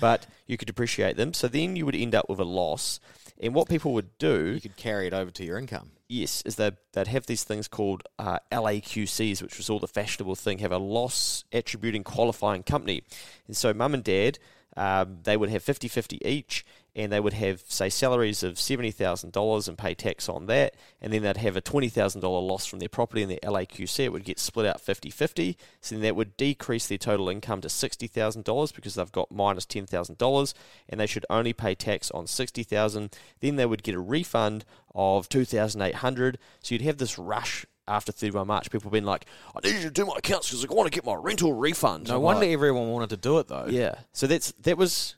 but 0.00 0.26
you 0.46 0.56
could 0.56 0.66
depreciate 0.66 1.16
them. 1.16 1.32
So 1.34 1.46
then 1.48 1.76
you 1.76 1.86
would 1.86 1.94
end 1.94 2.14
up 2.14 2.28
with 2.28 2.40
a 2.40 2.44
loss. 2.44 2.98
And 3.40 3.54
what 3.54 3.68
people 3.68 3.92
would 3.94 4.18
do, 4.18 4.50
You 4.54 4.60
could 4.60 4.76
carry 4.76 5.06
it 5.06 5.14
over 5.14 5.30
to 5.30 5.44
your 5.44 5.58
income. 5.58 5.92
yes, 6.08 6.42
is 6.44 6.56
they'd, 6.56 6.76
they'd 6.92 7.06
have 7.06 7.26
these 7.26 7.44
things 7.44 7.68
called 7.68 8.02
uh, 8.18 8.40
LAQCs, 8.50 9.40
which 9.40 9.56
was 9.56 9.70
all 9.70 9.78
the 9.78 9.86
fashionable 9.86 10.34
thing, 10.34 10.58
have 10.58 10.72
a 10.72 10.78
loss 10.78 11.44
attributing 11.52 12.02
qualifying 12.02 12.64
company. 12.64 13.04
And 13.46 13.56
so 13.56 13.72
mum 13.72 13.94
and 13.94 14.02
dad 14.02 14.40
um, 14.76 15.18
they 15.24 15.36
would 15.36 15.50
have 15.50 15.62
50 15.62 15.88
50 15.88 16.18
each, 16.24 16.64
and 16.98 17.12
they 17.12 17.20
would 17.20 17.34
have, 17.34 17.62
say, 17.68 17.88
salaries 17.88 18.42
of 18.42 18.54
$70,000 18.54 19.68
and 19.68 19.78
pay 19.78 19.94
tax 19.94 20.28
on 20.28 20.46
that, 20.46 20.74
and 21.00 21.12
then 21.12 21.22
they'd 21.22 21.36
have 21.36 21.56
a 21.56 21.62
$20,000 21.62 22.22
loss 22.22 22.66
from 22.66 22.80
their 22.80 22.88
property 22.88 23.22
in 23.22 23.28
their 23.28 23.38
LAQC. 23.38 24.00
It 24.00 24.12
would 24.12 24.24
get 24.24 24.40
split 24.40 24.66
out 24.66 24.80
50 24.80 25.08
50, 25.08 25.56
so 25.80 25.94
then 25.94 26.02
that 26.02 26.16
would 26.16 26.36
decrease 26.36 26.88
their 26.88 26.98
total 26.98 27.28
income 27.28 27.60
to 27.60 27.68
$60,000 27.68 28.74
because 28.74 28.96
they've 28.96 29.12
got 29.12 29.30
minus 29.30 29.64
$10,000, 29.64 30.54
and 30.88 31.00
they 31.00 31.06
should 31.06 31.24
only 31.30 31.52
pay 31.52 31.76
tax 31.76 32.10
on 32.10 32.24
$60,000. 32.24 33.12
Then 33.38 33.54
they 33.54 33.66
would 33.66 33.84
get 33.84 33.94
a 33.94 34.00
refund 34.00 34.64
of 34.92 35.28
2800 35.28 36.38
So 36.62 36.74
you'd 36.74 36.82
have 36.82 36.98
this 36.98 37.16
rush 37.16 37.64
after 37.86 38.12
31 38.12 38.46
March, 38.48 38.70
people 38.70 38.88
have 38.88 38.92
been 38.92 39.04
like, 39.04 39.24
I 39.54 39.60
need 39.66 39.76
you 39.76 39.82
to 39.82 39.90
do 39.90 40.04
my 40.04 40.14
accounts 40.18 40.50
because 40.50 40.64
I 40.64 40.74
want 40.74 40.92
to 40.92 40.94
get 40.94 41.06
my 41.06 41.14
rental 41.14 41.54
refund. 41.54 42.08
No 42.08 42.16
I'm 42.16 42.22
wonder 42.22 42.40
like, 42.40 42.50
everyone 42.50 42.90
wanted 42.90 43.10
to 43.10 43.16
do 43.16 43.38
it 43.38 43.48
though. 43.48 43.66
yeah. 43.68 43.94
So 44.12 44.26
that's 44.26 44.52
that 44.52 44.76
was 44.76 45.14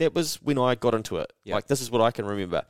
that 0.00 0.14
was 0.14 0.42
when 0.42 0.58
I 0.58 0.74
got 0.74 0.94
into 0.94 1.18
it. 1.18 1.32
Yeah. 1.44 1.54
Like 1.54 1.68
this 1.68 1.80
is 1.80 1.90
what 1.90 2.00
I 2.00 2.10
can 2.10 2.24
remember. 2.24 2.64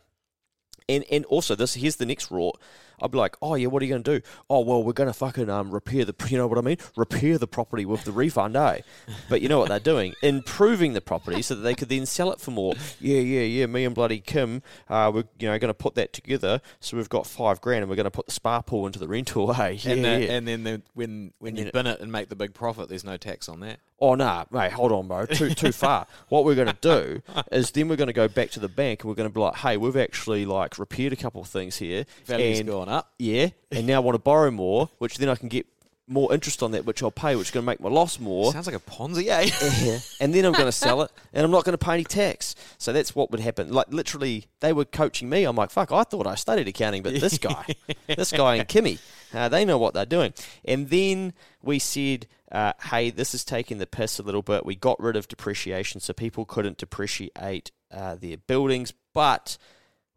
And 0.88 1.04
and 1.10 1.24
also 1.26 1.54
this 1.54 1.74
here's 1.74 1.96
the 1.96 2.06
next 2.06 2.28
rort. 2.28 2.54
I'd 3.02 3.10
be 3.10 3.18
like, 3.18 3.36
oh 3.42 3.54
yeah, 3.54 3.68
what 3.68 3.82
are 3.82 3.86
you 3.86 3.92
going 3.92 4.02
to 4.02 4.18
do? 4.20 4.26
Oh 4.48 4.60
well, 4.60 4.82
we're 4.82 4.92
going 4.92 5.08
to 5.08 5.14
fucking 5.14 5.50
um 5.50 5.70
repair 5.70 6.04
the 6.04 6.14
you 6.28 6.38
know 6.38 6.46
what 6.46 6.58
I 6.58 6.62
mean? 6.62 6.76
Repair 6.96 7.38
the 7.38 7.46
property 7.46 7.84
with 7.84 8.04
the 8.04 8.12
refund, 8.12 8.56
eh? 8.56 8.80
But 9.28 9.40
you 9.42 9.48
know 9.48 9.58
what 9.58 9.68
they're 9.68 9.78
doing? 9.80 10.14
Improving 10.22 10.92
the 10.92 11.00
property 11.00 11.42
so 11.42 11.54
that 11.54 11.62
they 11.62 11.74
could 11.74 11.88
then 11.88 12.06
sell 12.06 12.32
it 12.32 12.40
for 12.40 12.50
more. 12.50 12.74
Yeah, 13.00 13.20
yeah, 13.20 13.42
yeah. 13.42 13.66
Me 13.66 13.84
and 13.84 13.94
bloody 13.94 14.20
Kim, 14.20 14.62
uh, 14.88 15.10
we're 15.12 15.24
you 15.38 15.48
know 15.48 15.58
going 15.58 15.70
to 15.70 15.74
put 15.74 15.94
that 15.94 16.12
together. 16.12 16.60
So 16.80 16.96
we've 16.96 17.08
got 17.08 17.26
five 17.26 17.60
grand, 17.60 17.82
and 17.82 17.90
we're 17.90 17.96
going 17.96 18.04
to 18.04 18.10
put 18.10 18.26
the 18.26 18.32
spa 18.32 18.60
pool 18.62 18.86
into 18.86 18.98
the 18.98 19.08
rental. 19.08 19.52
Hey, 19.52 19.72
yeah, 19.82 19.92
And, 19.92 20.04
the, 20.04 20.08
yeah. 20.08 20.32
and 20.32 20.48
then 20.48 20.64
the, 20.64 20.82
when 20.94 21.32
when 21.38 21.56
you 21.56 21.70
bin 21.72 21.86
it 21.86 22.00
and 22.00 22.12
make 22.12 22.28
the 22.28 22.36
big 22.36 22.54
profit, 22.54 22.88
there's 22.88 23.04
no 23.04 23.16
tax 23.16 23.48
on 23.48 23.60
that. 23.60 23.80
Oh 24.02 24.14
nah, 24.14 24.46
mate, 24.50 24.72
hold 24.72 24.92
on, 24.92 25.08
bro. 25.08 25.26
Too 25.26 25.50
too 25.50 25.72
far. 25.72 26.06
What 26.30 26.44
we're 26.46 26.54
going 26.54 26.74
to 26.74 26.78
do 26.80 27.22
is 27.52 27.70
then 27.70 27.88
we're 27.88 27.96
going 27.96 28.06
to 28.06 28.14
go 28.14 28.28
back 28.28 28.50
to 28.52 28.60
the 28.60 28.68
bank 28.68 29.02
and 29.02 29.08
we're 29.10 29.14
going 29.14 29.28
to 29.28 29.32
be 29.34 29.40
like, 29.40 29.56
hey, 29.56 29.76
we've 29.76 29.96
actually 29.96 30.46
like 30.46 30.78
repaired 30.78 31.12
a 31.12 31.16
couple 31.16 31.42
of 31.42 31.48
things 31.48 31.76
here, 31.76 32.06
Value's 32.24 32.60
and 32.60 32.68
gone 32.68 32.88
up. 32.90 33.12
yeah, 33.18 33.48
and 33.70 33.86
now 33.86 33.96
I 33.96 33.98
want 34.00 34.14
to 34.14 34.20
borrow 34.20 34.50
more, 34.50 34.88
which 34.98 35.18
then 35.18 35.28
I 35.28 35.34
can 35.36 35.48
get 35.48 35.66
more 36.10 36.34
interest 36.34 36.62
on 36.62 36.72
that, 36.72 36.84
which 36.84 37.02
I'll 37.02 37.12
pay, 37.12 37.36
which 37.36 37.48
is 37.48 37.50
going 37.52 37.62
to 37.62 37.66
make 37.66 37.80
my 37.80 37.88
loss 37.88 38.18
more. 38.18 38.52
Sounds 38.52 38.66
like 38.66 38.74
a 38.74 38.80
Ponzi, 38.80 39.28
eh? 39.28 39.48
Yeah. 39.86 39.98
and 40.20 40.34
then 40.34 40.44
I'm 40.44 40.52
going 40.52 40.64
to 40.66 40.72
sell 40.72 41.02
it, 41.02 41.12
and 41.32 41.44
I'm 41.44 41.52
not 41.52 41.64
going 41.64 41.78
to 41.78 41.84
pay 41.84 41.94
any 41.94 42.04
tax. 42.04 42.56
So 42.78 42.92
that's 42.92 43.14
what 43.14 43.30
would 43.30 43.38
happen. 43.40 43.72
Like 43.72 43.86
literally, 43.90 44.46
they 44.58 44.72
were 44.72 44.84
coaching 44.84 45.28
me. 45.30 45.44
I'm 45.44 45.54
like, 45.54 45.70
fuck, 45.70 45.92
I 45.92 46.02
thought 46.02 46.26
I 46.26 46.34
studied 46.34 46.66
accounting, 46.66 47.02
but 47.04 47.14
this 47.14 47.38
guy, 47.38 47.64
this 48.08 48.32
guy 48.32 48.56
and 48.56 48.68
Kimmy, 48.68 48.98
uh, 49.32 49.48
they 49.48 49.64
know 49.64 49.78
what 49.78 49.94
they're 49.94 50.04
doing. 50.04 50.34
And 50.64 50.90
then 50.90 51.32
we 51.62 51.78
said, 51.78 52.26
uh, 52.50 52.72
hey, 52.82 53.10
this 53.10 53.32
is 53.32 53.44
taking 53.44 53.78
the 53.78 53.86
piss 53.86 54.18
a 54.18 54.24
little 54.24 54.42
bit. 54.42 54.66
We 54.66 54.74
got 54.74 54.98
rid 55.00 55.14
of 55.14 55.28
depreciation, 55.28 56.00
so 56.00 56.12
people 56.12 56.44
couldn't 56.44 56.78
depreciate 56.78 57.70
uh, 57.92 58.16
their 58.16 58.36
buildings, 58.36 58.92
but 59.14 59.58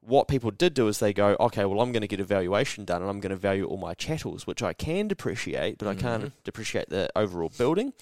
what 0.06 0.28
people 0.28 0.52
did 0.52 0.74
do 0.74 0.88
is 0.88 1.00
they 1.00 1.14
go, 1.14 1.36
okay, 1.40 1.66
well, 1.66 1.82
I'm 1.82 1.92
going 1.92 2.02
to 2.02 2.08
get 2.08 2.20
a 2.20 2.26
valuation 2.26 2.86
done 2.86 3.02
and 3.02 3.10
I'm 3.10 3.20
going 3.20 3.32
to 3.32 3.36
value 3.36 3.66
all 3.66 3.78
my 3.78 3.94
chattels, 3.94 4.46
which 4.46 4.62
I 4.62 4.74
can 4.74 5.08
depreciate, 5.08 5.78
but 5.78 5.88
I 5.88 5.96
can't 5.96 6.32
depreciate 6.44 6.90
the 6.90 7.10
overall 7.16 7.52
building. 7.58 7.94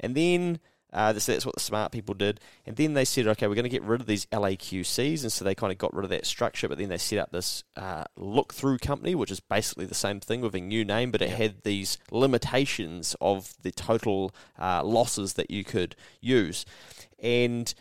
And 0.00 0.14
then 0.14 0.58
uh, 0.92 1.12
this, 1.12 1.26
that's 1.26 1.44
what 1.44 1.54
the 1.54 1.60
smart 1.60 1.92
people 1.92 2.14
did. 2.14 2.40
And 2.66 2.76
then 2.76 2.94
they 2.94 3.04
said, 3.04 3.26
okay, 3.26 3.46
we're 3.46 3.54
going 3.54 3.64
to 3.64 3.68
get 3.68 3.82
rid 3.82 4.00
of 4.00 4.06
these 4.06 4.26
LAQCs. 4.26 5.22
And 5.22 5.32
so 5.32 5.44
they 5.44 5.54
kind 5.54 5.72
of 5.72 5.78
got 5.78 5.94
rid 5.94 6.04
of 6.04 6.10
that 6.10 6.26
structure, 6.26 6.68
but 6.68 6.78
then 6.78 6.88
they 6.88 6.98
set 6.98 7.18
up 7.18 7.30
this 7.32 7.64
uh, 7.76 8.04
look 8.16 8.54
through 8.54 8.78
company, 8.78 9.14
which 9.14 9.30
is 9.30 9.40
basically 9.40 9.86
the 9.86 9.94
same 9.94 10.20
thing 10.20 10.40
with 10.40 10.54
a 10.54 10.60
new 10.60 10.84
name, 10.84 11.10
but 11.10 11.22
it 11.22 11.30
had 11.30 11.62
these 11.62 11.98
limitations 12.10 13.14
of 13.20 13.54
the 13.62 13.72
total 13.72 14.32
uh, 14.58 14.82
losses 14.84 15.34
that 15.34 15.50
you 15.50 15.64
could 15.64 15.94
use. 16.20 16.64
And 17.20 17.72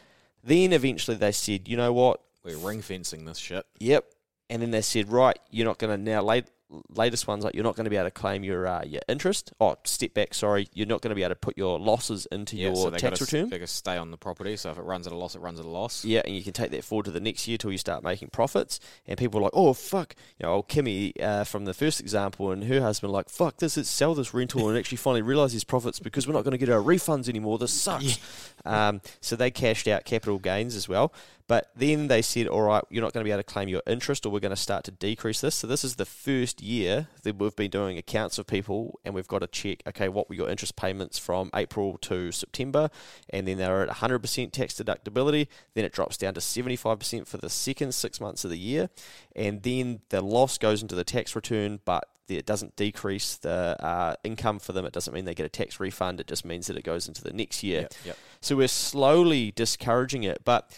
then 0.44 0.74
eventually 0.74 1.18
they 1.18 1.32
said, 1.32 1.68
you 1.68 1.78
know 1.78 1.94
what? 1.94 2.20
We're 2.44 2.58
ring 2.58 2.82
fencing 2.82 3.26
this 3.26 3.38
shit. 3.38 3.66
Yep. 3.80 4.06
And 4.50 4.62
then 4.62 4.72
they 4.72 4.82
said, 4.82 5.12
right, 5.12 5.40
you're 5.50 5.66
not 5.66 5.78
going 5.78 5.98
to 5.98 6.12
now 6.12 6.22
late, 6.22 6.46
latest 6.90 7.28
ones 7.28 7.44
like 7.44 7.56
you're 7.56 7.64
not 7.64 7.76
going 7.76 7.86
to 7.86 7.90
be 7.90 7.98
able 7.98 8.08
to 8.08 8.12
claim 8.12 8.44
your 8.44 8.68
uh, 8.68 8.84
your 8.84 9.02
interest. 9.08 9.54
Oh, 9.60 9.76
step 9.84 10.14
back. 10.14 10.34
Sorry, 10.34 10.68
you're 10.74 10.88
not 10.88 11.02
going 11.02 11.10
to 11.10 11.16
be 11.16 11.24
able 11.24 11.36
to 11.36 11.40
put 11.40 11.58
your 11.58 11.80
losses 11.80 12.26
into 12.32 12.58
Yeah, 12.58 12.68
your 12.68 12.76
so 12.76 12.90
tax 12.92 13.02
gotta, 13.02 13.24
return. 13.24 13.50
They 13.50 13.60
got 13.60 13.68
to 13.68 13.74
stay 13.74 13.98
on 13.98 14.12
the 14.12 14.18
property. 14.18 14.56
So 14.58 14.72
if 14.72 14.78
it 14.78 14.82
runs 14.82 15.08
at 15.08 15.14
a 15.14 15.16
loss, 15.16 15.36
it 15.36 15.40
runs 15.40 15.60
at 15.60 15.66
a 15.66 15.70
loss. 15.70 16.04
Yeah, 16.04 16.22
and 16.26 16.36
you 16.36 16.44
can 16.44 16.54
take 16.54 16.72
that 16.72 16.84
forward 16.84 17.06
to 17.06 17.12
the 17.12 17.20
next 17.20 17.48
year 17.48 17.58
till 17.58 17.72
you 17.72 17.78
start 17.78 18.04
making 18.04 18.30
profits. 18.30 18.80
And 19.08 19.18
people 19.18 19.40
are 19.40 19.44
like, 19.44 19.54
oh 19.54 19.74
fuck, 19.74 20.16
you 20.40 20.46
know, 20.46 20.54
old 20.54 20.68
Kimmy 20.68 21.14
uh, 21.22 21.44
from 21.44 21.66
the 21.66 21.74
first 21.74 22.00
example, 22.00 22.52
and 22.52 22.64
her 22.66 22.82
husband 22.82 23.14
like, 23.14 23.30
fuck, 23.30 23.58
this 23.58 23.78
is 23.78 23.88
sell 23.88 24.14
this 24.14 24.34
rental 24.34 24.68
and 24.70 24.78
actually 24.78 24.98
finally 24.98 25.22
realise 25.22 25.54
these 25.54 25.64
profits 25.64 26.00
because 26.00 26.28
we're 26.28 26.34
not 26.34 26.44
going 26.44 26.52
to 26.52 26.58
get 26.58 26.70
our 26.70 26.82
refunds 26.82 27.30
anymore. 27.30 27.58
This 27.58 27.74
sucks. 27.74 28.20
Um, 28.66 29.02
so 29.22 29.36
they 29.36 29.52
cashed 29.52 29.88
out 29.88 30.06
capital 30.06 30.40
gains 30.40 30.76
as 30.76 30.90
well. 30.90 31.14
But 31.54 31.70
then 31.76 32.08
they 32.08 32.24
said, 32.24 32.48
all 32.48 32.64
right, 32.64 32.84
you're 32.90 33.04
not 33.04 33.14
going 33.14 33.24
to 33.24 33.28
be 33.28 33.32
able 33.32 33.44
to 33.44 33.44
claim 33.44 33.70
your 33.70 33.84
interest, 33.86 34.26
or 34.26 34.32
we're 34.32 34.40
going 34.40 34.50
to 34.50 34.56
start 34.56 34.84
to 34.86 34.92
decrease 34.92 35.40
this. 35.40 35.54
So 35.54 35.68
this 35.68 35.84
is 35.84 35.98
the 35.98 36.06
first 36.06 36.64
year 36.64 37.10
that 37.22 37.38
we've 37.38 37.56
been 37.56 37.70
doing 37.70 37.96
accounts 37.96 38.40
of 38.40 38.48
people, 38.48 39.00
and 39.06 39.14
we've 39.14 39.28
got 39.28 39.42
to 39.42 39.48
check, 39.48 39.84
okay, 39.86 40.10
what 40.10 40.30
were 40.30 40.34
your 40.34 40.50
interest 40.50 40.76
payments 40.76 41.20
from 41.20 41.52
April 41.54 42.00
to 42.00 42.32
September, 42.32 42.90
and 43.30 43.48
then 43.48 43.60
they're 43.60 43.84
at 43.84 43.98
100% 43.98 44.52
tax 44.52 44.74
deductibility. 44.74 45.46
Then 45.76 45.86
it 45.86 45.94
drops 45.94 46.18
down 46.18 46.34
to 46.34 46.40
75% 46.40 47.28
for 47.28 47.38
the 47.38 47.52
second 47.52 47.94
six 47.94 48.20
months 48.20 48.44
of 48.44 48.50
the 48.50 48.58
year, 48.58 48.90
and 49.36 49.62
then 49.62 50.02
the 50.10 50.22
loss 50.22 50.58
goes 50.58 50.82
into 50.82 50.96
the 50.96 51.04
tax 51.04 51.36
return, 51.36 51.82
but 51.86 52.10
it 52.28 52.48
doesn't 52.48 52.76
decrease 52.76 53.36
the 53.36 53.78
uh, 53.80 54.16
income 54.24 54.58
for 54.58 54.72
them. 54.72 54.86
It 54.86 54.94
doesn't 54.94 55.14
mean 55.14 55.26
they 55.26 55.36
get 55.36 55.46
a 55.46 55.50
tax 55.50 55.80
refund. 55.80 56.20
It 56.20 56.26
just 56.26 56.46
means 56.46 56.66
that 56.66 56.78
it 56.78 56.84
goes 56.84 57.08
into 57.08 57.24
the 57.24 57.32
next 57.32 57.62
year. 57.62 57.82
Yep, 57.82 57.94
yep. 58.06 58.18
So 58.42 58.56
we're 58.56 58.68
slowly 58.68 59.52
discouraging 59.52 60.24
it, 60.24 60.42
but 60.44 60.76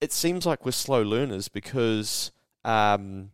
it 0.00 0.12
seems 0.12 0.46
like 0.46 0.64
we're 0.64 0.72
slow 0.72 1.02
learners 1.02 1.48
because 1.48 2.32
um, 2.64 3.30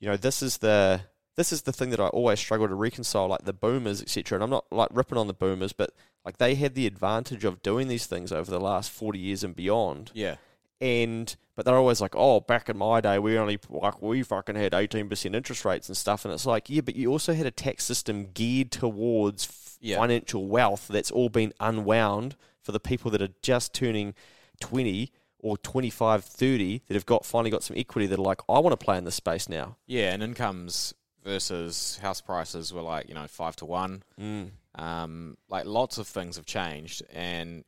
you 0.00 0.08
know 0.08 0.16
this 0.16 0.42
is 0.42 0.58
the 0.58 1.02
this 1.36 1.52
is 1.52 1.62
the 1.62 1.72
thing 1.72 1.90
that 1.90 2.00
I 2.00 2.08
always 2.08 2.40
struggle 2.40 2.66
to 2.66 2.74
reconcile, 2.74 3.28
like 3.28 3.44
the 3.44 3.52
boomers, 3.52 4.02
etc. 4.02 4.36
And 4.36 4.44
I'm 4.44 4.50
not 4.50 4.64
like 4.72 4.88
ripping 4.92 5.18
on 5.18 5.26
the 5.28 5.34
boomers, 5.34 5.72
but 5.72 5.90
like 6.24 6.38
they 6.38 6.54
had 6.56 6.74
the 6.74 6.86
advantage 6.86 7.44
of 7.44 7.62
doing 7.62 7.88
these 7.88 8.06
things 8.06 8.32
over 8.32 8.50
the 8.50 8.60
last 8.60 8.90
forty 8.90 9.18
years 9.18 9.44
and 9.44 9.54
beyond. 9.54 10.10
Yeah. 10.14 10.36
And 10.80 11.34
but 11.56 11.64
they're 11.64 11.76
always 11.76 12.00
like, 12.00 12.14
oh, 12.14 12.38
back 12.40 12.68
in 12.68 12.78
my 12.78 13.00
day, 13.00 13.18
we 13.18 13.36
only 13.36 13.58
like 13.68 14.00
we 14.00 14.22
fucking 14.22 14.54
had 14.56 14.74
eighteen 14.74 15.08
percent 15.08 15.34
interest 15.34 15.64
rates 15.64 15.88
and 15.88 15.96
stuff. 15.96 16.24
And 16.24 16.32
it's 16.34 16.46
like, 16.46 16.70
yeah, 16.70 16.80
but 16.80 16.96
you 16.96 17.10
also 17.10 17.34
had 17.34 17.46
a 17.46 17.50
tax 17.50 17.84
system 17.84 18.28
geared 18.32 18.70
towards 18.70 19.76
Yeah. 19.80 19.98
financial 19.98 20.46
wealth 20.46 20.88
that's 20.88 21.10
all 21.10 21.28
been 21.28 21.52
unwound 21.60 22.36
for 22.62 22.72
the 22.72 22.80
people 22.80 23.10
that 23.12 23.22
are 23.22 23.34
just 23.42 23.74
turning 23.74 24.14
twenty 24.60 25.10
or 25.40 25.56
25, 25.58 26.24
30 26.24 26.82
that 26.88 26.94
have 26.94 27.06
got 27.06 27.24
finally 27.24 27.50
got 27.50 27.62
some 27.62 27.76
equity 27.76 28.06
that 28.06 28.18
are 28.18 28.22
like, 28.22 28.40
I 28.48 28.58
want 28.58 28.78
to 28.78 28.84
play 28.84 28.98
in 28.98 29.04
this 29.04 29.14
space 29.14 29.48
now. 29.48 29.76
Yeah, 29.86 30.12
and 30.12 30.22
incomes 30.22 30.94
versus 31.24 31.98
house 32.02 32.20
prices 32.20 32.72
were 32.72 32.82
like, 32.82 33.08
you 33.08 33.14
know, 33.14 33.26
five 33.26 33.54
to 33.56 33.64
one. 33.64 34.02
Mm. 34.20 34.50
Um, 34.74 35.36
like 35.48 35.64
lots 35.66 35.98
of 35.98 36.06
things 36.06 36.36
have 36.36 36.46
changed, 36.46 37.02
and 37.12 37.64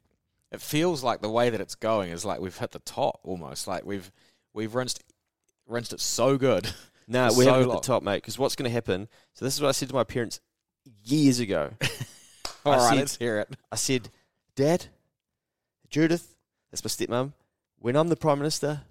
it 0.52 0.60
feels 0.60 1.02
like 1.02 1.20
the 1.22 1.30
way 1.30 1.50
that 1.50 1.60
it's 1.60 1.74
going 1.74 2.10
is 2.10 2.24
like 2.24 2.40
we've 2.40 2.56
hit 2.56 2.70
the 2.72 2.78
top 2.80 3.20
almost. 3.24 3.66
Like 3.66 3.84
we've 3.84 4.10
we've 4.54 4.74
rinsed 4.74 5.02
rinsed 5.66 5.92
it 5.92 6.00
so 6.00 6.36
good. 6.38 6.68
No, 7.08 7.28
For 7.30 7.38
we're 7.38 7.44
so 7.44 7.62
at 7.62 7.68
the 7.68 7.80
top, 7.80 8.04
mate. 8.04 8.18
Because 8.18 8.38
what's 8.38 8.54
going 8.54 8.68
to 8.68 8.72
happen? 8.72 9.08
So 9.34 9.44
this 9.44 9.54
is 9.54 9.60
what 9.60 9.66
I 9.66 9.72
said 9.72 9.88
to 9.88 9.94
my 9.96 10.04
parents 10.04 10.38
years 11.02 11.40
ago. 11.40 11.72
All 12.64 12.72
I 12.72 12.76
right, 12.76 12.88
said- 12.90 12.96
let's 12.98 13.16
hear 13.16 13.40
it. 13.40 13.48
I 13.72 13.74
said, 13.74 14.10
Dad, 14.54 14.86
Judith, 15.88 16.36
that's 16.70 16.84
my 16.84 16.88
stepmom. 16.88 17.32
When 17.80 17.96
I'm 17.96 18.08
the 18.08 18.16
prime 18.16 18.38
minister, 18.38 18.82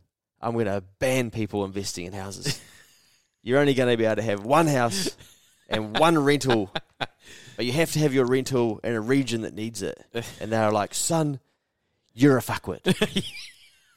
I'm 0.42 0.54
going 0.54 0.66
to 0.66 0.84
ban 0.98 1.30
people 1.30 1.64
investing 1.64 2.06
in 2.06 2.14
houses. 2.14 2.60
You're 3.44 3.60
only 3.60 3.76
going 3.76 3.90
to 3.90 3.98
be 3.98 4.06
able 4.06 4.16
to 4.16 4.24
have 4.24 4.44
one 4.44 4.66
house 4.66 5.16
and 5.70 5.98
one 5.98 6.18
rental, 6.18 6.74
but 7.56 7.66
you 7.66 7.72
have 7.72 7.92
to 7.92 8.00
have 8.00 8.14
your 8.16 8.26
rental 8.26 8.80
in 8.84 8.96
a 8.96 9.00
region 9.00 9.42
that 9.42 9.54
needs 9.54 9.84
it. 9.84 10.04
And 10.42 10.52
they're 10.52 10.72
like, 10.72 10.96
son, 10.96 11.40
you're 12.14 12.38
a 12.38 12.42
fuckwit. 12.42 13.24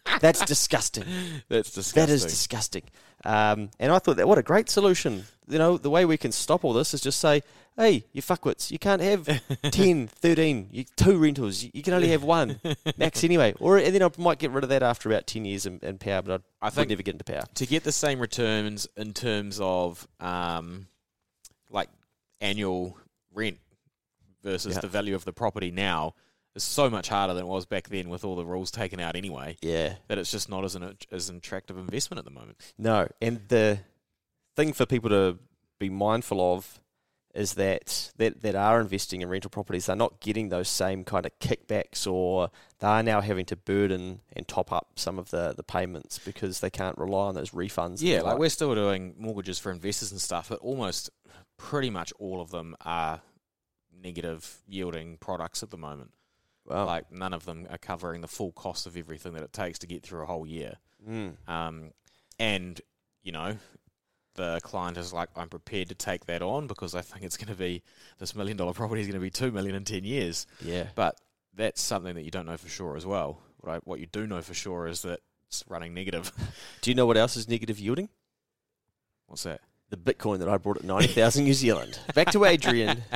That's 0.20 0.44
disgusting. 0.44 1.04
That's 1.48 1.72
disgusting. 1.72 2.06
That 2.06 2.12
is 2.12 2.24
disgusting. 2.24 2.82
Um, 3.24 3.70
and 3.80 3.90
I 3.90 3.98
thought 3.98 4.18
that 4.18 4.28
what 4.28 4.38
a 4.38 4.42
great 4.42 4.68
solution. 4.68 5.24
You 5.48 5.58
know, 5.58 5.78
the 5.78 5.90
way 5.90 6.04
we 6.04 6.18
can 6.18 6.32
stop 6.32 6.64
all 6.64 6.74
this 6.74 6.92
is 6.92 7.00
just 7.00 7.18
say, 7.18 7.42
hey, 7.76 8.04
you 8.12 8.20
fuckwits, 8.22 8.70
you 8.70 8.78
can't 8.78 9.00
have 9.02 9.26
10, 9.70 10.06
13, 10.08 10.68
you, 10.70 10.84
two 10.96 11.16
rentals. 11.18 11.62
You, 11.62 11.70
you 11.74 11.82
can 11.82 11.94
only 11.94 12.08
have 12.08 12.22
one, 12.22 12.60
max 12.98 13.24
anyway. 13.24 13.54
Or 13.60 13.78
And 13.78 13.94
then 13.94 14.02
I 14.02 14.10
might 14.18 14.38
get 14.38 14.50
rid 14.50 14.64
of 14.64 14.70
that 14.70 14.82
after 14.82 15.08
about 15.10 15.26
10 15.26 15.44
years 15.44 15.66
in, 15.66 15.78
in 15.82 15.98
power, 15.98 16.22
but 16.22 16.32
I'd, 16.34 16.42
I 16.60 16.70
think- 16.70 16.88
never 16.90 17.02
get 17.02 17.14
into 17.14 17.24
power. 17.24 17.44
to 17.54 17.66
get 17.66 17.84
the 17.84 17.92
same 17.92 18.18
returns 18.20 18.86
in 18.96 19.12
terms 19.14 19.58
of 19.60 20.06
um, 20.20 20.86
like 21.70 21.88
annual 22.40 22.96
rent 23.34 23.58
versus 24.42 24.74
Yeah. 24.74 24.80
the 24.80 24.88
value 24.88 25.14
of 25.14 25.24
the 25.24 25.32
property 25.32 25.70
now 25.70 26.14
is 26.54 26.62
so 26.64 26.90
much 26.90 27.08
harder 27.08 27.32
than 27.32 27.44
it 27.44 27.48
was 27.48 27.64
back 27.64 27.88
then 27.88 28.10
with 28.10 28.24
all 28.24 28.36
the 28.36 28.44
rules 28.44 28.70
taken 28.70 29.00
out 29.00 29.16
anyway 29.16 29.56
Yeah. 29.62 29.94
that 30.08 30.18
it's 30.18 30.30
just 30.30 30.50
not 30.50 30.64
as 30.64 30.74
an 30.74 30.96
as 31.10 31.30
an 31.30 31.36
attractive 31.36 31.78
investment 31.78 32.18
at 32.18 32.24
the 32.26 32.30
moment. 32.30 32.58
No. 32.76 33.08
And 33.22 33.40
the 33.48 33.78
thing 34.54 34.74
for 34.74 34.84
people 34.84 35.08
to 35.08 35.38
be 35.78 35.88
mindful 35.88 36.40
of 36.54 36.78
is 37.34 37.54
that, 37.54 38.12
that 38.18 38.42
that 38.42 38.54
are 38.54 38.80
investing 38.80 39.22
in 39.22 39.28
rental 39.28 39.50
properties, 39.50 39.86
they're 39.86 39.96
not 39.96 40.20
getting 40.20 40.50
those 40.50 40.68
same 40.68 41.04
kind 41.04 41.24
of 41.24 41.38
kickbacks, 41.38 42.06
or 42.06 42.50
they 42.78 42.86
are 42.86 43.02
now 43.02 43.20
having 43.20 43.46
to 43.46 43.56
burden 43.56 44.20
and 44.34 44.46
top 44.46 44.70
up 44.70 44.90
some 44.96 45.18
of 45.18 45.30
the, 45.30 45.54
the 45.56 45.62
payments 45.62 46.18
because 46.18 46.60
they 46.60 46.70
can't 46.70 46.98
rely 46.98 47.28
on 47.28 47.34
those 47.34 47.50
refunds. 47.50 47.98
Yeah, 48.00 48.22
like 48.22 48.38
we're 48.38 48.50
still 48.50 48.74
doing 48.74 49.14
mortgages 49.18 49.58
for 49.58 49.72
investors 49.72 50.12
and 50.12 50.20
stuff, 50.20 50.50
but 50.50 50.58
almost 50.58 51.10
pretty 51.56 51.90
much 51.90 52.12
all 52.18 52.40
of 52.40 52.50
them 52.50 52.76
are 52.84 53.22
negative 54.02 54.58
yielding 54.66 55.16
products 55.18 55.62
at 55.62 55.70
the 55.70 55.78
moment. 55.78 56.12
Wow. 56.66 56.86
Like 56.86 57.10
none 57.10 57.32
of 57.32 57.44
them 57.44 57.66
are 57.70 57.78
covering 57.78 58.20
the 58.20 58.28
full 58.28 58.52
cost 58.52 58.86
of 58.86 58.96
everything 58.96 59.32
that 59.34 59.42
it 59.42 59.52
takes 59.52 59.78
to 59.80 59.86
get 59.86 60.02
through 60.02 60.22
a 60.22 60.26
whole 60.26 60.46
year. 60.46 60.76
Mm. 61.08 61.34
Um, 61.48 61.90
and 62.38 62.80
you 63.22 63.32
know, 63.32 63.56
the 64.34 64.60
client 64.62 64.96
is 64.96 65.12
like, 65.12 65.28
I'm 65.36 65.48
prepared 65.48 65.88
to 65.88 65.94
take 65.94 66.26
that 66.26 66.42
on 66.42 66.66
because 66.66 66.94
I 66.94 67.02
think 67.02 67.24
it's 67.24 67.36
going 67.36 67.52
to 67.52 67.58
be 67.58 67.82
this 68.18 68.34
million 68.34 68.56
dollar 68.56 68.72
property 68.72 69.00
is 69.00 69.06
going 69.06 69.14
to 69.14 69.20
be 69.20 69.30
two 69.30 69.50
million 69.50 69.74
in 69.74 69.84
ten 69.84 70.04
years. 70.04 70.46
Yeah. 70.64 70.86
But 70.94 71.20
that's 71.54 71.82
something 71.82 72.14
that 72.14 72.22
you 72.22 72.30
don't 72.30 72.46
know 72.46 72.56
for 72.56 72.68
sure 72.68 72.96
as 72.96 73.06
well. 73.06 73.40
What 73.58 73.74
I, 73.74 73.78
what 73.84 74.00
you 74.00 74.06
do 74.06 74.26
know 74.26 74.42
for 74.42 74.54
sure 74.54 74.86
is 74.86 75.02
that 75.02 75.20
it's 75.46 75.64
running 75.68 75.94
negative. 75.94 76.32
Do 76.80 76.90
you 76.90 76.94
know 76.94 77.06
what 77.06 77.16
else 77.16 77.36
is 77.36 77.48
negative 77.48 77.78
yielding? 77.78 78.08
What's 79.26 79.42
that? 79.44 79.60
The 79.90 79.96
Bitcoin 79.96 80.38
that 80.38 80.48
I 80.48 80.56
bought 80.56 80.78
at 80.78 80.84
90,000 80.84 81.44
New 81.44 81.52
Zealand. 81.52 81.98
Back 82.14 82.30
to 82.32 82.44
Adrian. 82.44 83.04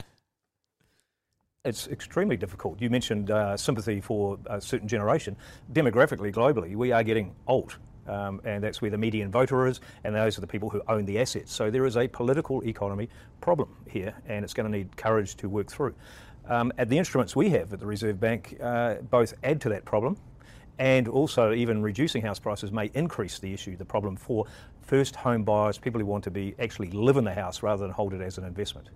It's 1.66 1.88
extremely 1.88 2.36
difficult. 2.36 2.80
You 2.80 2.88
mentioned 2.90 3.28
uh, 3.28 3.56
sympathy 3.56 4.00
for 4.00 4.38
a 4.46 4.60
certain 4.60 4.86
generation. 4.86 5.36
Demographically, 5.72 6.32
globally, 6.32 6.76
we 6.76 6.92
are 6.92 7.02
getting 7.02 7.34
old. 7.48 7.76
Um, 8.08 8.40
and 8.44 8.62
that's 8.62 8.80
where 8.80 8.90
the 8.90 8.98
median 8.98 9.30
voter 9.30 9.66
is, 9.66 9.80
and 10.04 10.14
those 10.14 10.38
are 10.38 10.40
the 10.40 10.46
people 10.46 10.70
who 10.70 10.82
own 10.88 11.04
the 11.06 11.18
assets. 11.18 11.52
So 11.52 11.70
there 11.70 11.86
is 11.86 11.96
a 11.96 12.08
political 12.08 12.62
economy 12.66 13.08
problem 13.40 13.68
here, 13.88 14.14
and 14.26 14.44
it's 14.44 14.54
going 14.54 14.70
to 14.70 14.78
need 14.78 14.96
courage 14.96 15.36
to 15.36 15.48
work 15.48 15.68
through. 15.68 15.94
Um, 16.48 16.72
and 16.78 16.88
the 16.88 16.98
instruments 16.98 17.34
we 17.34 17.50
have 17.50 17.72
at 17.72 17.80
the 17.80 17.86
Reserve 17.86 18.20
Bank 18.20 18.56
uh, 18.62 18.96
both 18.96 19.34
add 19.42 19.60
to 19.62 19.68
that 19.70 19.84
problem, 19.84 20.16
and 20.78 21.08
also 21.08 21.52
even 21.52 21.82
reducing 21.82 22.22
house 22.22 22.38
prices 22.38 22.70
may 22.70 22.90
increase 22.94 23.38
the 23.38 23.52
issue, 23.52 23.76
the 23.76 23.84
problem 23.84 24.16
for 24.16 24.46
first 24.82 25.16
home 25.16 25.42
buyers, 25.42 25.78
people 25.78 26.00
who 26.00 26.06
want 26.06 26.24
to 26.24 26.30
be 26.30 26.54
actually 26.58 26.90
live 26.90 27.16
in 27.16 27.24
the 27.24 27.34
house 27.34 27.62
rather 27.62 27.82
than 27.82 27.90
hold 27.90 28.14
it 28.14 28.20
as 28.20 28.38
an 28.38 28.44
investment. 28.44 28.88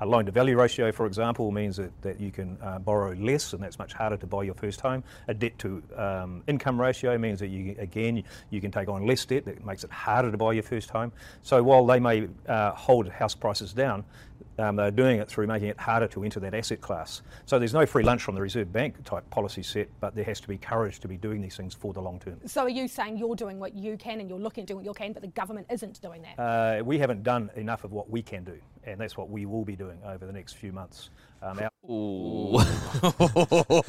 A 0.00 0.06
loan 0.06 0.26
to 0.26 0.32
value 0.32 0.58
ratio, 0.58 0.92
for 0.92 1.06
example, 1.06 1.50
means 1.50 1.76
that, 1.76 1.90
that 2.02 2.20
you 2.20 2.30
can 2.30 2.58
uh, 2.62 2.78
borrow 2.78 3.14
less, 3.14 3.52
and 3.52 3.62
that's 3.62 3.78
much 3.78 3.92
harder 3.92 4.16
to 4.16 4.26
buy 4.26 4.42
your 4.42 4.54
first 4.54 4.80
home. 4.80 5.04
A 5.28 5.34
debt 5.34 5.58
to 5.60 5.82
um, 5.96 6.42
income 6.46 6.80
ratio 6.80 7.16
means 7.18 7.40
that 7.40 7.48
you, 7.48 7.76
again, 7.78 8.22
you 8.50 8.60
can 8.60 8.70
take 8.70 8.88
on 8.88 9.06
less 9.06 9.24
debt. 9.24 9.44
That 9.44 9.64
makes 9.64 9.84
it 9.84 9.90
harder 9.90 10.30
to 10.30 10.36
buy 10.36 10.52
your 10.52 10.62
first 10.62 10.90
home. 10.90 11.12
So 11.42 11.62
while 11.62 11.86
they 11.86 12.00
may 12.00 12.28
uh, 12.48 12.72
hold 12.72 13.08
house 13.08 13.34
prices 13.34 13.72
down, 13.72 14.04
um, 14.58 14.76
they're 14.76 14.90
doing 14.90 15.18
it 15.18 15.28
through 15.28 15.46
making 15.48 15.68
it 15.68 15.78
harder 15.78 16.06
to 16.08 16.22
enter 16.24 16.38
that 16.40 16.54
asset 16.54 16.80
class. 16.80 17.22
So 17.46 17.58
there's 17.58 17.74
no 17.74 17.86
free 17.86 18.04
lunch 18.04 18.22
from 18.22 18.34
the 18.36 18.40
Reserve 18.40 18.72
Bank 18.72 19.02
type 19.04 19.28
policy 19.30 19.62
set, 19.62 19.88
but 20.00 20.14
there 20.14 20.24
has 20.24 20.40
to 20.40 20.48
be 20.48 20.56
courage 20.58 21.00
to 21.00 21.08
be 21.08 21.16
doing 21.16 21.40
these 21.42 21.56
things 21.56 21.74
for 21.74 21.92
the 21.92 22.00
long 22.00 22.20
term. 22.20 22.38
So 22.46 22.62
are 22.62 22.68
you 22.68 22.86
saying 22.86 23.18
you're 23.18 23.34
doing 23.36 23.58
what 23.58 23.74
you 23.74 23.96
can 23.96 24.20
and 24.20 24.28
you're 24.28 24.38
looking 24.38 24.62
at 24.62 24.68
doing 24.68 24.78
what 24.78 24.84
you 24.86 24.92
can, 24.94 25.12
but 25.12 25.22
the 25.22 25.28
government 25.28 25.66
isn't 25.70 26.00
doing 26.00 26.22
that? 26.22 26.38
Uh, 26.40 26.84
we 26.84 26.98
haven't 26.98 27.22
done 27.24 27.50
enough 27.56 27.82
of 27.84 27.92
what 27.92 28.08
we 28.10 28.22
can 28.22 28.44
do, 28.44 28.56
and 28.84 29.00
that's 29.00 29.16
what 29.16 29.28
we 29.28 29.44
will 29.46 29.64
be 29.64 29.74
doing 29.76 29.98
over 30.06 30.24
the 30.26 30.32
next 30.32 30.52
few 30.54 30.72
months. 30.72 31.10
Um, 31.42 31.58
our- 31.58 31.70
Ooh. 31.90 32.52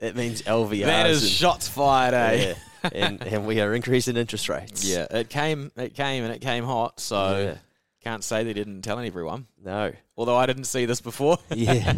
that 0.00 0.12
means 0.14 0.42
LVR. 0.42 0.84
That 0.84 1.10
is 1.10 1.28
shots 1.28 1.68
fired, 1.68 2.14
eh? 2.14 2.54
Yeah. 2.84 2.90
and, 2.92 3.22
and 3.22 3.46
we 3.46 3.60
are 3.60 3.74
increasing 3.74 4.16
interest 4.16 4.48
rates. 4.48 4.84
Yeah, 4.84 5.06
it 5.10 5.28
came, 5.28 5.72
it 5.76 5.94
came, 5.94 6.24
and 6.24 6.32
it 6.32 6.40
came 6.40 6.64
hot. 6.64 7.00
So 7.00 7.38
Yeah. 7.38 7.56
Can't 8.06 8.22
say 8.22 8.44
they 8.44 8.52
didn't 8.52 8.82
tell 8.82 9.00
everyone. 9.00 9.48
No. 9.64 9.90
Although 10.16 10.36
I 10.36 10.46
didn't 10.46 10.64
see 10.64 10.84
this 10.86 11.00
before. 11.00 11.38
Yeah. 11.56 11.92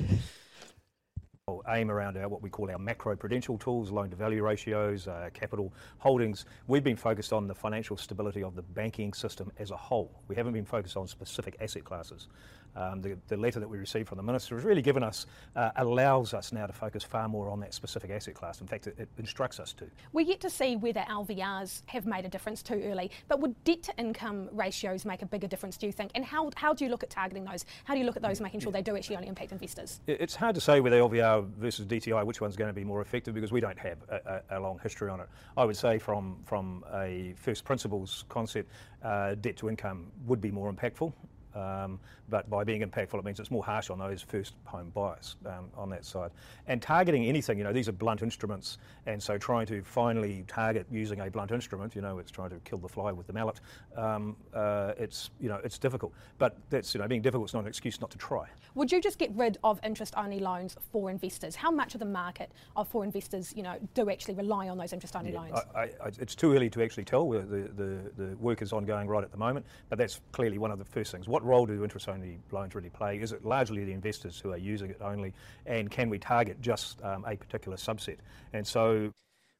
aim 1.68 1.90
around 1.90 2.16
our 2.16 2.28
what 2.28 2.40
we 2.40 2.48
call 2.48 2.70
our 2.70 2.78
macro 2.78 3.14
prudential 3.14 3.58
tools, 3.58 3.90
loan 3.90 4.08
to 4.08 4.16
value 4.16 4.42
ratios, 4.42 5.06
uh, 5.06 5.28
capital 5.34 5.72
holdings. 5.98 6.46
We've 6.66 6.84
been 6.84 6.96
focused 6.96 7.34
on 7.34 7.46
the 7.46 7.54
financial 7.54 7.98
stability 7.98 8.42
of 8.42 8.54
the 8.54 8.62
banking 8.62 9.12
system 9.12 9.52
as 9.58 9.70
a 9.70 9.76
whole. 9.76 10.22
We 10.28 10.36
haven't 10.36 10.54
been 10.54 10.64
focused 10.64 10.96
on 10.96 11.06
specific 11.06 11.56
asset 11.60 11.84
classes. 11.84 12.28
Um, 12.76 13.00
the, 13.00 13.18
the 13.28 13.36
letter 13.36 13.60
that 13.60 13.68
we 13.68 13.78
received 13.78 14.08
from 14.08 14.18
the 14.18 14.22
minister 14.22 14.54
has 14.54 14.64
really 14.64 14.82
given 14.82 15.02
us, 15.02 15.26
uh, 15.56 15.70
allows 15.76 16.34
us 16.34 16.52
now 16.52 16.66
to 16.66 16.72
focus 16.72 17.02
far 17.02 17.28
more 17.28 17.50
on 17.50 17.60
that 17.60 17.74
specific 17.74 18.10
asset 18.10 18.34
class. 18.34 18.60
In 18.60 18.66
fact, 18.66 18.86
it, 18.86 18.96
it 18.98 19.08
instructs 19.18 19.58
us 19.58 19.72
to. 19.74 19.86
We're 20.12 20.26
yet 20.26 20.40
to 20.40 20.50
see 20.50 20.76
whether 20.76 21.00
LVRs 21.00 21.82
have 21.86 22.06
made 22.06 22.24
a 22.24 22.28
difference 22.28 22.62
too 22.62 22.80
early, 22.84 23.10
but 23.26 23.40
would 23.40 23.62
debt 23.64 23.82
to 23.84 23.96
income 23.98 24.48
ratios 24.52 25.04
make 25.04 25.22
a 25.22 25.26
bigger 25.26 25.46
difference, 25.46 25.76
do 25.76 25.86
you 25.86 25.92
think? 25.92 26.12
And 26.14 26.24
how, 26.24 26.50
how 26.56 26.72
do 26.72 26.84
you 26.84 26.90
look 26.90 27.02
at 27.02 27.10
targeting 27.10 27.44
those? 27.44 27.64
How 27.84 27.94
do 27.94 28.00
you 28.00 28.06
look 28.06 28.16
at 28.16 28.22
those 28.22 28.40
making 28.40 28.60
sure 28.60 28.72
they 28.72 28.82
do 28.82 28.96
actually 28.96 29.16
only 29.16 29.28
impact 29.28 29.52
investors? 29.52 30.00
It's 30.06 30.34
hard 30.34 30.54
to 30.54 30.60
say 30.60 30.80
whether 30.80 30.98
LVR 30.98 31.48
versus 31.54 31.86
DTI 31.86 32.24
which 32.24 32.40
one's 32.40 32.56
going 32.56 32.68
to 32.68 32.74
be 32.74 32.84
more 32.84 33.00
effective 33.00 33.34
because 33.34 33.52
we 33.52 33.60
don't 33.60 33.78
have 33.78 33.98
a, 34.08 34.42
a, 34.50 34.58
a 34.58 34.60
long 34.60 34.78
history 34.82 35.10
on 35.10 35.20
it. 35.20 35.28
I 35.56 35.64
would 35.64 35.76
say 35.76 35.98
from 35.98 36.36
from 36.44 36.84
a 36.92 37.34
first 37.36 37.64
principles 37.64 38.24
concept, 38.28 38.70
uh, 39.02 39.34
debt 39.36 39.56
to 39.58 39.68
income 39.68 40.10
would 40.26 40.40
be 40.40 40.50
more 40.50 40.72
impactful. 40.72 41.12
Um, 41.54 41.98
but 42.28 42.48
by 42.50 42.62
being 42.62 42.82
impactful, 42.82 43.18
it 43.18 43.24
means 43.24 43.40
it's 43.40 43.50
more 43.50 43.64
harsh 43.64 43.90
on 43.90 43.98
those 43.98 44.20
first 44.20 44.54
home 44.64 44.90
buyers 44.90 45.36
um, 45.46 45.70
on 45.76 45.88
that 45.90 46.04
side. 46.04 46.30
And 46.66 46.82
targeting 46.82 47.24
anything, 47.26 47.58
you 47.58 47.64
know, 47.64 47.72
these 47.72 47.88
are 47.88 47.92
blunt 47.92 48.22
instruments, 48.22 48.78
and 49.06 49.22
so 49.22 49.38
trying 49.38 49.66
to 49.66 49.82
finally 49.82 50.44
target 50.46 50.86
using 50.90 51.20
a 51.20 51.30
blunt 51.30 51.50
instrument, 51.50 51.94
you 51.94 52.02
know, 52.02 52.18
it's 52.18 52.30
trying 52.30 52.50
to 52.50 52.56
kill 52.64 52.78
the 52.78 52.88
fly 52.88 53.12
with 53.12 53.26
the 53.26 53.32
mallet. 53.32 53.60
Um, 53.96 54.36
uh, 54.54 54.92
it's 54.98 55.30
you 55.40 55.48
know, 55.48 55.60
it's 55.64 55.78
difficult, 55.78 56.12
but 56.38 56.56
that's 56.70 56.94
you 56.94 57.00
know, 57.00 57.08
being 57.08 57.22
difficult 57.22 57.48
is 57.50 57.54
not 57.54 57.60
an 57.60 57.68
excuse 57.68 58.00
not 58.00 58.10
to 58.10 58.18
try. 58.18 58.46
Would 58.74 58.92
you 58.92 59.00
just 59.00 59.18
get 59.18 59.30
rid 59.34 59.58
of 59.64 59.80
interest-only 59.82 60.38
loans 60.38 60.76
for 60.92 61.10
investors? 61.10 61.56
How 61.56 61.70
much 61.70 61.94
of 61.94 62.00
the 62.00 62.06
market 62.06 62.52
of 62.76 62.86
for 62.88 63.04
investors, 63.04 63.52
you 63.56 63.62
know, 63.62 63.76
do 63.94 64.10
actually 64.10 64.34
rely 64.34 64.68
on 64.68 64.78
those 64.78 64.92
interest-only 64.92 65.32
loans? 65.32 65.58
I, 65.74 65.80
I, 65.80 65.90
it's 66.20 66.34
too 66.34 66.54
early 66.54 66.70
to 66.70 66.82
actually 66.82 67.04
tell. 67.04 67.28
The, 67.28 67.40
the, 67.40 67.68
the, 67.76 68.24
the 68.24 68.36
work 68.36 68.62
is 68.62 68.72
ongoing 68.72 69.08
right 69.08 69.24
at 69.24 69.32
the 69.32 69.36
moment, 69.36 69.66
but 69.88 69.98
that's 69.98 70.20
clearly 70.32 70.58
one 70.58 70.70
of 70.70 70.78
the 70.78 70.84
first 70.84 71.10
things. 71.10 71.26
What 71.26 71.37
role 71.42 71.66
do 71.66 71.82
interest-only 71.82 72.38
loans 72.50 72.74
really 72.74 72.90
play? 72.90 73.18
Is 73.18 73.32
it 73.32 73.44
largely 73.44 73.84
the 73.84 73.92
investors 73.92 74.38
who 74.38 74.52
are 74.52 74.58
using 74.58 74.90
it 74.90 74.98
only, 75.00 75.34
and 75.66 75.90
can 75.90 76.10
we 76.10 76.18
target 76.18 76.60
just 76.60 77.02
um, 77.02 77.24
a 77.26 77.36
particular 77.36 77.76
subset? 77.76 78.16
And 78.52 78.66
so, 78.66 79.12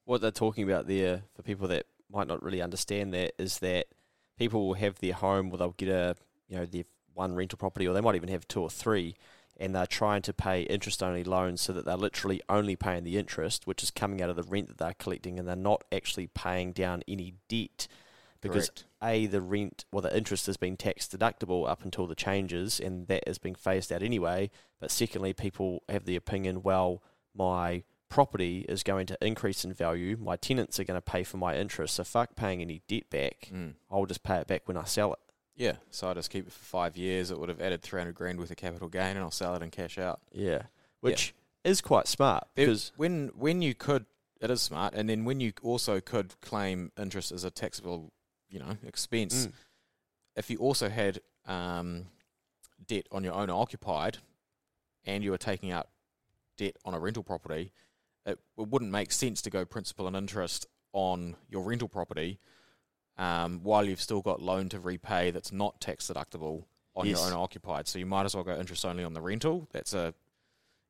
what 0.05 0.21
they're 0.21 0.31
talking 0.31 0.63
about 0.63 0.87
there, 0.87 1.23
for 1.35 1.43
people 1.43 1.67
that 1.69 1.85
might 2.11 2.27
not 2.27 2.41
really 2.41 2.61
understand 2.61 3.13
that, 3.13 3.33
is 3.37 3.59
that 3.59 3.87
people 4.37 4.67
will 4.67 4.75
have 4.75 4.99
their 4.99 5.13
home, 5.13 5.51
or 5.51 5.57
they'll 5.57 5.71
get 5.71 5.89
a, 5.89 6.15
you 6.47 6.57
know, 6.57 6.65
their 6.65 6.85
one 7.13 7.35
rental 7.35 7.57
property, 7.57 7.87
or 7.87 7.93
they 7.93 8.01
might 8.01 8.15
even 8.15 8.29
have 8.29 8.47
two 8.47 8.61
or 8.61 8.69
three, 8.69 9.15
and 9.59 9.75
they're 9.75 9.85
trying 9.85 10.21
to 10.21 10.33
pay 10.33 10.61
interest-only 10.63 11.23
loans 11.23 11.61
so 11.61 11.73
that 11.73 11.85
they're 11.85 11.97
literally 11.97 12.41
only 12.47 12.75
paying 12.75 13.03
the 13.03 13.17
interest, 13.17 13.67
which 13.67 13.83
is 13.83 13.91
coming 13.91 14.21
out 14.21 14.29
of 14.29 14.35
the 14.35 14.43
rent 14.43 14.67
that 14.67 14.77
they're 14.77 14.95
collecting, 14.97 15.37
and 15.37 15.47
they're 15.47 15.55
not 15.55 15.83
actually 15.91 16.27
paying 16.27 16.71
down 16.71 17.03
any 17.07 17.33
debt, 17.49 17.87
because 18.41 18.69
Correct. 18.69 18.85
a 19.03 19.25
the 19.27 19.41
rent 19.41 19.85
or 19.91 20.01
the 20.01 20.15
interest 20.15 20.45
has 20.47 20.57
been 20.57 20.77
tax 20.77 21.07
deductible 21.07 21.67
up 21.69 21.83
until 21.83 22.07
the 22.07 22.15
changes, 22.15 22.79
and 22.79 23.07
that 23.07 23.23
is 23.27 23.37
being 23.37 23.55
phased 23.55 23.91
out 23.91 24.03
anyway. 24.03 24.49
But 24.79 24.91
secondly, 24.91 25.33
people 25.33 25.83
have 25.89 26.05
the 26.05 26.15
opinion, 26.15 26.63
well, 26.63 27.01
my 27.35 27.83
property 28.09 28.65
is 28.67 28.81
going 28.83 29.05
to 29.07 29.17
increase 29.21 29.63
in 29.63 29.73
value. 29.73 30.17
My 30.19 30.35
tenants 30.35 30.79
are 30.79 30.83
going 30.83 30.97
to 30.97 31.01
pay 31.01 31.23
for 31.23 31.37
my 31.37 31.55
interest, 31.55 31.95
so 31.95 32.03
fuck 32.03 32.35
paying 32.35 32.61
any 32.61 32.81
debt 32.87 33.09
back. 33.09 33.49
Mm. 33.53 33.73
I'll 33.91 34.05
just 34.05 34.23
pay 34.23 34.37
it 34.37 34.47
back 34.47 34.67
when 34.67 34.77
I 34.77 34.83
sell 34.85 35.13
it. 35.13 35.19
Yeah, 35.55 35.73
so 35.89 36.09
I 36.09 36.13
just 36.13 36.29
keep 36.29 36.47
it 36.47 36.53
for 36.53 36.63
five 36.63 36.95
years. 36.97 37.29
It 37.31 37.39
would 37.39 37.49
have 37.49 37.59
added 37.61 37.81
300 37.81 38.15
grand 38.15 38.39
worth 38.39 38.49
of 38.49 38.57
capital 38.57 38.87
gain, 38.87 39.15
and 39.15 39.19
I'll 39.19 39.29
sell 39.31 39.55
it 39.55 39.61
and 39.61 39.71
cash 39.71 39.97
out. 39.97 40.21
Yeah, 40.31 40.63
which 41.01 41.35
is 41.65 41.81
quite 41.81 42.07
smart 42.07 42.45
It- 42.55 42.65
because 42.65 42.93
when 42.95 43.27
when 43.35 43.61
you 43.61 43.75
could, 43.75 44.05
it 44.39 44.49
is 44.49 44.61
smart, 44.61 44.93
and 44.95 45.09
then 45.09 45.25
when 45.25 45.41
you 45.41 45.51
also 45.61 45.99
could 45.99 46.39
claim 46.41 46.91
interest 46.97 47.33
as 47.33 47.43
a 47.43 47.51
taxable, 47.51 48.13
you 48.49 48.59
know, 48.59 48.77
expense. 48.85 49.47
Mm. 49.47 49.51
If 50.35 50.49
you 50.49 50.57
also 50.57 50.89
had 50.89 51.19
um, 51.47 52.05
debt 52.87 53.07
on 53.11 53.23
your 53.23 53.33
owner 53.33 53.53
occupied, 53.53 54.17
and 55.05 55.23
you 55.23 55.31
were 55.31 55.37
taking 55.37 55.71
out 55.71 55.87
debt 56.57 56.75
on 56.85 56.93
a 56.93 56.99
rental 56.99 57.23
property, 57.23 57.71
it, 58.25 58.37
it 58.57 58.67
wouldn't 58.67 58.91
make 58.91 59.11
sense 59.11 59.41
to 59.43 59.49
go 59.49 59.65
principal 59.65 60.07
and 60.07 60.15
interest 60.15 60.67
on 60.93 61.35
your 61.49 61.63
rental 61.63 61.87
property 61.87 62.39
um, 63.17 63.61
while 63.63 63.85
you've 63.85 64.01
still 64.01 64.21
got 64.21 64.41
loan 64.41 64.69
to 64.69 64.79
repay 64.79 65.29
that's 65.31 65.51
not 65.51 65.79
tax 65.79 66.07
deductible 66.07 66.63
on 66.95 67.05
Yes. 67.05 67.17
your 67.17 67.27
owner 67.27 67.37
occupied. 67.37 67.87
So 67.87 67.99
you 67.99 68.05
might 68.05 68.25
as 68.25 68.35
well 68.35 68.43
go 68.43 68.57
interest 68.57 68.85
only 68.85 69.03
on 69.03 69.13
the 69.13 69.21
rental. 69.21 69.67
That's 69.71 69.93
a 69.93 70.13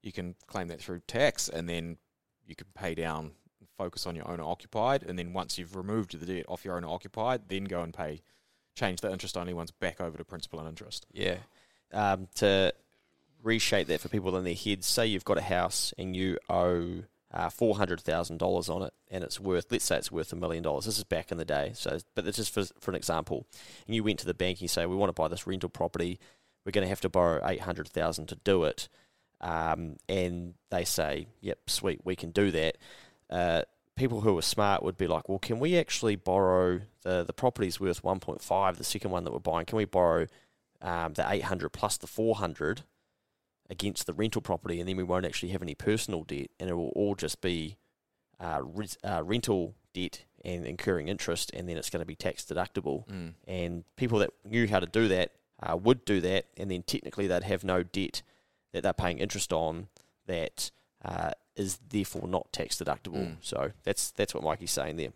you 0.01 0.11
can 0.11 0.35
claim 0.47 0.69
that 0.69 0.79
through 0.79 1.01
tax, 1.07 1.49
and 1.49 1.67
then 1.67 1.97
you 2.45 2.55
can 2.55 2.67
pay 2.73 2.95
down 2.95 3.31
focus 3.83 4.05
on 4.07 4.15
your 4.15 4.29
owner 4.31 4.43
occupied, 4.43 5.01
and 5.07 5.17
then 5.17 5.33
once 5.33 5.57
you've 5.57 5.75
removed 5.75 6.11
the 6.19 6.25
debt 6.25 6.45
off 6.47 6.65
your 6.65 6.75
owner 6.77 6.89
occupied, 6.89 7.39
then 7.47 7.63
go 7.63 7.81
and 7.81 7.93
pay 7.93 8.21
change 8.75 9.01
the 9.01 9.11
interest 9.11 9.35
only 9.35 9.53
ones 9.53 9.71
back 9.71 9.99
over 9.99 10.17
to 10.17 10.23
principal 10.23 10.59
and 10.59 10.67
interest. 10.69 11.05
yeah, 11.11 11.37
um, 11.91 12.27
to 12.35 12.71
reshape 13.43 13.87
that 13.87 14.01
for 14.01 14.09
people 14.09 14.35
in 14.37 14.43
their 14.43 14.53
heads. 14.65 14.85
Say 14.85 15.07
you've 15.07 15.25
got 15.31 15.37
a 15.37 15.47
house 15.57 15.93
and 15.97 16.15
you 16.15 16.37
owe 16.49 17.03
uh, 17.31 17.49
four 17.49 17.75
hundred 17.77 18.01
thousand 18.01 18.37
dollars 18.37 18.69
on 18.69 18.81
it, 18.83 18.93
and 19.11 19.23
it's 19.23 19.39
worth 19.39 19.67
let's 19.71 19.85
say 19.85 19.97
it's 19.97 20.11
worth 20.11 20.33
a 20.33 20.35
million 20.35 20.63
dollars. 20.63 20.85
This 20.85 20.97
is 20.97 21.03
back 21.03 21.31
in 21.31 21.37
the 21.37 21.45
day, 21.45 21.71
so 21.73 21.99
but 22.15 22.25
this 22.25 22.39
is 22.39 22.49
for 22.49 22.63
for 22.79 22.91
an 22.91 22.95
example. 22.95 23.45
And 23.85 23.95
you 23.95 24.03
went 24.03 24.19
to 24.19 24.25
the 24.25 24.33
bank 24.33 24.57
and 24.57 24.63
you 24.63 24.67
say 24.67 24.85
we 24.85 24.95
want 24.95 25.09
to 25.09 25.19
buy 25.21 25.27
this 25.27 25.47
rental 25.47 25.69
property. 25.69 26.19
we're 26.65 26.71
going 26.71 26.85
to 26.85 26.89
have 26.89 27.01
to 27.01 27.09
borrow 27.09 27.41
eight 27.47 27.61
hundred 27.61 27.87
thousand 27.87 28.27
to 28.27 28.35
do 28.35 28.63
it, 28.63 28.89
um, 29.41 29.97
and 30.07 30.53
they 30.69 30.83
say, 30.85 31.27
"Yep, 31.41 31.69
sweet, 31.69 31.99
we 32.03 32.15
can 32.15 32.31
do 32.31 32.51
that." 32.51 32.77
Uh, 33.29 33.63
people 33.95 34.21
who 34.21 34.37
are 34.37 34.41
smart 34.41 34.81
would 34.81 34.97
be 34.97 35.07
like, 35.07 35.27
"Well, 35.29 35.39
can 35.39 35.59
we 35.59 35.77
actually 35.77 36.15
borrow 36.15 36.81
the 37.03 37.23
the 37.23 37.33
property's 37.33 37.79
worth 37.79 38.03
one 38.03 38.19
point 38.19 38.41
five? 38.41 38.77
The 38.77 38.83
second 38.83 39.11
one 39.11 39.23
that 39.25 39.33
we're 39.33 39.39
buying, 39.39 39.65
can 39.65 39.77
we 39.77 39.85
borrow 39.85 40.27
um, 40.81 41.13
the 41.13 41.29
eight 41.29 41.43
hundred 41.43 41.69
plus 41.69 41.97
the 41.97 42.07
four 42.07 42.35
hundred 42.35 42.83
against 43.69 44.07
the 44.07 44.13
rental 44.13 44.41
property, 44.41 44.79
and 44.79 44.89
then 44.89 44.97
we 44.97 45.03
won't 45.03 45.25
actually 45.25 45.49
have 45.49 45.61
any 45.61 45.75
personal 45.75 46.23
debt, 46.23 46.49
and 46.59 46.69
it 46.69 46.73
will 46.73 46.89
all 46.95 47.13
just 47.13 47.39
be 47.41 47.77
uh, 48.39 48.61
re- 48.63 48.87
uh, 49.03 49.21
rental 49.23 49.75
debt 49.93 50.23
and 50.43 50.65
incurring 50.65 51.07
interest, 51.07 51.51
and 51.53 51.67
then 51.69 51.77
it's 51.77 51.89
going 51.89 52.01
to 52.01 52.05
be 52.05 52.15
tax 52.15 52.43
deductible." 52.45 53.07
Mm. 53.07 53.33
and 53.47 53.83
people 53.95 54.19
that 54.19 54.31
knew 54.43 54.67
how 54.67 54.79
to 54.79 54.87
do 54.87 55.07
that 55.09 55.33
uh, 55.61 55.75
would 55.75 56.05
do 56.05 56.21
that, 56.21 56.45
and 56.57 56.71
then 56.71 56.83
technically 56.83 57.27
they'd 57.27 57.43
have 57.43 57.63
no 57.63 57.83
debt 57.83 58.23
that 58.71 58.81
they're 58.83 58.93
paying 58.93 59.19
interest 59.19 59.51
on 59.51 59.87
that 60.25 60.71
uh, 61.05 61.31
is 61.55 61.79
therefore 61.89 62.27
not 62.27 62.51
tax 62.51 62.77
deductible. 62.77 63.27
Mm. 63.27 63.37
So 63.41 63.71
that's 63.83 64.11
that's 64.11 64.33
what 64.33 64.43
Mikey's 64.43 64.71
saying 64.71 64.97
there. 64.97 65.11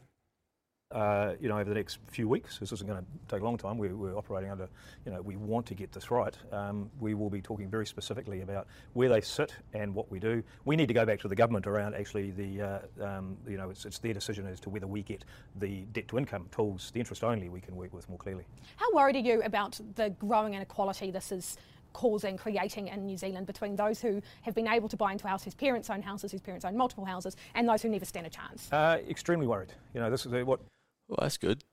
uh, 0.94 1.34
you 1.40 1.50
know, 1.50 1.58
over 1.58 1.70
the 1.70 1.76
next 1.76 1.98
few 2.12 2.30
weeks, 2.30 2.60
this 2.60 2.72
isn't 2.72 2.88
going 2.88 3.00
to 3.00 3.06
take 3.28 3.42
a 3.42 3.44
long 3.44 3.58
time. 3.58 3.78
We're, 3.78 3.96
we're 3.96 4.16
operating 4.16 4.52
under, 4.52 4.70
you 5.06 5.12
know, 5.12 5.22
we 5.22 5.36
want 5.36 5.66
to 5.68 5.74
get 5.74 5.92
this 5.92 6.12
right. 6.12 6.38
Um, 6.52 6.90
we 7.00 7.16
will 7.16 7.32
be 7.32 7.42
talking 7.42 7.68
very 7.68 7.88
specifically 7.88 8.42
about 8.42 8.68
where 8.94 9.10
they 9.10 9.22
sit 9.22 9.56
and 9.74 9.94
what 9.96 10.12
we 10.12 10.20
do. 10.20 10.44
We 10.66 10.76
need 10.76 10.88
to 10.88 10.94
go 10.94 11.06
back 11.06 11.20
to 11.22 11.28
the 11.28 11.36
government 11.36 11.66
around 11.66 11.96
actually 11.96 12.32
the, 12.32 12.62
uh, 12.62 12.80
um, 13.04 13.38
you 13.48 13.58
know, 13.58 13.72
it's, 13.72 13.86
it's 13.86 13.98
their 13.98 14.14
decision 14.14 14.46
as 14.46 14.60
to 14.62 14.70
whether 14.70 14.86
we 14.86 15.02
get 15.02 15.26
the 15.56 15.82
debt 15.94 16.08
to 16.10 16.20
income 16.20 16.48
tools, 16.52 16.92
the 16.94 17.00
interest 17.00 17.24
only, 17.24 17.50
we 17.50 17.60
can 17.60 17.76
work 17.76 17.92
with 17.92 18.08
more 18.08 18.20
clearly. 18.20 18.46
How 18.76 18.92
worried 18.94 19.16
are 19.16 19.20
you 19.20 19.42
about 19.42 19.80
the 19.96 20.12
growing 20.20 20.54
inequality 20.54 21.10
this 21.10 21.32
is 21.32 21.58
causing, 21.94 22.38
creating 22.38 22.88
in 22.88 23.06
New 23.06 23.18
Zealand 23.18 23.48
between 23.48 23.76
those 23.76 24.02
who 24.02 24.22
have 24.42 24.56
been 24.56 24.68
able 24.68 24.90
to 24.90 24.98
buy 24.98 25.12
into 25.12 25.28
houses, 25.28 25.46
whose 25.46 25.56
parents 25.56 25.90
own 25.90 26.02
houses, 26.02 26.32
whose 26.32 26.42
parents 26.42 26.66
own 26.66 26.76
multiple 26.76 27.06
houses, 27.06 27.36
and 27.56 27.68
those 27.68 27.82
who 27.82 27.90
never 27.90 28.06
stand 28.06 28.28
a 28.28 28.30
chance? 28.30 28.72
Uh, 28.72 29.00
extremely 29.08 29.48
worried. 29.48 29.74
You 29.94 30.02
know, 30.02 30.10
this 30.10 30.26
is 30.26 30.32
what 30.46 30.60
Well, 31.08 31.20
that's 31.22 31.38
good. 31.38 31.64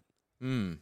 Mm. 0.43 0.79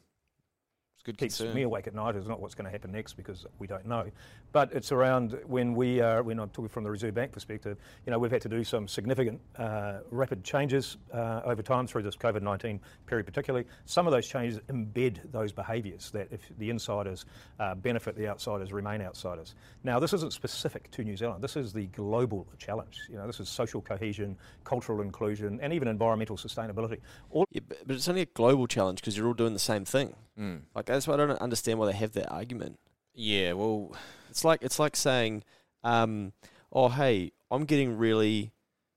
Good 1.09 1.17
keeps 1.17 1.39
concern. 1.39 1.55
me 1.55 1.63
awake 1.63 1.87
at 1.87 1.95
night 1.95 2.17
is 2.17 2.29
not 2.29 2.39
what's 2.39 2.55
going 2.55 2.67
to 2.67 2.71
happen 2.71 2.93
next 2.93 3.15
because 3.15 3.47
we 3.59 3.67
don't 3.67 3.87
know. 3.87 4.11
But 4.53 4.71
it's 4.75 4.93
around 4.93 5.39
when 5.47 5.75
we 5.75 6.03
are, 6.03 6.23
when 6.23 6.39
I'm 6.39 6.51
talking 6.51 6.69
from 6.69 6.85
the 6.85 6.91
Reserve 6.91 7.15
Bank 7.15 7.33
perspective, 7.33 7.79
you 8.05 8.11
know, 8.11 8.19
we've 8.19 8.31
had 8.31 8.43
to 8.43 8.49
do 8.51 8.63
some 8.63 8.87
significant 8.87 9.41
uh, 9.57 10.01
rapid 10.11 10.45
changes 10.45 10.99
uh, 11.15 11.41
over 11.47 11.63
time 11.63 11.87
through 11.87 12.03
this 12.03 12.15
COVID 12.15 12.43
19 12.43 12.79
period, 13.07 13.25
particularly. 13.25 13.67
Some 13.87 14.07
of 14.07 14.13
those 14.13 14.29
changes 14.29 14.61
embed 14.69 15.33
those 15.33 15.51
behaviours 15.51 16.11
that 16.11 16.29
if 16.31 16.43
the 16.59 16.69
insiders 16.69 17.25
uh, 17.59 17.75
benefit, 17.75 18.15
the 18.15 18.29
outsiders 18.29 18.71
remain 18.71 19.01
outsiders. 19.01 19.55
Now, 19.85 19.99
this 19.99 20.13
isn't 20.13 20.35
specific 20.35 20.91
to 20.91 21.05
New 21.05 21.17
Zealand, 21.17 21.43
this 21.43 21.57
is 21.57 21.73
the 21.73 21.87
global 21.87 22.47
challenge. 22.59 23.01
You 23.09 23.17
know, 23.17 23.27
this 23.27 23.41
is 23.41 23.49
social 23.49 23.81
cohesion, 23.81 24.37
cultural 24.65 25.01
inclusion, 25.01 25.59
and 25.63 25.73
even 25.73 25.89
environmental 25.89 26.37
sustainability. 26.37 26.99
All 27.31 27.47
Yeah, 27.51 27.63
but 27.67 27.97
it's 27.97 28.11
only 28.11 28.21
a 28.21 28.27
global 28.27 28.67
challenge 28.67 29.01
because 29.01 29.17
you're 29.17 29.27
all 29.27 29.33
doing 29.33 29.55
the 29.55 29.59
same 29.59 29.87
thing. 29.87 30.15
Mm. 30.39 30.61
Like 30.75 30.87
that's 30.87 31.07
why 31.07 31.15
I 31.15 31.17
don't 31.19 31.31
understand 31.41 31.79
why 31.79 31.87
they 31.87 31.93
have 31.99 32.13
that 32.13 32.31
argument. 32.33 32.79
Yeah, 33.15 33.55
well, 33.55 33.95
It's 34.31 34.45
like 34.45 34.63
it's 34.63 34.79
like 34.79 34.95
saying, 34.97 35.43
um, 35.83 36.33
"Oh, 36.73 36.89
hey, 36.89 37.33
I'm 37.51 37.65
getting 37.65 37.99
really 37.99 38.53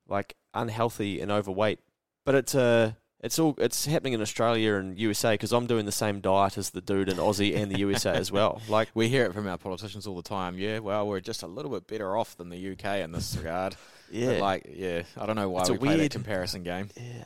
like 0.08 0.36
unhealthy 0.54 1.20
and 1.22 1.32
overweight," 1.32 1.80
but 2.26 2.36
it's 2.36 2.54
uh, 2.54 2.92
it's 3.22 3.40
all 3.40 3.56
it's 3.58 3.86
happening 3.86 4.14
in 4.14 4.22
Australia 4.22 4.76
and 4.76 5.00
USA 5.00 5.34
because 5.34 5.52
I'm 5.52 5.66
doing 5.66 5.86
the 5.86 5.92
same 5.92 6.20
diet 6.20 6.58
as 6.58 6.70
the 6.72 6.82
dude 6.82 7.10
in 7.10 7.18
Aussie 7.18 7.56
and 7.56 7.72
the 7.72 7.80
USA 7.80 8.12
as 8.12 8.32
well. 8.32 8.62
Like, 8.70 8.90
we 8.94 9.10
hear 9.10 9.26
it 9.26 9.34
from 9.34 9.48
our 9.48 9.58
politicians 9.58 10.06
all 10.06 10.16
the 10.16 10.22
time. 10.22 10.58
Yeah, 10.60 10.80
well, 10.80 11.08
we're 11.08 11.20
just 11.22 11.42
a 11.44 11.48
little 11.48 11.72
bit 11.72 11.88
better 11.88 12.16
off 12.16 12.38
than 12.38 12.50
the 12.50 12.72
UK 12.74 12.98
in 13.04 13.12
this 13.12 13.36
regard. 13.38 13.76
yeah, 14.12 14.34
But 14.34 14.40
like, 14.42 14.70
yeah, 14.72 15.04
I 15.18 15.26
don't 15.26 15.36
know 15.36 15.50
why 15.50 15.62
It's 15.62 15.70
a 15.70 15.74
we 15.74 15.80
play 15.80 15.90
that 15.94 15.98
weird- 16.00 16.12
comparison 16.12 16.62
game. 16.64 16.90
yeah. 16.96 17.26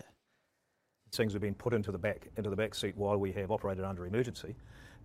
Things 1.15 1.33
have 1.33 1.41
been 1.41 1.55
put 1.55 1.73
into 1.73 1.91
the 1.91 1.97
back 1.97 2.27
into 2.37 2.49
the 2.49 2.55
back 2.55 2.75
seat 2.75 2.95
while 2.97 3.17
we 3.17 3.31
have 3.33 3.51
operated 3.51 3.83
under 3.83 4.05
emergency. 4.05 4.55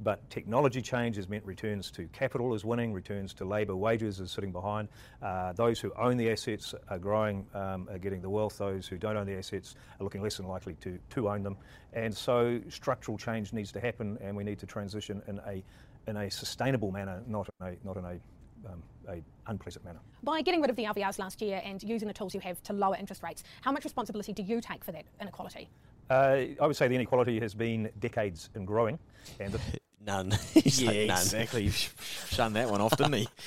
But 0.03 0.29
technology 0.31 0.81
change 0.81 1.17
has 1.17 1.29
meant 1.29 1.45
returns 1.45 1.91
to 1.93 2.07
capital 2.09 2.55
is 2.55 2.65
winning, 2.65 2.93
returns 2.93 3.35
to 3.35 3.45
labour 3.45 3.77
wages 3.77 4.19
is 4.19 4.31
sitting 4.31 4.51
behind. 4.51 4.89
Uh, 5.23 5.53
those 5.53 5.79
who 5.79 5.93
own 5.95 6.17
the 6.17 6.31
assets 6.31 6.75
are 6.89 6.99
growing, 6.99 7.47
um, 7.55 7.87
are 7.91 7.99
getting 7.99 8.23
the 8.23 8.31
wealth. 8.31 8.57
Those 8.57 8.87
who 8.87 8.97
don't 8.97 9.17
own 9.17 9.27
the 9.27 9.37
assets 9.37 9.75
are 10.01 10.05
looking 10.05 10.23
less 10.23 10.39
than 10.39 10.47
likely 10.47 10.75
to, 10.81 10.99
to 11.11 11.29
own 11.29 11.43
them. 11.43 11.57
And 11.93 12.17
so 12.17 12.61
structural 12.71 13.19
change 13.19 13.53
needs 13.53 13.73
to 13.73 13.81
happen, 13.81 14.17
and 14.23 14.35
we 14.35 14.43
need 14.43 14.59
to 14.61 14.67
transition 14.67 15.23
in 15.29 15.39
a 15.47 15.63
in 16.07 16.17
a 16.17 16.31
sustainable 16.31 16.91
manner, 16.91 17.23
not 17.27 17.49
in 17.61 17.67
a 17.67 17.77
not 17.85 17.99
in 17.99 18.05
a 18.05 18.19
um, 18.67 18.83
a 19.09 19.23
unpleasant 19.47 19.85
manner. 19.85 20.01
By 20.23 20.43
getting 20.43 20.61
rid 20.61 20.71
of 20.71 20.77
the 20.77 20.85
LVRs 20.85 21.19
last 21.19 21.43
year 21.43 21.61
and 21.65 21.83
using 21.83 22.09
the 22.09 22.15
tools 22.15 22.35
you 22.35 22.41
have 22.41 22.63
to 22.65 22.73
lower 22.73 22.97
interest 22.97 23.23
rates, 23.23 23.43
how 23.63 23.73
much 23.73 23.85
responsibility 23.85 24.33
do 24.33 24.43
you 24.43 24.61
take 24.61 24.85
for 24.85 24.93
that 24.93 25.05
inequality? 25.21 25.69
Uh, 26.11 26.47
I 26.61 26.67
would 26.67 26.77
say 26.77 26.89
the 26.89 26.95
inequality 26.97 27.39
has 27.41 27.55
been 27.55 27.89
decades 28.01 28.51
in 28.55 28.65
growing, 28.65 28.99
and 29.39 29.53
this 29.53 29.63
None. 30.05 30.31
Yeah, 30.55 30.89
like, 30.89 30.97
none. 31.09 31.19
exactly. 31.19 31.65
You've 31.65 31.77
sh- 31.77 31.91
shunned 32.31 32.57
that 32.57 32.71
one 32.71 32.81
off, 32.81 32.97
didn't 32.97 33.13
he? 33.15 33.29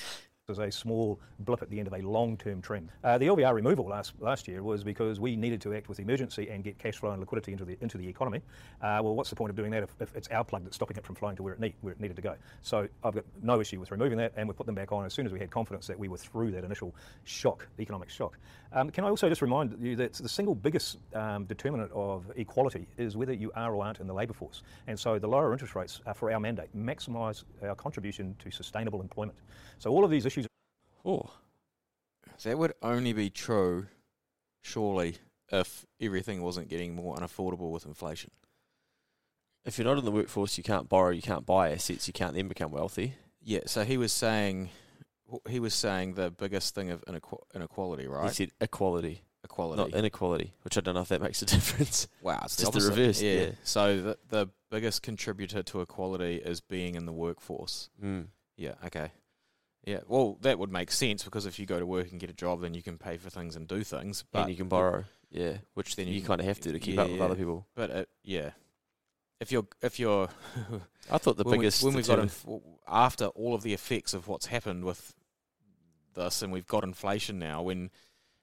is 0.49 0.59
a 0.59 0.69
small 0.69 1.21
blip 1.39 1.61
at 1.61 1.69
the 1.69 1.79
end 1.79 1.87
of 1.87 1.93
a 1.93 1.99
long-term 1.99 2.61
trend. 2.61 2.89
Uh, 3.01 3.17
the 3.17 3.27
LVR 3.27 3.53
removal 3.53 3.85
last 3.85 4.11
last 4.19 4.45
year 4.45 4.61
was 4.61 4.83
because 4.83 5.17
we 5.17 5.37
needed 5.37 5.61
to 5.61 5.73
act 5.73 5.87
with 5.87 6.01
emergency 6.01 6.49
and 6.49 6.65
get 6.65 6.77
cash 6.77 6.97
flow 6.97 7.11
and 7.11 7.21
liquidity 7.21 7.53
into 7.53 7.63
the 7.63 7.77
into 7.79 7.97
the 7.97 8.05
economy. 8.05 8.41
Uh, 8.81 8.99
well, 9.01 9.15
what's 9.15 9.29
the 9.29 9.37
point 9.37 9.51
of 9.51 9.55
doing 9.55 9.71
that 9.71 9.83
if, 9.83 9.95
if 10.01 10.13
it's 10.17 10.27
our 10.27 10.43
plug 10.43 10.65
that's 10.65 10.75
stopping 10.75 10.97
it 10.97 11.05
from 11.05 11.15
flowing 11.15 11.37
to 11.37 11.43
where 11.43 11.53
it 11.53 11.61
need 11.61 11.75
where 11.79 11.93
it 11.93 11.99
needed 12.01 12.17
to 12.17 12.21
go? 12.21 12.35
So 12.61 12.89
I've 13.05 13.15
got 13.15 13.23
no 13.41 13.61
issue 13.61 13.79
with 13.79 13.89
removing 13.89 14.17
that, 14.17 14.33
and 14.35 14.45
we 14.45 14.53
put 14.53 14.65
them 14.65 14.75
back 14.75 14.91
on 14.91 15.05
as 15.05 15.13
soon 15.13 15.25
as 15.25 15.31
we 15.31 15.39
had 15.39 15.49
confidence 15.49 15.87
that 15.87 15.97
we 15.97 16.09
were 16.09 16.17
through 16.17 16.51
that 16.51 16.65
initial 16.65 16.93
shock, 17.23 17.65
economic 17.79 18.09
shock. 18.09 18.37
Um, 18.73 18.89
can 18.89 19.05
I 19.05 19.09
also 19.09 19.29
just 19.29 19.41
remind 19.41 19.81
you 19.81 19.95
that 19.95 20.11
the 20.11 20.27
single 20.27 20.55
biggest 20.55 20.97
um, 21.13 21.45
determinant 21.45 21.89
of 21.93 22.29
equality 22.35 22.85
is 22.97 23.15
whether 23.15 23.31
you 23.31 23.49
are 23.55 23.73
or 23.73 23.85
aren't 23.85 24.01
in 24.01 24.07
the 24.07 24.13
labour 24.13 24.33
force, 24.33 24.61
and 24.87 24.99
so 24.99 25.17
the 25.17 25.27
lower 25.27 25.53
interest 25.53 25.73
rates 25.73 26.01
are 26.05 26.13
for 26.13 26.33
our 26.33 26.39
mandate 26.41 26.67
maximise 26.75 27.45
our 27.65 27.75
contribution 27.75 28.35
to 28.39 28.51
sustainable 28.51 28.99
employment. 28.99 29.37
So 29.79 29.89
all 29.89 30.03
of 30.03 30.11
these 30.11 30.25
issues. 30.25 30.42
Oh, 31.05 31.31
That 32.43 32.57
would 32.57 32.73
only 32.81 33.13
be 33.13 33.29
true, 33.29 33.87
surely, 34.61 35.17
if 35.51 35.85
everything 36.01 36.41
wasn't 36.41 36.69
getting 36.69 36.95
more 36.95 37.15
unaffordable 37.15 37.71
with 37.71 37.85
inflation. 37.85 38.31
if 39.65 39.77
you're 39.77 39.85
not 39.85 39.97
in 39.97 40.03
the 40.05 40.11
workforce, 40.11 40.57
you 40.57 40.63
can't 40.63 40.89
borrow, 40.89 41.09
you 41.11 41.21
can't 41.21 41.45
buy 41.45 41.71
assets, 41.71 42.07
you 42.07 42.13
can't 42.13 42.33
then 42.35 42.47
become 42.49 42.71
wealthy. 42.71 43.15
Yeah, 43.41 43.61
so 43.65 43.83
he 43.85 43.97
was 43.97 44.11
saying, 44.11 44.69
he 45.47 45.59
was 45.59 45.73
saying 45.73 46.13
the 46.15 46.31
biggest 46.31 46.75
thing 46.75 46.89
of 46.89 47.03
inequ- 47.05 47.43
inequality, 47.55 48.07
right? 48.07 48.27
He 48.29 48.33
said 48.33 48.51
equality, 48.59 49.21
Equality. 49.43 49.81
not 49.91 49.97
inequality, 49.97 50.53
which 50.63 50.77
I 50.77 50.81
don't 50.81 50.95
know 50.95 51.01
if 51.01 51.09
that 51.09 51.21
makes 51.21 51.41
a 51.41 51.45
difference. 51.55 52.07
wow, 52.21 52.41
it's 52.43 52.55
just 52.57 52.71
the 52.73 52.77
opposite. 52.79 52.89
reverse, 52.89 53.21
Yeah. 53.21 53.33
yeah. 53.33 53.51
So 53.63 54.01
the 54.01 54.17
the 54.29 54.47
biggest 54.71 55.01
contributor 55.01 55.61
to 55.63 55.81
equality 55.81 56.37
is 56.37 56.59
being 56.61 56.95
in 56.95 57.05
the 57.05 57.13
workforce. 57.13 57.89
Mm. 58.03 58.27
Yeah. 58.57 58.73
Okay. 58.85 59.11
Yeah. 59.85 59.99
Well, 60.07 60.37
that 60.41 60.59
would 60.59 60.71
make 60.71 60.91
sense 60.91 61.23
because 61.23 61.45
if 61.45 61.59
you 61.59 61.65
go 61.65 61.79
to 61.79 61.85
work 61.85 62.11
and 62.11 62.19
get 62.19 62.29
a 62.29 62.33
job, 62.33 62.61
then 62.61 62.73
you 62.73 62.81
can 62.81 62.97
pay 62.97 63.17
for 63.17 63.29
things 63.29 63.55
and 63.55 63.67
do 63.67 63.83
things. 63.83 64.23
But 64.31 64.41
and 64.41 64.49
you 64.49 64.55
can 64.55 64.69
borrow, 64.69 65.03
yeah, 65.29 65.57
which 65.73 65.95
then 65.95 66.07
you 66.07 66.15
you, 66.15 66.21
kind 66.21 66.39
of 66.39 66.47
have 66.47 66.59
to 66.61 66.71
to 66.71 66.79
keep 66.79 66.95
yeah, 66.95 67.01
up 67.01 67.09
with 67.09 67.19
yeah. 67.19 67.25
other 67.25 67.35
people. 67.35 67.67
But 67.75 67.89
it, 67.89 68.09
yeah, 68.23 68.51
if 69.41 69.51
you're 69.51 69.67
if 69.81 69.99
you're 69.99 70.29
I 71.11 71.17
thought 71.17 71.37
the 71.37 71.43
when 71.43 71.59
biggest 71.59 71.83
we, 71.83 71.87
when 71.87 71.95
we've 71.97 72.07
got 72.07 72.19
inf- 72.19 72.45
after 72.87 73.25
all 73.27 73.53
of 73.53 73.61
the 73.61 73.73
effects 73.73 74.13
of 74.13 74.27
what's 74.27 74.45
happened 74.45 74.85
with 74.85 75.13
this, 76.15 76.41
and 76.41 76.53
we've 76.53 76.67
got 76.67 76.83
inflation 76.83 77.39
now. 77.39 77.61
When 77.61 77.91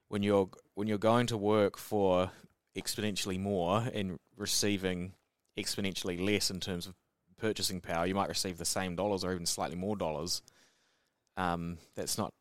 when 0.09 0.23
you're 0.23 0.51
when 0.75 0.89
you're 0.89 0.99
going 0.99 1.27
to 1.29 1.39
work 1.39 1.79
for 1.79 2.31
exponentially 2.77 3.41
more 3.41 3.89
and 3.93 4.19
receiving 4.37 5.13
exponentially 5.59 6.25
less 6.25 6.51
in 6.51 6.61
terms 6.61 6.87
of 6.87 6.95
purchasing 7.39 7.81
power, 7.81 8.07
you 8.07 8.15
might 8.15 8.29
receive 8.29 8.59
the 8.59 8.65
same 8.65 8.95
dollars 8.95 9.25
or 9.25 9.33
even 9.33 9.47
slightly 9.47 9.77
more 9.77 9.97
dollars. 9.97 10.43
Um, 11.37 11.79
that's 11.95 12.19
not 12.19 12.33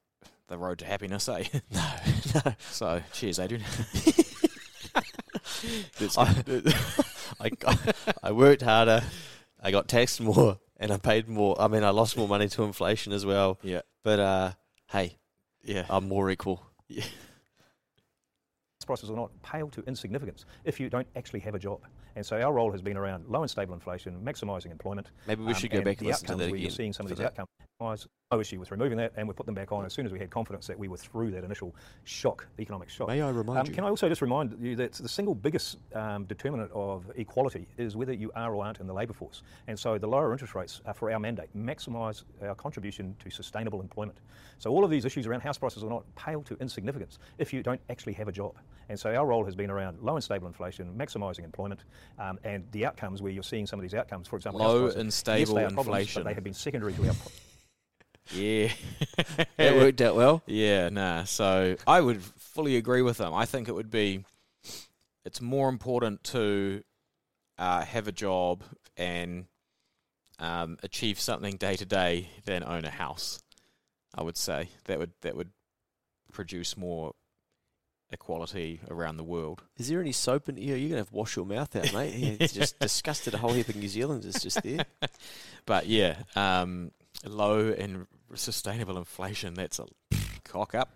the 0.48 0.58
road 0.58 0.80
to 0.80 0.86
happiness, 0.86 1.30
eh? 1.30 1.46
no, 1.72 1.92
no. 2.46 2.54
so, 2.72 3.02
cheers, 3.14 3.40
Adrian. 3.40 3.64
That's 6.00 6.18
I, 6.18 6.34
good. 6.44 6.74
I, 7.40 7.52
I 8.24 8.32
worked 8.32 8.62
harder, 8.62 9.04
I 9.62 9.72
got 9.72 9.88
taxed 9.88 10.22
more, 10.22 10.58
and 10.78 10.92
I 10.92 10.98
paid 10.98 11.28
more. 11.28 11.60
I 11.62 11.68
mean, 11.68 11.84
I 11.84 11.90
lost 11.90 12.18
more 12.18 12.28
money 12.28 12.48
to 12.50 12.64
inflation 12.64 13.12
as 13.14 13.26
well. 13.26 13.60
yeah, 13.62 13.82
But 14.04 14.20
uh, 14.20 14.52
hey, 14.88 15.18
yeah. 15.64 15.86
I'm 15.90 16.08
more 16.08 16.30
equal. 16.30 16.66
Yeah. 16.88 17.04
prices 18.86 19.10
will 19.10 19.18
not 19.18 19.32
pale 19.44 19.70
to 19.70 19.82
insignificance 19.84 20.46
if 20.64 20.80
you 20.80 20.90
don't 20.90 21.08
actually 21.16 21.42
have 21.42 21.56
a 21.56 21.60
job. 21.60 21.82
And 22.16 22.26
so 22.26 22.40
our 22.42 22.52
role 22.54 22.72
has 22.72 22.82
been 22.82 22.98
around 22.98 23.28
low 23.28 23.42
and 23.42 23.50
stable 23.50 23.74
inflation, 23.74 24.20
maximising 24.24 24.72
employment. 24.72 25.12
Maybe 25.28 25.44
we 25.44 25.54
um, 25.54 25.54
should 25.54 25.72
go 25.72 25.82
back 25.82 25.98
and 26.00 26.08
the 26.08 26.12
listen 26.12 26.28
to 26.28 26.34
outcomes 26.34 26.46
that 26.46 26.52
where 26.52 26.60
You're 26.60 26.72
seeing 26.72 26.94
some 26.94 27.06
of 27.06 27.10
these 27.10 27.18
that. 27.20 27.28
outcomes. 27.28 27.48
Otherwise, 27.80 28.08
No 28.32 28.40
issue 28.40 28.60
with 28.60 28.70
removing 28.70 28.96
that, 29.00 29.12
and 29.16 29.28
we 29.28 29.34
put 29.34 29.48
them 29.48 29.56
back 29.56 29.72
on 29.72 29.86
as 29.86 29.94
soon 29.94 30.06
as 30.06 30.12
we 30.12 30.20
had 30.20 30.30
confidence 30.30 30.68
that 30.68 30.78
we 30.78 30.88
were 30.88 30.98
through 30.98 31.32
that 31.32 31.44
initial 31.44 31.74
shock, 32.04 32.46
economic 32.60 32.88
shock. 32.88 33.08
May 33.08 33.24
I 33.24 33.30
remind 33.32 33.60
Um, 33.62 33.66
you? 33.66 33.74
Can 33.74 33.84
I 33.84 33.90
also 33.90 34.08
just 34.08 34.22
remind 34.22 34.56
you 34.62 34.76
that 34.76 34.92
the 34.94 35.10
single 35.10 35.34
biggest 35.34 35.78
um, 35.96 36.26
determinant 36.26 36.72
of 36.72 37.10
equality 37.16 37.68
is 37.80 37.96
whether 37.96 38.14
you 38.14 38.32
are 38.36 38.54
or 38.54 38.64
aren't 38.64 38.82
in 38.82 38.86
the 38.86 38.94
labour 38.94 39.14
force. 39.14 39.42
And 39.66 39.80
so 39.80 39.98
the 39.98 40.06
lower 40.06 40.32
interest 40.32 40.54
rates 40.54 40.80
are 40.86 40.94
for 40.94 41.12
our 41.12 41.20
mandate, 41.20 41.50
maximise 41.58 42.24
our 42.44 42.54
contribution 42.54 43.16
to 43.18 43.32
sustainable 43.32 43.82
employment. 43.82 44.20
So 44.60 44.70
all 44.70 44.84
of 44.84 44.92
these 44.92 45.06
issues 45.06 45.26
around 45.26 45.42
house 45.42 45.58
prices 45.58 45.82
will 45.82 45.90
not 45.90 46.04
pale 46.16 46.44
to 46.44 46.56
insignificance 46.62 47.18
if 47.40 47.52
you 47.52 47.64
don't 47.64 47.82
actually 47.90 48.14
have 48.14 48.28
a 48.28 48.32
job. 48.32 48.54
And 48.90 49.00
so 49.00 49.16
our 49.16 49.26
role 49.26 49.44
has 49.46 49.56
been 49.56 49.72
around 49.72 49.98
low 50.02 50.16
and 50.16 50.24
stable 50.24 50.46
inflation, 50.46 50.94
maximising 50.96 51.46
employment, 51.46 51.80
um, 52.18 52.40
and 52.44 52.66
the 52.72 52.86
outcomes 52.86 53.22
where 53.22 53.32
you're 53.32 53.44
seeing 53.44 53.66
some 53.66 53.80
of 53.80 53.84
these 53.84 53.94
outcomes, 53.94 54.28
for 54.28 54.36
example, 54.36 54.60
Low 54.62 54.82
prices, 54.84 54.96
and 55.00 55.08
yes, 55.08 55.16
stable 55.16 55.54
they 55.56 55.64
are 55.64 55.72
problems, 55.72 55.88
inflation. 55.88 56.24
but 56.24 56.30
they 56.30 56.34
have 56.34 56.44
been 56.44 56.54
secondary 56.54 56.94
to 56.94 57.08
our. 57.08 57.14
Pro- 57.14 57.32
Yeah. 58.32 58.72
That 59.58 59.76
worked 59.76 60.02
out 60.02 60.16
well. 60.16 60.44
Yeah, 60.46 60.90
nah. 60.90 61.24
So 61.24 61.76
I 61.88 62.00
would 62.00 62.22
fully 62.24 62.76
agree 62.78 63.02
with 63.02 63.18
them. 63.18 63.34
I 63.34 63.46
think 63.46 63.68
it 63.68 63.74
would 63.74 63.90
be, 63.90 64.24
it's 65.26 65.42
more 65.42 65.68
important 65.68 66.24
to 66.26 66.84
uh, 67.58 67.82
have 67.82 68.08
a 68.08 68.12
job 68.12 68.64
and 68.96 69.46
um, 70.40 70.78
achieve 70.84 71.20
something 71.20 71.58
day 71.58 71.76
to 71.76 71.86
day 71.86 72.30
than 72.46 72.64
own 72.64 72.86
a 72.86 72.90
house. 72.92 73.42
I 74.16 74.22
would 74.24 74.38
say 74.38 74.70
that 74.86 74.98
would 75.00 75.12
that 75.22 75.36
would 75.36 75.50
produce 76.32 76.78
more 76.78 77.14
equality 78.12 78.82
around 78.90 79.18
the 79.18 79.24
world. 79.24 79.64
Is 79.78 79.88
there 79.90 80.02
any 80.02 80.12
soap 80.12 80.50
in 80.50 80.58
here? 80.58 80.76
You're 80.76 80.90
going 80.90 80.92
to 80.92 80.98
have 80.98 81.10
to 81.10 81.16
wash 81.16 81.36
your 81.36 81.46
mouth 81.46 81.76
out, 81.76 81.94
mate. 81.94 82.14
Yeah, 82.16 82.36
it's 82.40 82.54
just 82.54 82.80
disgusted 82.80 83.34
a 83.34 83.38
whole 83.38 83.54
heap 83.54 83.70
of 83.70 83.76
New 83.76 83.88
Zealanders 83.88 84.36
just 84.42 84.62
there. 84.64 84.86
But 85.66 85.86
yeah, 85.86 86.16
um, 86.36 86.92
low 87.26 87.70
and 87.78 88.08
sustainable 88.34 88.98
inflation. 88.98 89.54
That's 89.54 89.78
a 89.80 89.86
cock 90.44 90.74
up. 90.74 90.90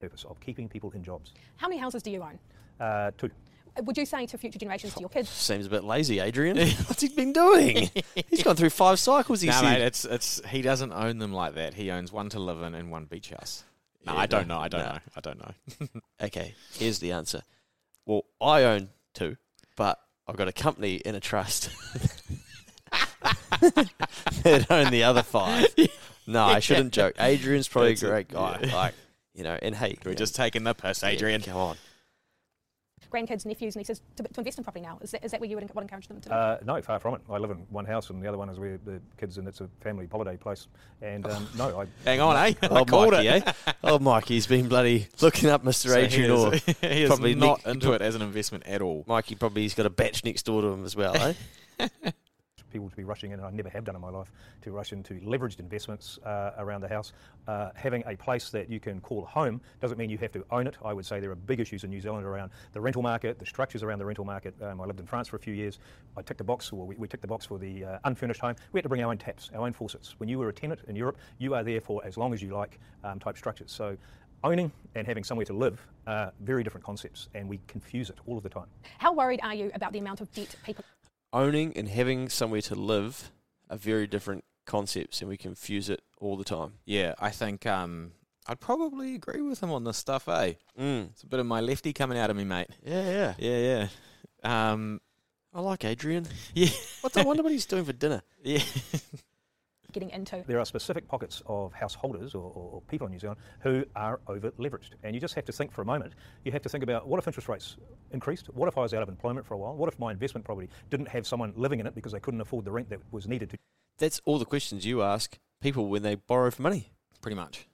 purpose 0.00 0.24
of 0.28 0.38
keeping 0.40 0.68
people 0.68 0.90
in 0.92 1.02
jobs. 1.02 1.32
How 1.56 1.68
many 1.68 1.80
houses 1.80 2.02
do 2.02 2.10
you 2.10 2.22
own? 2.22 2.38
Uh, 2.78 3.10
two. 3.16 3.30
Uh, 3.78 3.82
Would 3.84 3.96
you 3.96 4.04
say 4.04 4.26
to 4.26 4.36
future 4.36 4.58
generations, 4.58 4.92
to 4.94 5.00
your 5.00 5.08
kids, 5.08 5.28
Seems 5.50 5.64
a 5.66 5.70
bit 5.70 5.84
lazy, 5.84 6.18
Adrian. 6.18 6.56
What's 6.58 7.00
he 7.00 7.08
been 7.08 7.32
doing? 7.32 7.88
He's 8.28 8.42
gone 8.42 8.56
through 8.56 8.70
five 8.70 8.98
cycles, 8.98 9.40
he 9.40 9.46
No, 9.46 9.54
said. 9.54 9.62
mate, 9.78 9.82
it's 9.82 10.04
it's 10.04 10.42
he 10.48 10.60
doesn't 10.60 10.92
own 10.92 11.18
them 11.18 11.32
like 11.32 11.54
that. 11.54 11.74
He 11.74 11.90
owns 11.90 12.12
one 12.12 12.28
to 12.30 12.40
live 12.40 12.60
in 12.62 12.74
and 12.74 12.90
one 12.90 13.04
beach 13.06 13.30
house. 13.30 13.64
No, 14.06 14.14
Yeah, 14.14 14.20
I 14.20 14.26
don't 14.26 14.48
no, 14.48 14.54
know. 14.56 14.60
I 14.60 14.68
don't 14.68 14.80
no. 14.80 14.86
know. 14.92 14.98
I 15.16 15.20
don't 15.20 15.38
know. 15.38 16.00
Okay, 16.22 16.54
here's 16.72 16.98
the 16.98 17.12
answer. 17.12 17.42
Well, 18.06 18.24
I 18.40 18.64
own 18.64 18.88
two, 19.14 19.36
but 19.76 19.98
I've 20.28 20.36
got 20.36 20.48
a 20.48 20.52
company 20.52 20.96
in 20.96 21.14
a 21.14 21.20
trust 21.20 21.70
that 23.60 24.66
own 24.70 24.90
the 24.90 25.04
other 25.04 25.22
five. 25.22 25.66
No, 26.26 26.44
I 26.44 26.60
shouldn't 26.60 26.92
joke. 26.92 27.14
Adrian's 27.18 27.66
probably 27.66 27.90
That's 27.92 28.02
a 28.04 28.06
great 28.08 28.28
guy. 28.28 28.60
yeah. 28.62 28.76
Like, 28.76 28.94
you 29.34 29.42
know, 29.42 29.58
and 29.60 29.74
hey, 29.74 29.96
We're 30.04 30.14
just 30.14 30.38
know, 30.38 30.44
taking 30.44 30.62
the 30.62 30.74
piss, 30.74 31.02
yeah, 31.02 31.08
Adrian. 31.08 31.40
come 31.40 31.56
on. 31.56 31.76
Grandkids, 33.10 33.44
nephews, 33.44 33.74
and 33.76 33.80
nieces, 33.80 34.00
to, 34.16 34.22
to 34.22 34.40
invest 34.40 34.58
in 34.58 34.64
property 34.64 34.82
now? 34.84 34.98
Is 35.02 35.10
that, 35.10 35.24
is 35.24 35.30
that 35.32 35.40
where 35.40 35.50
you 35.50 35.56
would, 35.56 35.74
would 35.74 35.82
encourage 35.82 36.06
them 36.08 36.20
to 36.20 36.28
do? 36.28 36.34
Uh, 36.34 36.58
no, 36.64 36.80
far 36.80 36.98
from 37.00 37.14
it. 37.14 37.20
I 37.28 37.38
live 37.38 37.50
in 37.50 37.58
one 37.70 37.84
house, 37.84 38.10
and 38.10 38.22
the 38.22 38.28
other 38.28 38.38
one 38.38 38.48
is 38.48 38.58
where 38.58 38.78
the 38.84 39.00
kids, 39.18 39.36
and 39.38 39.48
it's 39.48 39.60
a 39.60 39.68
family 39.80 40.08
holiday 40.10 40.36
place. 40.36 40.68
And 41.02 41.26
um, 41.26 41.48
no, 41.58 41.80
I. 41.80 41.86
Hang 42.04 42.20
on, 42.20 42.36
eh? 42.36 42.54
I 42.62 42.68
Oh, 42.70 42.84
called 42.84 43.12
Mikey, 43.12 43.28
it. 43.28 43.46
eh? 43.48 43.72
Oh, 43.84 43.98
Mikey's 43.98 44.46
been 44.46 44.68
bloody 44.68 45.08
looking 45.20 45.50
up 45.50 45.64
Mr. 45.64 45.88
So 45.88 45.98
he 45.98 46.04
Adrian 46.06 46.30
is- 46.30 46.38
or 46.40 46.52
he 46.88 47.02
is 47.02 47.08
probably 47.08 47.34
not 47.34 47.58
Nick- 47.66 47.74
into 47.74 47.92
it 47.92 48.02
as 48.02 48.14
an 48.14 48.22
investment 48.22 48.66
at 48.66 48.80
all. 48.82 49.04
Mikey 49.06 49.34
probably 49.34 49.62
he's 49.62 49.74
got 49.74 49.86
a 49.86 49.90
bach 49.90 50.24
next 50.24 50.42
door 50.44 50.62
to 50.62 50.68
him 50.68 50.84
as 50.84 50.94
well, 50.96 51.14
eh? 51.16 51.34
People 52.70 52.88
to 52.88 52.96
be 52.96 53.04
rushing 53.04 53.32
in, 53.32 53.38
and 53.38 53.46
I 53.46 53.50
never 53.50 53.68
have 53.68 53.84
done 53.84 53.94
in 53.94 54.00
my 54.00 54.10
life, 54.10 54.30
to 54.62 54.72
rush 54.72 54.92
into 54.92 55.14
leveraged 55.20 55.60
investments 55.60 56.18
uh, 56.24 56.52
around 56.58 56.80
the 56.80 56.88
house. 56.88 57.12
Uh, 57.46 57.70
having 57.74 58.02
a 58.06 58.16
place 58.16 58.50
that 58.50 58.70
you 58.70 58.80
can 58.80 59.00
call 59.00 59.24
home 59.24 59.60
doesn't 59.80 59.98
mean 59.98 60.10
you 60.10 60.18
have 60.18 60.32
to 60.32 60.44
own 60.50 60.66
it. 60.66 60.76
I 60.84 60.92
would 60.92 61.06
say 61.06 61.20
there 61.20 61.30
are 61.30 61.36
big 61.36 61.60
issues 61.60 61.84
in 61.84 61.90
New 61.90 62.00
Zealand 62.00 62.26
around 62.26 62.50
the 62.72 62.80
rental 62.80 63.02
market, 63.02 63.38
the 63.38 63.46
structures 63.46 63.82
around 63.82 63.98
the 63.98 64.04
rental 64.04 64.24
market. 64.24 64.54
Um, 64.62 64.80
I 64.80 64.84
lived 64.84 65.00
in 65.00 65.06
France 65.06 65.28
for 65.28 65.36
a 65.36 65.40
few 65.40 65.54
years. 65.54 65.78
I 66.16 66.22
ticked 66.22 66.38
the 66.38 66.44
box, 66.44 66.72
or 66.72 66.86
we, 66.86 66.96
we 66.96 67.08
ticked 67.08 67.22
the 67.22 67.28
box 67.28 67.46
for 67.46 67.58
the 67.58 67.84
uh, 67.84 67.98
unfurnished 68.04 68.40
home. 68.40 68.56
We 68.72 68.78
had 68.78 68.84
to 68.84 68.88
bring 68.88 69.02
our 69.02 69.10
own 69.10 69.18
taps, 69.18 69.50
our 69.54 69.66
own 69.66 69.72
faucets. 69.72 70.14
When 70.18 70.28
you 70.28 70.38
were 70.38 70.48
a 70.48 70.52
tenant 70.52 70.80
in 70.88 70.96
Europe, 70.96 71.18
you 71.38 71.54
are 71.54 71.64
there 71.64 71.80
for 71.80 72.04
as 72.04 72.16
long 72.16 72.32
as 72.32 72.42
you 72.42 72.54
like 72.54 72.78
um, 73.04 73.18
type 73.18 73.36
structures. 73.36 73.72
So 73.72 73.96
owning 74.42 74.72
and 74.94 75.06
having 75.06 75.24
somewhere 75.24 75.46
to 75.46 75.52
live 75.52 75.86
are 76.06 76.32
very 76.40 76.62
different 76.62 76.84
concepts, 76.84 77.28
and 77.34 77.48
we 77.48 77.60
confuse 77.66 78.10
it 78.10 78.18
all 78.26 78.36
of 78.36 78.42
the 78.42 78.48
time. 78.48 78.66
How 78.98 79.12
worried 79.12 79.40
are 79.42 79.54
you 79.54 79.70
about 79.74 79.92
the 79.92 79.98
amount 79.98 80.20
of 80.20 80.32
debt 80.32 80.54
people 80.64 80.84
Owning 81.32 81.76
and 81.76 81.88
having 81.88 82.28
somewhere 82.28 82.60
to 82.62 82.74
live 82.74 83.30
are 83.68 83.76
very 83.76 84.06
different 84.06 84.44
concepts, 84.66 85.20
and 85.20 85.28
we 85.28 85.36
confuse 85.36 85.88
it 85.88 86.02
all 86.20 86.36
the 86.36 86.44
time. 86.44 86.74
Yeah, 86.84 87.14
I 87.18 87.30
think 87.30 87.66
um, 87.66 88.12
I'd 88.46 88.60
probably 88.60 89.14
agree 89.14 89.40
with 89.40 89.62
him 89.62 89.70
on 89.70 89.84
this 89.84 89.96
stuff, 89.96 90.28
eh? 90.28 90.54
Mm. 90.78 91.10
It's 91.10 91.22
a 91.22 91.26
bit 91.26 91.40
of 91.40 91.46
my 91.46 91.60
lefty 91.60 91.92
coming 91.92 92.18
out 92.18 92.30
of 92.30 92.36
me, 92.36 92.44
mate. 92.44 92.68
Yeah, 92.84 93.10
yeah. 93.10 93.34
Yeah, 93.38 93.88
yeah. 94.42 94.70
Um, 94.72 95.00
I 95.54 95.60
like 95.60 95.84
Adrian. 95.84 96.26
yeah, 96.54 96.68
What 97.00 97.16
I 97.16 97.22
wonder 97.22 97.42
what 97.42 97.52
he's 97.52 97.66
doing 97.66 97.84
for 97.84 97.92
dinner. 97.92 98.22
yeah. 98.42 98.62
Getting 99.92 100.10
into? 100.10 100.44
There 100.46 100.58
are 100.58 100.64
specific 100.64 101.08
pockets 101.08 101.42
of 101.46 101.72
householders 101.72 102.34
or, 102.34 102.44
or, 102.44 102.70
or 102.72 102.80
people 102.82 103.06
in 103.06 103.12
New 103.12 103.18
Zealand 103.18 103.40
who 103.60 103.84
are 103.96 104.20
over 104.26 104.50
leveraged. 104.52 104.90
And 105.02 105.14
you 105.14 105.20
just 105.20 105.34
have 105.34 105.44
to 105.46 105.52
think 105.52 105.72
for 105.72 105.82
a 105.82 105.84
moment. 105.84 106.14
You 106.44 106.52
have 106.52 106.62
to 106.62 106.68
think 106.68 106.84
about 106.84 107.06
what 107.06 107.18
if 107.18 107.26
interest 107.26 107.48
rates 107.48 107.76
increased? 108.10 108.46
What 108.54 108.68
if 108.68 108.78
I 108.78 108.82
was 108.82 108.94
out 108.94 109.02
of 109.02 109.08
employment 109.08 109.46
for 109.46 109.54
a 109.54 109.58
while? 109.58 109.74
What 109.74 109.92
if 109.92 109.98
my 109.98 110.12
investment 110.12 110.44
property 110.44 110.68
didn't 110.90 111.08
have 111.08 111.26
someone 111.26 111.52
living 111.56 111.80
in 111.80 111.86
it 111.86 111.94
because 111.94 112.12
they 112.12 112.20
couldn't 112.20 112.40
afford 112.40 112.64
the 112.64 112.72
rent 112.72 112.90
that 112.90 113.00
was 113.10 113.26
needed 113.26 113.50
to 113.50 113.58
That's 113.98 114.20
all 114.24 114.38
the 114.38 114.44
questions 114.44 114.86
you 114.86 115.02
ask 115.02 115.38
people 115.60 115.88
when 115.88 116.02
they 116.02 116.14
borrow 116.14 116.50
for 116.50 116.62
money. 116.62 116.92
Pretty 117.20 117.36
much. 117.36 117.68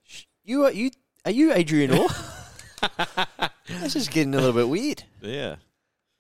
You 0.45 0.65
are 0.65 0.73
you 0.73 0.91
are 1.25 1.31
you 1.31 1.53
Adrian 1.53 1.93
Orr? 1.93 2.09
this 3.69 3.97
is 3.97 4.09
getting 4.09 4.35
a 4.35 4.39
little 4.39 4.53
bit 4.53 4.69
weird. 4.69 5.05
Yeah. 5.21 5.57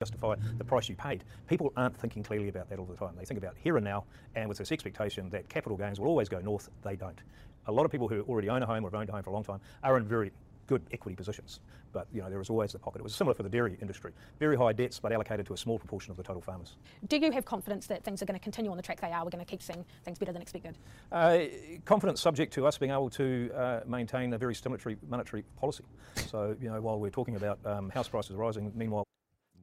Justify 0.01 0.34
the 0.59 0.64
price 0.64 0.90
you 0.90 0.94
paid. 0.94 1.24
People 1.47 1.72
aren't 1.74 1.97
thinking 1.97 2.22
clearly 2.22 2.49
about 2.49 2.68
that 2.68 2.78
all 2.78 2.84
the 2.84 2.94
time. 2.94 3.14
They 3.18 3.24
think 3.24 3.38
about 3.38 3.55
here 3.57 3.78
and 3.78 3.84
now, 3.84 4.05
and 4.34 4.47
with 4.47 4.59
this 4.59 4.70
expectation 4.70 5.30
that 5.30 5.49
capital 5.49 5.78
gains 5.78 5.99
will 5.99 6.09
always 6.09 6.28
go 6.28 6.38
north, 6.38 6.68
they 6.84 6.97
don't. 6.97 7.18
A 7.66 7.72
lot 7.72 7.86
of 7.86 7.90
people 7.90 8.07
who 8.07 8.20
already 8.28 8.51
own 8.51 8.62
a 8.62 8.66
home 8.66 8.84
or 8.84 8.90
have 8.90 8.94
owned 8.94 9.09
a 9.09 9.12
home 9.12 9.22
for 9.22 9.30
a 9.30 9.32
long 9.32 9.42
time 9.42 9.61
are 9.82 9.97
in 9.97 10.05
very 10.05 10.32
good 10.66 10.82
equity 10.92 11.16
positions. 11.16 11.61
But 11.94 12.09
you 12.12 12.20
know 12.20 12.28
there 12.28 12.42
is 12.42 12.51
always 12.51 12.72
the 12.72 12.78
pocket. 12.78 12.99
It 12.99 13.05
was 13.05 13.14
similar 13.14 13.32
for 13.32 13.42
the 13.42 13.49
dairy 13.49 13.78
industry. 13.80 14.12
Very 14.38 14.55
high 14.55 14.74
debts, 14.74 15.01
but 15.01 15.12
allocated 15.12 15.47
to 15.47 15.55
a 15.55 15.57
small 15.57 15.78
proportion 15.78 16.11
of 16.11 16.18
the 16.18 16.22
total 16.22 16.42
farmers. 16.42 16.76
Do 17.09 17.16
you 17.16 17.32
have 17.32 17.47
confidence 17.47 17.86
that 17.86 18.05
things 18.05 18.20
are 18.20 18.26
going 18.26 18.38
to 18.38 18.44
continue 18.44 18.70
on 18.70 18.76
the 18.76 18.82
track 18.82 19.01
they 19.01 19.12
are? 19.12 19.24
We're 19.24 19.30
going 19.30 19.44
to 19.44 19.51
keep 19.51 19.62
seeing 19.62 19.82
things 20.05 20.18
better 20.18 20.32
than 20.32 20.42
expected. 20.42 20.76
Uh, 21.11 21.38
confidence 21.86 22.20
subject 22.20 22.53
to 22.53 22.66
us 22.66 22.76
being 22.76 22.92
able 22.92 23.09
to 23.11 23.51
uh, 23.57 23.80
maintain 23.86 24.34
a 24.34 24.38
very 24.38 24.53
stimulatory 24.53 24.99
monetary 25.09 25.42
policy. 25.59 25.84
So 26.26 26.55
you 26.61 26.68
know 26.68 26.82
while 26.82 27.01
we're 27.01 27.09
talking 27.09 27.36
about 27.36 27.59
um, 27.64 27.88
house 27.88 28.09
prices 28.09 28.36
rising, 28.36 28.70
meanwhile 28.74 29.07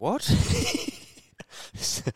What? 0.04 0.22
so 1.76 2.12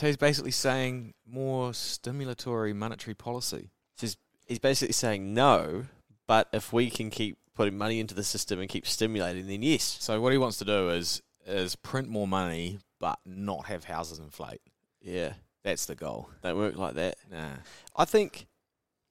he's 0.00 0.16
basically 0.16 0.50
saying 0.50 1.14
more 1.24 1.70
stimulatory 1.70 2.74
monetary 2.74 3.14
policy. 3.14 3.70
He's, 4.00 4.16
he's 4.46 4.58
basically 4.58 4.94
saying 4.94 5.32
no, 5.32 5.84
but 6.26 6.48
if 6.52 6.72
we 6.72 6.90
can 6.90 7.10
keep 7.10 7.38
putting 7.54 7.78
money 7.78 8.00
into 8.00 8.16
the 8.16 8.24
system 8.24 8.58
and 8.58 8.68
keep 8.68 8.84
stimulating, 8.84 9.46
then 9.46 9.62
yes. 9.62 9.98
So 10.00 10.20
what 10.20 10.32
he 10.32 10.38
wants 10.38 10.58
to 10.58 10.64
do 10.64 10.90
is 10.90 11.22
is 11.46 11.76
print 11.76 12.08
more 12.08 12.26
money 12.26 12.80
but 12.98 13.20
not 13.24 13.66
have 13.66 13.84
houses 13.84 14.18
inflate. 14.18 14.60
Yeah, 15.00 15.34
That's 15.62 15.86
the 15.86 15.94
goal. 15.94 16.30
don't 16.42 16.58
work 16.58 16.76
like 16.76 16.94
that. 16.94 17.14
Nah. 17.30 17.58
I 17.94 18.06
think 18.06 18.48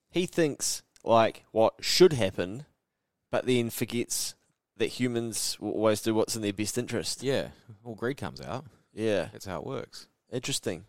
he 0.09 0.25
thinks 0.25 0.83
like 1.05 1.45
what 1.51 1.75
should 1.79 2.11
happen, 2.11 2.65
but 3.31 3.45
then 3.45 3.69
forgets 3.69 4.35
that 4.77 4.87
humans 4.87 5.57
will 5.59 5.71
always 5.71 6.01
do 6.01 6.13
what's 6.13 6.35
in 6.35 6.41
their 6.41 6.53
best 6.53 6.77
interest. 6.77 7.23
Yeah. 7.23 7.49
Well, 7.83 7.95
greed 7.95 8.17
comes 8.17 8.41
out. 8.41 8.65
Yeah, 8.93 9.29
That's 9.31 9.45
how 9.45 9.59
it 9.59 9.65
works. 9.65 10.07
interesting. 10.31 10.85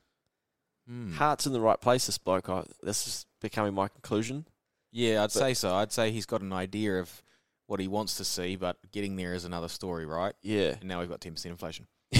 Hmm. 0.88 1.12
Heart's 1.12 1.46
in 1.46 1.52
the 1.52 1.60
right 1.60 1.80
place. 1.80 2.06
This 2.06 2.16
bloke. 2.18 2.48
I, 2.48 2.64
this 2.82 3.06
is 3.06 3.26
becoming 3.40 3.74
my 3.74 3.88
conclusion. 3.88 4.46
Yeah, 4.90 5.20
I'd 5.22 5.26
But- 5.26 5.32
say 5.32 5.54
so. 5.54 5.74
I'd 5.74 5.92
say 5.92 6.10
he's 6.10 6.24
got 6.26 6.40
an 6.40 6.52
idea 6.52 6.98
of 7.00 7.22
what 7.66 7.80
he 7.80 7.88
wants 7.88 8.16
to 8.16 8.24
see, 8.24 8.56
but 8.56 8.78
getting 8.92 9.16
there 9.16 9.34
is 9.34 9.44
another 9.44 9.68
story, 9.68 10.06
right? 10.06 10.34
Yeah. 10.40 10.76
And 10.80 10.84
now 10.84 11.00
we've 11.00 11.08
got 11.10 11.20
ten 11.20 11.34
percent 11.34 11.50
inflation. 11.52 11.86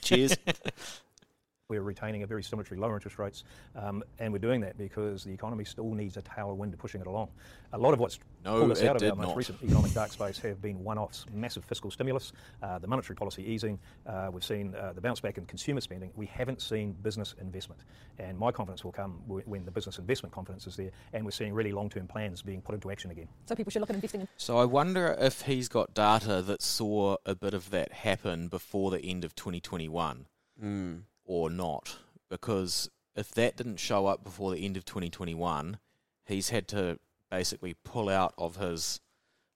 Cheers. 0.00 0.34
We're 1.70 1.82
retaining 1.82 2.22
a 2.22 2.26
very 2.26 2.42
symmetry, 2.42 2.78
lower 2.78 2.94
interest 2.94 3.18
rates, 3.18 3.44
um, 3.76 4.02
and 4.20 4.32
we're 4.32 4.38
doing 4.38 4.62
that 4.62 4.78
because 4.78 5.22
the 5.22 5.30
economy 5.34 5.64
still 5.66 5.92
needs 5.92 6.16
a 6.16 6.22
tailwind 6.22 6.78
pushing 6.78 7.02
it 7.02 7.06
along. 7.06 7.28
A 7.74 7.78
lot 7.78 7.92
of 7.92 8.00
what's 8.00 8.18
No, 8.42 8.60
pulled 8.60 8.72
us 8.72 8.82
out 8.82 8.96
of 8.96 9.00
did 9.02 9.10
our 9.10 9.16
most 9.16 9.26
not. 9.28 9.36
recent 9.36 9.62
economic 9.62 9.92
dark 9.92 10.10
space 10.10 10.38
have 10.38 10.62
been 10.62 10.82
one-offs, 10.82 11.26
massive 11.30 11.66
fiscal 11.66 11.90
stimulus, 11.90 12.32
uh, 12.62 12.78
the 12.78 12.86
monetary 12.86 13.16
policy 13.16 13.42
easing. 13.44 13.78
Uh, 14.06 14.30
we've 14.32 14.44
seen 14.46 14.74
uh, 14.76 14.94
the 14.94 15.00
bounce 15.02 15.20
back 15.20 15.36
in 15.36 15.44
consumer 15.44 15.82
spending. 15.82 16.10
We 16.16 16.24
haven't 16.24 16.62
seen 16.62 16.92
business 17.02 17.34
investment, 17.38 17.82
and 18.18 18.38
my 18.38 18.50
confidence 18.50 18.82
will 18.82 18.92
come 18.92 19.20
w- 19.26 19.44
when 19.44 19.66
the 19.66 19.70
business 19.70 19.98
investment 19.98 20.34
confidence 20.34 20.66
is 20.66 20.74
there, 20.74 20.90
and 21.12 21.22
we're 21.22 21.32
seeing 21.32 21.52
really 21.52 21.72
long-term 21.72 22.06
plans 22.06 22.40
being 22.40 22.62
put 22.62 22.76
into 22.76 22.90
action 22.90 23.10
again. 23.10 23.28
So 23.44 23.54
people 23.54 23.70
should 23.70 23.80
look 23.80 23.90
at 23.90 23.96
investing 23.96 24.22
in. 24.22 24.28
So 24.38 24.56
I 24.56 24.64
wonder 24.64 25.14
if 25.20 25.42
he's 25.42 25.68
got 25.68 25.92
data 25.92 26.40
that 26.40 26.62
saw 26.62 27.16
a 27.26 27.34
bit 27.34 27.52
of 27.52 27.68
that 27.68 27.92
happen 27.92 28.48
before 28.48 28.90
the 28.90 29.00
end 29.04 29.22
of 29.22 29.34
2021 29.34 30.24
Mm. 30.64 31.02
Or 31.28 31.50
not. 31.50 31.98
Because 32.28 32.90
if 33.14 33.30
that 33.32 33.56
didn't 33.56 33.76
show 33.76 34.06
up 34.06 34.24
before 34.24 34.50
the 34.50 34.64
end 34.64 34.76
of 34.76 34.84
2021, 34.84 35.78
he's 36.24 36.48
had 36.48 36.66
to 36.68 36.98
basically 37.30 37.74
pull 37.84 38.08
out 38.08 38.34
of 38.36 38.56
his 38.56 39.00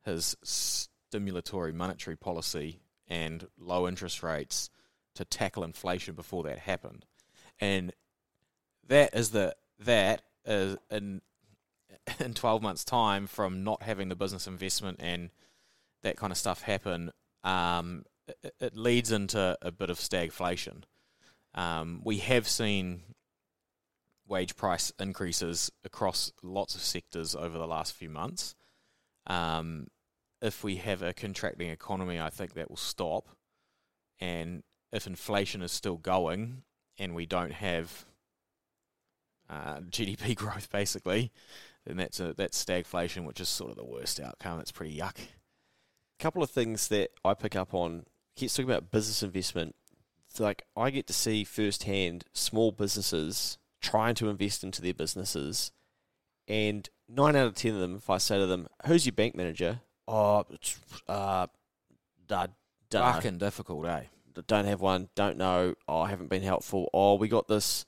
his 0.04 0.36
stimulatory 0.44 1.72
monetary 1.72 2.16
policy 2.16 2.80
and 3.08 3.46
low 3.58 3.86
interest 3.88 4.22
rates 4.22 4.68
to 5.14 5.24
tackle 5.24 5.64
inflation 5.64 6.14
before 6.14 6.42
that 6.42 6.58
happened. 6.58 7.04
And 7.60 7.92
that 8.88 9.14
is 9.14 9.30
the 9.30 9.54
that 9.78 10.22
is 10.44 10.76
in 10.90 11.20
in 12.20 12.34
12 12.34 12.62
months 12.62 12.84
time 12.84 13.26
from 13.26 13.64
not 13.64 13.82
having 13.82 14.08
the 14.08 14.16
business 14.16 14.46
investment 14.46 14.98
and 15.00 15.30
that 16.02 16.16
kind 16.16 16.32
of 16.32 16.36
stuff 16.36 16.62
happen 16.62 17.12
um, 17.44 18.04
it, 18.42 18.54
it 18.60 18.76
leads 18.76 19.12
into 19.12 19.56
a 19.62 19.70
bit 19.70 19.90
of 19.90 19.98
stagflation 19.98 20.82
um, 21.54 22.00
we 22.04 22.18
have 22.18 22.48
seen 22.48 23.02
wage 24.26 24.56
price 24.56 24.92
increases 24.98 25.70
across 25.84 26.32
lots 26.42 26.74
of 26.74 26.80
sectors 26.80 27.34
over 27.34 27.58
the 27.58 27.66
last 27.66 27.94
few 27.94 28.08
months 28.08 28.54
um, 29.26 29.88
if 30.40 30.64
we 30.64 30.76
have 30.76 31.02
a 31.02 31.12
contracting 31.12 31.68
economy 31.68 32.20
I 32.20 32.30
think 32.30 32.54
that 32.54 32.70
will 32.70 32.76
stop 32.76 33.28
and 34.20 34.62
if 34.92 35.06
inflation 35.06 35.62
is 35.62 35.72
still 35.72 35.96
going 35.96 36.62
and 36.98 37.14
we 37.14 37.26
don't 37.26 37.52
have 37.52 38.04
uh, 39.48 39.80
GDP 39.90 40.34
growth 40.36 40.70
basically, 40.70 41.32
then 41.86 41.96
that's 41.96 42.20
a 42.20 42.34
that's 42.34 42.62
stagflation, 42.62 43.24
which 43.24 43.40
is 43.40 43.48
sort 43.48 43.70
of 43.70 43.76
the 43.76 43.84
worst 43.84 44.20
outcome. 44.20 44.60
It's 44.60 44.72
pretty 44.72 44.96
yuck. 44.96 45.18
A 45.18 46.22
couple 46.22 46.42
of 46.42 46.50
things 46.50 46.88
that 46.88 47.10
I 47.24 47.34
pick 47.34 47.56
up 47.56 47.74
on. 47.74 48.04
Keeps 48.36 48.54
talking 48.54 48.70
about 48.70 48.90
business 48.90 49.22
investment. 49.22 49.74
Like 50.40 50.64
I 50.76 50.90
get 50.90 51.06
to 51.08 51.12
see 51.12 51.44
firsthand 51.44 52.24
small 52.32 52.72
businesses 52.72 53.58
trying 53.80 54.14
to 54.16 54.28
invest 54.28 54.62
into 54.64 54.80
their 54.82 54.94
businesses, 54.94 55.72
and 56.48 56.88
nine 57.08 57.36
out 57.36 57.46
of 57.48 57.54
ten 57.54 57.74
of 57.74 57.80
them, 57.80 57.96
if 57.96 58.08
I 58.10 58.18
say 58.18 58.38
to 58.38 58.46
them, 58.46 58.66
"Who's 58.86 59.06
your 59.06 59.12
bank 59.14 59.34
manager?" 59.34 59.80
Oh, 60.08 60.44
it's, 60.50 60.78
uh, 61.08 61.46
Fucking 62.90 63.38
difficult, 63.38 63.86
eh? 63.86 64.02
don't 64.46 64.64
have 64.66 64.80
one, 64.80 65.08
don't 65.14 65.36
know. 65.36 65.74
Oh, 65.88 66.00
I 66.00 66.10
haven't 66.10 66.28
been 66.30 66.42
helpful. 66.42 66.88
Oh, 66.94 67.14
we 67.16 67.28
got 67.28 67.48
this 67.48 67.84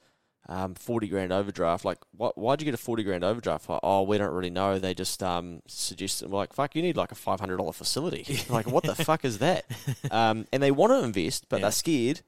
um, 0.49 0.75
forty 0.75 1.09
grand 1.09 1.33
overdraft. 1.33 1.85
Like, 1.85 1.99
what? 2.17 2.37
Why'd 2.39 2.61
you 2.61 2.65
get 2.67 2.75
a 2.75 2.79
forty 2.79 3.03
grand 3.03 3.25
overdraft? 3.25 3.69
Like, 3.69 3.81
oh, 3.83 4.03
we 4.03 4.19
don't 4.19 4.33
really 4.35 4.51
know. 4.51 4.79
They 4.79 4.95
just 4.95 5.23
um, 5.23 5.61
suggested. 5.67 6.31
We're 6.31 6.39
like, 6.39 6.53
fuck, 6.53 6.75
you 6.77 6.83
need 6.83 6.97
like 6.97 7.13
a 7.13 7.17
five 7.17 7.41
hundred 7.41 7.57
dollar 7.59 7.73
facility. 7.73 8.39
like, 8.49 8.67
what 8.67 8.85
the 8.85 8.95
fuck 8.95 9.25
is 9.25 9.39
that? 9.39 9.65
Um, 10.11 10.47
and 10.53 10.63
they 10.63 10.71
want 10.71 10.93
to 10.93 11.03
invest, 11.03 11.49
but 11.49 11.57
Yeah. 11.57 11.63
they're 11.63 11.73
scared, 11.73 12.21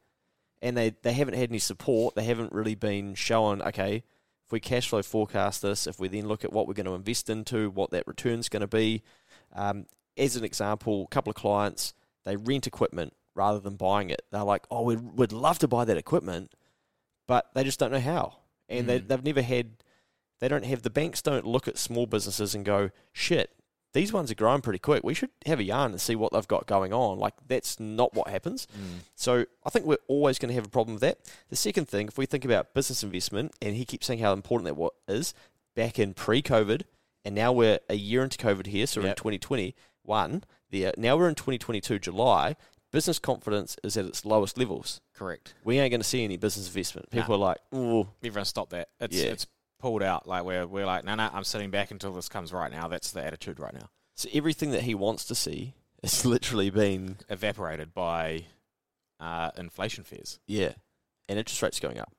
and 0.62 0.76
they 0.76 0.94
they 1.02 1.12
haven't 1.12 1.34
had 1.34 1.50
any 1.50 1.58
support. 1.58 2.14
They 2.14 2.24
haven't 2.24 2.52
really 2.52 2.74
been 2.74 3.14
shown. 3.14 3.62
Okay, 3.62 4.02
if 4.44 4.52
we 4.52 4.60
cash 4.60 4.88
flow 4.88 5.02
forecast 5.02 5.62
this, 5.62 5.86
if 5.86 5.98
we 5.98 6.08
then 6.08 6.26
look 6.26 6.44
at 6.44 6.52
what 6.52 6.66
we're 6.66 6.74
going 6.74 6.86
to 6.86 6.94
invest 6.94 7.28
into, 7.30 7.70
what 7.70 7.90
that 7.90 8.06
return's 8.06 8.48
going 8.48 8.60
to 8.62 8.66
be. 8.66 9.02
Um, 9.54 9.86
as 10.16 10.36
an 10.36 10.44
example, 10.44 11.02
a 11.04 11.14
couple 11.14 11.30
of 11.30 11.36
clients 11.36 11.92
they 12.24 12.36
rent 12.36 12.66
equipment 12.66 13.12
rather 13.34 13.60
than 13.60 13.76
buying 13.76 14.10
it. 14.10 14.22
They're 14.32 14.42
like, 14.42 14.64
oh, 14.70 14.82
we'd, 14.82 15.00
we'd 15.00 15.32
love 15.32 15.58
to 15.60 15.68
buy 15.68 15.84
that 15.84 15.96
equipment, 15.96 16.52
but 17.28 17.50
they 17.54 17.62
just 17.62 17.78
don't 17.78 17.92
know 17.92 18.00
how. 18.00 18.38
And 18.68 18.88
they, 18.88 18.98
Mm. 19.00 19.08
they've 19.08 19.24
never 19.24 19.42
had, 19.42 19.76
they 20.40 20.48
don't 20.48 20.64
have, 20.64 20.82
the 20.82 20.90
banks 20.90 21.22
don't 21.22 21.46
look 21.46 21.68
at 21.68 21.78
small 21.78 22.06
businesses 22.06 22.54
and 22.54 22.64
go, 22.64 22.90
shit, 23.12 23.50
these 23.96 24.12
ones 24.12 24.30
are 24.30 24.34
growing 24.34 24.60
pretty 24.60 24.78
quick. 24.78 25.02
We 25.02 25.14
should 25.14 25.30
have 25.46 25.58
a 25.58 25.64
yarn 25.64 25.92
and 25.92 26.00
see 26.00 26.14
what 26.14 26.32
they've 26.32 26.46
got 26.46 26.66
going 26.66 26.92
on. 26.92 27.18
Like, 27.18 27.34
that's 27.48 27.80
not 27.80 28.14
what 28.14 28.28
happens. 28.28 28.66
Mm. 28.76 29.00
So 29.14 29.46
I 29.64 29.70
think 29.70 29.86
we're 29.86 29.96
always 30.06 30.38
going 30.38 30.50
to 30.50 30.54
have 30.54 30.66
a 30.66 30.68
problem 30.68 30.94
with 30.94 31.00
that. 31.02 31.18
The 31.48 31.56
second 31.56 31.88
thing, 31.88 32.06
if 32.08 32.18
we 32.18 32.26
think 32.26 32.44
about 32.44 32.74
business 32.74 33.02
investment, 33.02 33.54
and 33.62 33.74
he 33.74 33.84
keeps 33.84 34.06
saying 34.06 34.18
how 34.20 34.32
important 34.32 34.66
that 34.66 34.74
what 34.76 34.92
is 35.08 35.32
back 35.74 35.98
in 35.98 36.12
pre-COVID, 36.14 36.82
and 37.24 37.34
now 37.34 37.52
we're 37.52 37.80
a 37.88 37.94
year 37.96 38.22
into 38.22 38.38
COVID 38.38 38.66
here, 38.66 38.86
so 38.86 39.00
we're 39.00 39.06
in 39.06 39.10
Yep. 39.10 39.16
2021. 39.16 40.44
There, 40.70 40.88
uh, 40.88 40.92
now 40.96 41.16
we're 41.16 41.28
in 41.28 41.34
2022 41.34 41.98
July. 41.98 42.56
Business 42.92 43.18
confidence 43.18 43.76
is 43.82 43.96
at 43.96 44.04
its 44.04 44.24
lowest 44.24 44.56
levels. 44.58 45.00
Correct. 45.14 45.54
We 45.64 45.78
ain't 45.78 45.90
going 45.90 46.00
to 46.00 46.06
see 46.06 46.22
any 46.24 46.36
business 46.36 46.66
investment. 46.68 47.10
People 47.10 47.36
Nah. 47.38 47.44
are 47.44 47.48
like, 47.48 47.58
"Ooh, 47.74 48.08
Everyone 48.22 48.44
stop 48.44 48.70
that. 48.70 48.88
It's 49.00 49.16
Yeah. 49.16 49.24
it's 49.32 49.46
pulled 49.78 50.02
out. 50.02 50.26
Like 50.26 50.44
we're 50.44 50.66
we're 50.66 50.86
like, 50.86 51.04
no, 51.04 51.14
no, 51.14 51.28
I'm 51.32 51.44
sitting 51.44 51.70
back 51.70 51.90
until 51.90 52.12
this 52.12 52.28
comes 52.28 52.52
right 52.52 52.70
now. 52.70 52.88
That's 52.88 53.10
the 53.10 53.24
attitude 53.24 53.58
right 53.60 53.74
now. 53.74 53.88
so 54.14 54.28
everything 54.32 54.70
that 54.72 54.82
he 54.82 54.94
wants 54.94 55.24
to 55.26 55.34
see 55.34 55.74
is 56.02 56.24
literally 56.34 56.70
been 56.70 57.16
Evaporated 57.28 57.94
by 57.94 58.46
uh, 59.20 59.50
inflation 59.56 60.04
fears. 60.04 60.38
yeah, 60.46 60.72
and 61.28 61.38
interest 61.38 61.62
rates 61.62 61.80
going 61.80 61.98
up. 61.98 62.12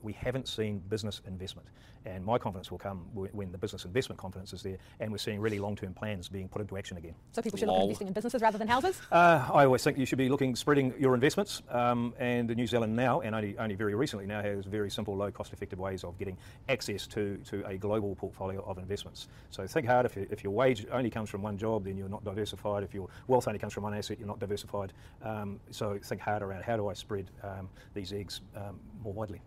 We 0.00 0.14
haven't 0.14 0.48
seen 0.48 0.78
business 0.88 1.20
investment, 1.26 1.68
and 2.06 2.24
my 2.24 2.38
confidence 2.38 2.70
will 2.70 2.78
come 2.78 3.04
w- 3.12 3.30
when 3.34 3.52
the 3.52 3.58
business 3.58 3.84
investment 3.84 4.18
confidence 4.18 4.54
is 4.54 4.62
there, 4.62 4.78
and 4.98 5.12
we're 5.12 5.18
seeing 5.18 5.38
really 5.40 5.58
long-term 5.58 5.92
plans 5.92 6.26
being 6.26 6.48
put 6.48 6.62
into 6.62 6.78
action 6.78 6.96
again. 6.96 7.14
So 7.32 7.42
people 7.42 7.58
should 7.58 7.68
look 7.68 7.76
at 7.76 7.82
investing 7.82 8.06
in 8.06 8.14
businesses 8.14 8.40
rather 8.40 8.56
than 8.56 8.66
houses. 8.66 8.98
Uh, 9.12 9.46
I 9.52 9.66
always 9.66 9.84
think 9.84 9.98
you 9.98 10.06
should 10.06 10.16
be 10.16 10.30
looking, 10.30 10.56
spreading 10.56 10.94
your 10.98 11.12
investments, 11.12 11.60
um, 11.68 12.14
and 12.18 12.48
New 12.56 12.66
Zealand 12.66 12.96
now, 12.96 13.20
and 13.20 13.34
only, 13.34 13.58
only 13.58 13.74
very 13.74 13.94
recently 13.94 14.24
now, 14.24 14.40
has 14.40 14.64
very 14.64 14.90
simple, 14.90 15.14
low 15.14 15.30
cost-effective 15.30 15.78
ways 15.78 16.02
of 16.02 16.18
getting 16.18 16.38
access 16.70 17.06
to, 17.08 17.36
to 17.44 17.62
a 17.66 17.76
global 17.76 18.14
portfolio 18.14 18.64
of 18.64 18.78
investments. 18.78 19.28
So 19.50 19.66
think 19.66 19.86
hard. 19.86 20.06
If, 20.06 20.16
you, 20.16 20.26
if 20.30 20.42
your 20.42 20.54
wage 20.54 20.86
only 20.92 21.10
comes 21.10 21.28
from 21.28 21.42
one 21.42 21.58
job, 21.58 21.84
then 21.84 21.98
you're 21.98 22.08
not 22.08 22.24
diversified. 22.24 22.84
If 22.84 22.94
your 22.94 23.10
wealth 23.26 23.48
only 23.48 23.58
comes 23.58 23.74
from 23.74 23.82
one 23.82 23.92
asset, 23.92 24.18
you're 24.18 24.28
not 24.28 24.40
diversified. 24.40 24.94
Um, 25.22 25.60
so 25.70 25.98
think 26.02 26.22
hard 26.22 26.42
around 26.42 26.64
how 26.64 26.78
do 26.78 26.88
I 26.88 26.94
spread 26.94 27.30
um, 27.42 27.68
these 27.92 28.14
eggs 28.14 28.40
um, 28.56 28.80
more 29.02 29.12
widely. 29.12 29.42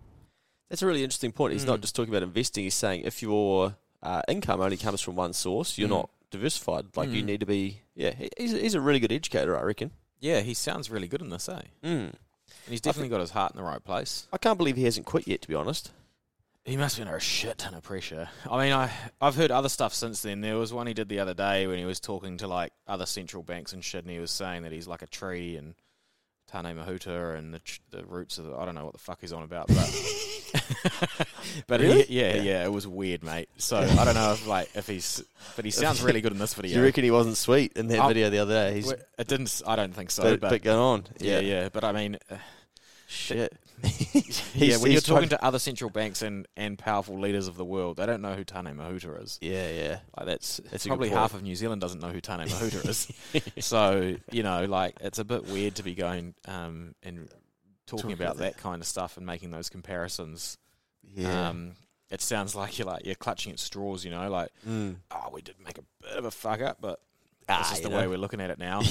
That's 0.69 0.81
a 0.81 0.85
really 0.87 1.03
interesting 1.03 1.31
point. 1.31 1.53
He's 1.53 1.63
Mm. 1.63 1.67
not 1.67 1.81
just 1.81 1.95
talking 1.95 2.13
about 2.13 2.23
investing. 2.23 2.63
He's 2.65 2.73
saying 2.75 3.01
if 3.05 3.21
your 3.21 3.75
uh, 4.03 4.21
income 4.27 4.61
only 4.61 4.77
comes 4.77 5.01
from 5.01 5.15
one 5.15 5.33
source, 5.33 5.77
you're 5.77 5.87
Mm. 5.87 5.91
not 5.91 6.09
diversified. 6.29 6.85
Like 6.95 7.09
you 7.09 7.23
Mm. 7.23 7.25
need 7.25 7.39
to 7.39 7.45
be. 7.47 7.81
Yeah, 7.95 8.13
he's, 8.37 8.51
he's 8.51 8.73
a 8.75 8.81
really 8.81 8.99
good 8.99 9.11
educator, 9.11 9.57
I 9.57 9.63
reckon. 9.63 9.91
Yeah, 10.19 10.41
he 10.41 10.53
sounds 10.53 10.91
really 10.91 11.07
good 11.07 11.21
in 11.21 11.29
this, 11.29 11.49
eh? 11.49 11.61
Mm. 11.83 12.13
And 12.13 12.13
he's 12.67 12.79
definitely 12.81 13.09
got 13.09 13.21
his 13.21 13.31
heart 13.31 13.53
in 13.53 13.57
the 13.57 13.63
right 13.63 13.83
place. 13.83 14.27
I 14.31 14.37
can't 14.37 14.57
believe 14.57 14.75
he 14.75 14.83
hasn't 14.83 15.05
quit 15.07 15.27
yet. 15.27 15.41
To 15.41 15.47
be 15.47 15.55
honest. 15.55 15.91
He 16.63 16.75
must 16.77 16.97
be 16.97 17.01
under 17.01 17.15
a 17.15 17.19
shit 17.21 17.57
ton 17.59 17.73
of 17.73 17.83
pressure. 17.83 18.29
I 18.49 18.63
mean, 18.63 18.73
I 18.73 18.91
I've 19.21 19.35
heard 19.35 19.51
other 19.51 19.69
stuff 19.69 19.93
since 19.93 20.21
then. 20.21 20.41
There 20.41 20.57
was 20.57 20.73
one 20.73 20.85
he 20.85 20.93
did 20.93 21.07
the 21.09 21.19
other 21.19 21.33
day 21.33 21.65
when 21.65 21.79
he 21.79 21.85
was 21.85 21.99
talking 21.99 22.37
to 22.37 22.47
like 22.47 22.73
other 22.87 23.05
central 23.05 23.41
banks 23.41 23.71
and 23.73 23.83
shit, 23.83 24.03
and 24.03 24.11
he 24.11 24.19
was 24.19 24.31
saying 24.31 24.63
that 24.63 24.71
he's 24.73 24.87
like 24.87 25.01
a 25.01 25.07
tree 25.07 25.55
and 25.55 25.75
Tane 26.51 26.75
Mahuta 26.75 27.37
and 27.37 27.53
the 27.53 27.61
the 27.91 28.05
roots 28.05 28.37
of 28.37 28.45
the, 28.45 28.55
I 28.55 28.65
don't 28.65 28.75
know 28.75 28.85
what 28.85 28.93
the 28.93 28.99
fuck 28.99 29.19
he's 29.21 29.33
on 29.33 29.43
about, 29.43 29.67
but 29.67 29.77
but 31.67 31.81
Really? 31.81 32.03
he- 32.03 32.19
yeah, 32.21 32.35
yeah, 32.35 32.63
it 32.65 32.71
was 32.71 32.87
weird, 32.87 33.23
mate. 33.23 33.49
So 33.57 33.77
I 33.77 34.05
don't 34.05 34.15
know 34.15 34.31
if 34.33 34.47
like 34.47 34.69
if 34.75 34.87
he's, 34.87 35.23
but 35.55 35.65
he 35.65 35.71
sounds 35.71 36.01
really 36.01 36.21
good 36.21 36.31
in 36.31 36.37
this 36.39 36.53
Do 36.53 36.61
video. 36.61 36.77
you 36.79 36.83
reckon 36.85 37.03
he 37.03 37.11
wasn't 37.11 37.37
sweet 37.37 37.73
in 37.75 37.87
that 37.87 37.99
I'll- 37.99 38.07
video 38.07 38.29
the 38.29 38.39
other 38.39 38.53
day? 38.69 38.75
He's 38.75 38.91
It 38.91 39.27
didn't. 39.27 39.61
I 39.67 39.75
don't 39.75 39.93
think 39.93 40.09
so. 40.11 40.37
but 40.37 40.49
bit 40.49 40.63
going 40.63 40.79
on. 40.79 41.03
yeah, 41.19 41.39
yeah. 41.39 41.69
But 41.69 41.83
I 41.83 41.91
mean, 41.91 42.17
uh, 42.31 42.35
Shit. 43.09 43.53
yeah, 44.55 44.77
when 44.77 44.91
you're 44.91 45.01
talking 45.01 45.29
to 45.29 45.43
other 45.43 45.59
central 45.59 45.89
banks 45.89 46.21
and, 46.21 46.47
and 46.57 46.77
powerful 46.77 47.19
leaders 47.19 47.47
of 47.47 47.57
the 47.57 47.65
world, 47.65 47.97
they 47.97 48.05
don't 48.05 48.21
know 48.21 48.33
who 48.33 48.43
Tane 48.43 48.65
Mahuta 48.65 49.23
is. 49.23 49.37
Yeah, 49.41 49.69
yeah. 49.69 49.99
Like 50.17 50.25
that's, 50.25 50.59
That's 50.71 50.87
probably 50.87 51.09
half 51.09 51.33
of 51.33 51.43
New 51.43 51.55
Zealand 51.55 51.81
doesn't 51.81 52.01
know 52.01 52.09
who 52.09 52.19
Tane 52.21 52.39
Mahuta 52.47 52.87
is. 52.87 53.11
so 53.65 54.15
you 54.31 54.43
know, 54.43 54.65
like 54.65 54.95
it's 55.01 55.19
a 55.19 55.25
bit 55.25 55.45
weird 55.45 55.75
to 55.75 55.83
be 55.83 55.93
going 55.95 56.33
um, 56.47 56.95
and 57.03 57.27
talking 57.85 58.01
Talking 58.03 58.11
about 58.13 58.35
about 58.35 58.37
that 58.37 58.57
kind 58.57 58.81
of 58.81 58.87
stuff 58.87 59.17
and 59.17 59.25
making 59.25 59.51
those 59.51 59.69
comparisons. 59.69 60.57
Yeah. 61.15 61.49
Um, 61.49 61.73
it 62.09 62.21
sounds 62.21 62.55
like 62.55 62.79
you're 62.79 62.87
like 62.87 63.05
you're 63.05 63.15
clutching 63.15 63.51
at 63.51 63.59
straws. 63.59 64.03
You 64.03 64.11
know, 64.11 64.29
like 64.29 64.49
Mm. 64.67 64.95
oh, 65.11 65.29
we 65.33 65.41
did 65.41 65.55
make 65.63 65.77
a 65.77 65.83
bit 66.01 66.13
of 66.17 66.25
a 66.25 66.31
fuck 66.31 66.61
up, 66.61 66.77
but 66.81 66.99
Ah, 67.49 67.57
that's 67.59 67.69
just 67.69 67.83
you 67.83 67.89
the 67.89 67.95
way 67.95 68.07
we're 68.07 68.17
looking 68.17 68.41
at 68.41 68.49
it 68.49 68.59
now. 68.59 68.81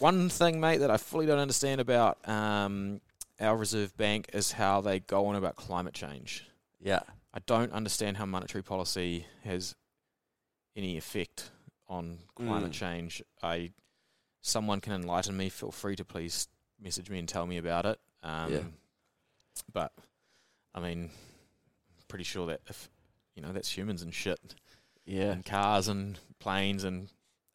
One 0.00 0.28
thing, 0.28 0.58
mate, 0.60 0.78
that 0.78 0.90
I 0.90 0.96
fully 0.96 1.26
don't 1.26 1.38
understand 1.38 1.80
about 1.80 2.18
um, 2.28 3.00
our 3.40 3.56
Reserve 3.56 3.96
Bank 3.96 4.30
is 4.32 4.52
how 4.52 4.80
they 4.80 5.00
go 5.00 5.26
on 5.26 5.36
about 5.36 5.56
climate 5.56 5.94
change. 5.94 6.46
Yeah. 6.80 7.00
I 7.32 7.40
don't 7.46 7.72
understand 7.72 8.16
how 8.16 8.26
monetary 8.26 8.62
policy 8.62 9.26
has 9.44 9.74
any 10.74 10.96
effect 10.96 11.50
on 11.88 12.18
climate 12.34 12.70
Mm. 12.70 12.74
change. 12.74 13.22
I 13.42 13.72
someone 14.40 14.80
can 14.80 14.92
enlighten 14.92 15.36
me. 15.36 15.48
Feel 15.48 15.72
free 15.72 15.96
to 15.96 16.04
please 16.04 16.48
message 16.78 17.10
me 17.10 17.18
and 17.18 17.28
tell 17.28 17.46
me 17.46 17.58
about 17.58 17.84
it. 17.86 18.00
Um, 18.22 18.52
Yeah. 18.52 18.62
But 19.72 19.92
I 20.74 20.80
mean, 20.80 21.10
pretty 22.06 22.24
sure 22.24 22.46
that 22.46 22.60
if 22.68 22.88
you 23.34 23.42
know 23.42 23.52
that's 23.52 23.76
humans 23.76 24.02
and 24.02 24.14
shit, 24.14 24.54
Yeah. 25.04 25.32
and 25.32 25.44
cars 25.44 25.88
and 25.88 26.18
planes 26.38 26.84
and 26.84 27.08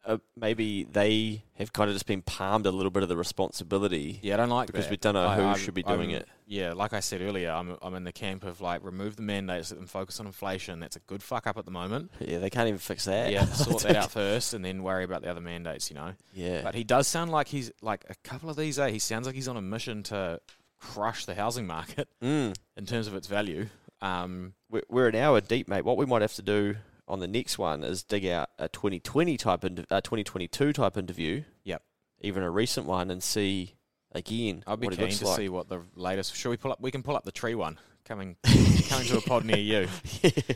Uh, 0.06 0.18
maybe 0.36 0.84
they 0.84 1.42
have 1.54 1.72
kind 1.72 1.88
of 1.88 1.94
just 1.96 2.04
been 2.06 2.20
palmed 2.20 2.66
a 2.66 2.70
little 2.70 2.90
bit 2.90 3.02
of 3.02 3.08
the 3.08 3.16
responsibility 3.16 4.18
yeah, 4.22 4.34
I 4.34 4.36
don't 4.36 4.50
like 4.50 4.66
because 4.66 4.84
that. 4.84 4.90
we 4.90 4.96
don't 4.98 5.14
know 5.14 5.26
I- 5.26 5.36
who 5.36 5.42
I'm- 5.42 5.58
should 5.58 5.72
be 5.72 5.82
doing 5.82 6.10
I'm- 6.12 6.20
it. 6.22 6.28
Yeah, 6.46 6.74
like 6.74 6.92
I 6.92 7.00
said 7.00 7.22
earlier, 7.22 7.50
I'm 7.50 7.78
I'm 7.80 7.94
in 7.94 8.04
the 8.04 8.12
camp 8.12 8.44
of 8.44 8.60
like 8.60 8.84
remove 8.84 9.16
the 9.16 9.22
mandates 9.22 9.70
and 9.70 9.88
focus 9.88 10.20
on 10.20 10.26
inflation. 10.26 10.78
That's 10.78 10.94
a 10.96 11.00
good 11.00 11.22
fuck 11.22 11.46
up 11.46 11.56
at 11.56 11.64
the 11.64 11.70
moment. 11.70 12.10
Yeah, 12.20 12.38
they 12.38 12.50
can't 12.50 12.68
even 12.68 12.78
fix 12.78 13.06
that. 13.06 13.32
Yeah, 13.32 13.46
sort 13.66 13.82
that 13.84 13.96
out 13.96 14.10
first, 14.10 14.52
and 14.52 14.62
then 14.62 14.82
worry 14.82 15.04
about 15.04 15.22
the 15.22 15.30
other 15.30 15.40
mandates. 15.40 15.88
You 15.90 15.96
know. 15.96 16.12
Yeah. 16.34 16.60
But 16.62 16.74
he 16.74 16.84
does 16.84 17.08
sound 17.08 17.30
like 17.30 17.48
he's 17.48 17.72
like 17.80 18.04
a 18.10 18.14
couple 18.28 18.50
of 18.50 18.56
these. 18.56 18.78
Eh, 18.78 18.90
he 18.90 18.98
sounds 18.98 19.24
like 19.26 19.34
he's 19.34 19.48
on 19.48 19.56
a 19.56 19.62
mission 19.62 20.02
to 20.04 20.38
crush 20.78 21.24
the 21.24 21.34
housing 21.34 21.66
market 21.66 22.08
Mm. 22.22 22.54
in 22.76 22.84
terms 22.84 23.06
of 23.06 23.14
its 23.14 23.26
value. 23.26 23.68
Um, 24.02 24.52
We're, 24.68 24.82
we're 24.90 25.08
an 25.08 25.14
hour 25.14 25.40
deep, 25.40 25.66
mate. 25.66 25.82
What 25.82 25.96
we 25.96 26.04
might 26.04 26.20
have 26.20 26.34
to 26.34 26.42
do 26.42 26.76
on 27.06 27.20
the 27.20 27.28
next 27.28 27.58
one 27.58 27.84
is 27.84 28.02
dig 28.02 28.26
out 28.26 28.50
a 28.58 28.68
2020 28.68 29.36
type, 29.36 29.64
inter- 29.64 29.84
uh, 29.90 30.00
2022 30.00 30.72
type 30.72 30.96
interview. 30.96 31.44
Yep. 31.64 31.82
Even 32.20 32.42
a 32.42 32.50
recent 32.50 32.86
one 32.86 33.10
and 33.10 33.22
see 33.22 33.74
again 34.12 34.62
I'd 34.66 34.80
be 34.80 34.86
what 34.86 34.94
it 34.94 34.96
keen 34.96 35.06
looks 35.06 35.18
to 35.18 35.26
like. 35.26 35.36
see 35.36 35.48
what 35.48 35.68
the 35.68 35.82
latest. 35.94 36.36
Shall 36.36 36.50
we 36.50 36.56
pull 36.56 36.72
up? 36.72 36.80
We 36.80 36.90
can 36.90 37.02
pull 37.02 37.16
up 37.16 37.24
the 37.24 37.32
tree 37.32 37.54
one 37.54 37.78
coming 38.04 38.36
coming 38.88 39.06
to 39.06 39.18
a 39.18 39.20
pod 39.20 39.44
near 39.44 39.56
you. 39.56 39.88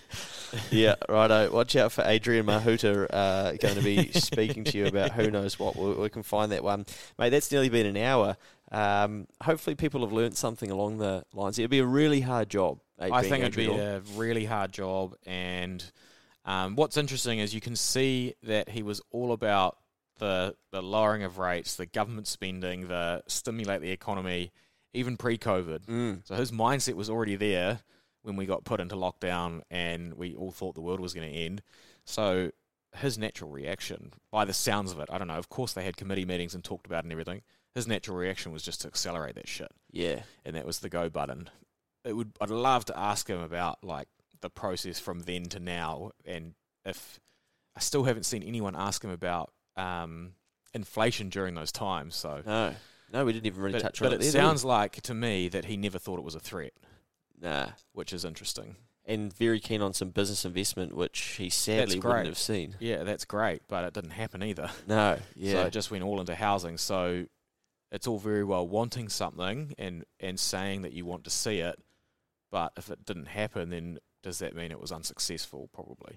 yeah, 0.70 0.94
righto. 1.08 1.50
Watch 1.50 1.76
out 1.76 1.92
for 1.92 2.02
Adrian 2.04 2.46
Mahuta 2.46 3.06
uh, 3.10 3.52
going 3.52 3.74
to 3.74 3.82
be 3.82 4.12
speaking 4.12 4.64
to 4.64 4.78
you 4.78 4.86
about 4.86 5.12
who 5.12 5.30
knows 5.30 5.58
what. 5.58 5.76
We, 5.76 5.92
we 5.94 6.08
can 6.08 6.22
find 6.22 6.52
that 6.52 6.62
one. 6.62 6.86
Mate, 7.18 7.30
that's 7.30 7.50
nearly 7.50 7.68
been 7.68 7.86
an 7.86 7.96
hour. 7.96 8.36
Um, 8.70 9.26
hopefully, 9.42 9.76
people 9.76 10.02
have 10.02 10.12
learnt 10.12 10.36
something 10.36 10.70
along 10.70 10.98
the 10.98 11.24
lines. 11.32 11.58
It'd 11.58 11.70
be 11.70 11.78
a 11.78 11.86
really 11.86 12.20
hard 12.20 12.50
job. 12.50 12.80
I 12.98 13.22
think 13.22 13.44
it'd 13.44 13.56
be 13.56 13.70
a 13.70 14.00
really 14.16 14.44
hard 14.44 14.72
job. 14.72 15.14
And 15.24 15.84
um, 16.48 16.74
what's 16.76 16.96
interesting 16.96 17.38
is 17.38 17.54
you 17.54 17.60
can 17.60 17.76
see 17.76 18.34
that 18.42 18.70
he 18.70 18.82
was 18.82 19.00
all 19.10 19.32
about 19.32 19.76
the 20.18 20.54
the 20.72 20.82
lowering 20.82 21.22
of 21.22 21.38
rates, 21.38 21.76
the 21.76 21.86
government 21.86 22.26
spending, 22.26 22.88
the 22.88 23.22
stimulate 23.28 23.82
the 23.82 23.90
economy, 23.90 24.50
even 24.94 25.16
pre-COVID. 25.16 25.86
Mm. 25.86 26.26
So 26.26 26.34
his 26.34 26.50
mindset 26.50 26.94
was 26.94 27.08
already 27.10 27.36
there 27.36 27.80
when 28.22 28.34
we 28.36 28.46
got 28.46 28.64
put 28.64 28.80
into 28.80 28.96
lockdown 28.96 29.60
and 29.70 30.14
we 30.14 30.34
all 30.34 30.50
thought 30.50 30.74
the 30.74 30.80
world 30.80 31.00
was 31.00 31.14
going 31.14 31.30
to 31.30 31.36
end. 31.38 31.62
So 32.04 32.50
his 32.96 33.16
natural 33.18 33.50
reaction, 33.50 34.12
by 34.32 34.44
the 34.44 34.52
sounds 34.54 34.90
of 34.92 34.98
it, 34.98 35.08
I 35.10 35.18
don't 35.18 35.28
know. 35.28 35.34
Of 35.38 35.48
course, 35.50 35.72
they 35.74 35.84
had 35.84 35.96
committee 35.96 36.24
meetings 36.24 36.54
and 36.54 36.64
talked 36.64 36.86
about 36.86 37.00
it 37.00 37.04
and 37.04 37.12
everything. 37.12 37.42
His 37.74 37.86
natural 37.86 38.16
reaction 38.16 38.50
was 38.50 38.62
just 38.62 38.80
to 38.80 38.88
accelerate 38.88 39.34
that 39.36 39.46
shit 39.48 39.70
Yeah. 39.92 40.22
and 40.44 40.56
that 40.56 40.66
was 40.66 40.80
the 40.80 40.88
go 40.88 41.08
button. 41.08 41.48
It 42.04 42.14
would 42.14 42.32
I'd 42.40 42.50
love 42.50 42.86
to 42.86 42.98
ask 42.98 43.28
him 43.28 43.40
about 43.40 43.84
like 43.84 44.08
the 44.40 44.50
process 44.50 44.98
from 44.98 45.20
then 45.20 45.44
to 45.44 45.60
now, 45.60 46.10
and 46.24 46.54
if 46.84 47.20
I 47.76 47.80
still 47.80 48.04
haven't 48.04 48.24
seen 48.24 48.42
anyone 48.42 48.74
ask 48.76 49.02
him 49.04 49.10
about 49.10 49.52
um, 49.76 50.32
inflation 50.74 51.28
during 51.28 51.54
those 51.54 51.72
times. 51.72 52.16
So, 52.16 52.42
No. 52.44 52.74
No, 53.10 53.24
we 53.24 53.32
didn't 53.32 53.46
even 53.46 53.62
really 53.62 53.72
but, 53.74 53.82
touch 53.82 54.02
on 54.02 54.08
it 54.08 54.10
But 54.10 54.14
it. 54.16 54.24
we? 54.26 54.30
sounds 54.30 54.64
like 54.66 55.00
to 55.02 55.14
me 55.14 55.48
that 55.48 55.64
he 55.64 55.76
never 55.78 55.98
thought 55.98 56.18
it 56.18 56.24
was 56.24 56.34
a 56.34 56.40
threat, 56.40 56.72
Nah. 57.40 57.68
which 57.92 58.12
is 58.12 58.24
interesting. 58.24 58.76
And 59.06 59.32
very 59.32 59.60
keen 59.60 59.80
on 59.80 59.94
some 59.94 60.10
business 60.10 60.44
investment, 60.44 60.94
which 60.94 61.18
he 61.38 61.48
sadly 61.48 61.98
wouldn't 61.98 62.26
have 62.26 62.36
seen. 62.36 62.76
Yeah, 62.80 63.04
that's 63.04 63.24
great, 63.24 63.62
but 63.66 63.84
it 63.84 63.94
didn't 63.94 64.10
happen 64.10 64.42
either. 64.42 64.70
No. 64.86 65.16
So 65.16 65.22
Yeah. 65.36 65.62
it 65.64 65.72
just 65.72 65.90
went 65.90 66.04
all 66.04 66.20
into 66.20 66.34
housing. 66.34 66.76
So 66.76 67.24
it's 67.90 68.06
all 68.06 68.18
very 68.18 68.44
well 68.44 68.68
wanting 68.68 69.08
something 69.08 69.74
and 69.78 70.04
and 70.20 70.38
saying 70.38 70.82
that 70.82 70.92
you 70.92 71.06
want 71.06 71.24
to 71.24 71.30
see 71.30 71.60
it, 71.60 71.78
but 72.50 72.72
if 72.76 72.90
it 72.90 73.06
didn't 73.06 73.28
happen, 73.28 73.70
then 73.70 73.98
does 74.22 74.38
that 74.40 74.54
mean 74.54 74.70
it 74.70 74.80
was 74.80 74.92
unsuccessful? 74.92 75.68
Probably. 75.72 76.16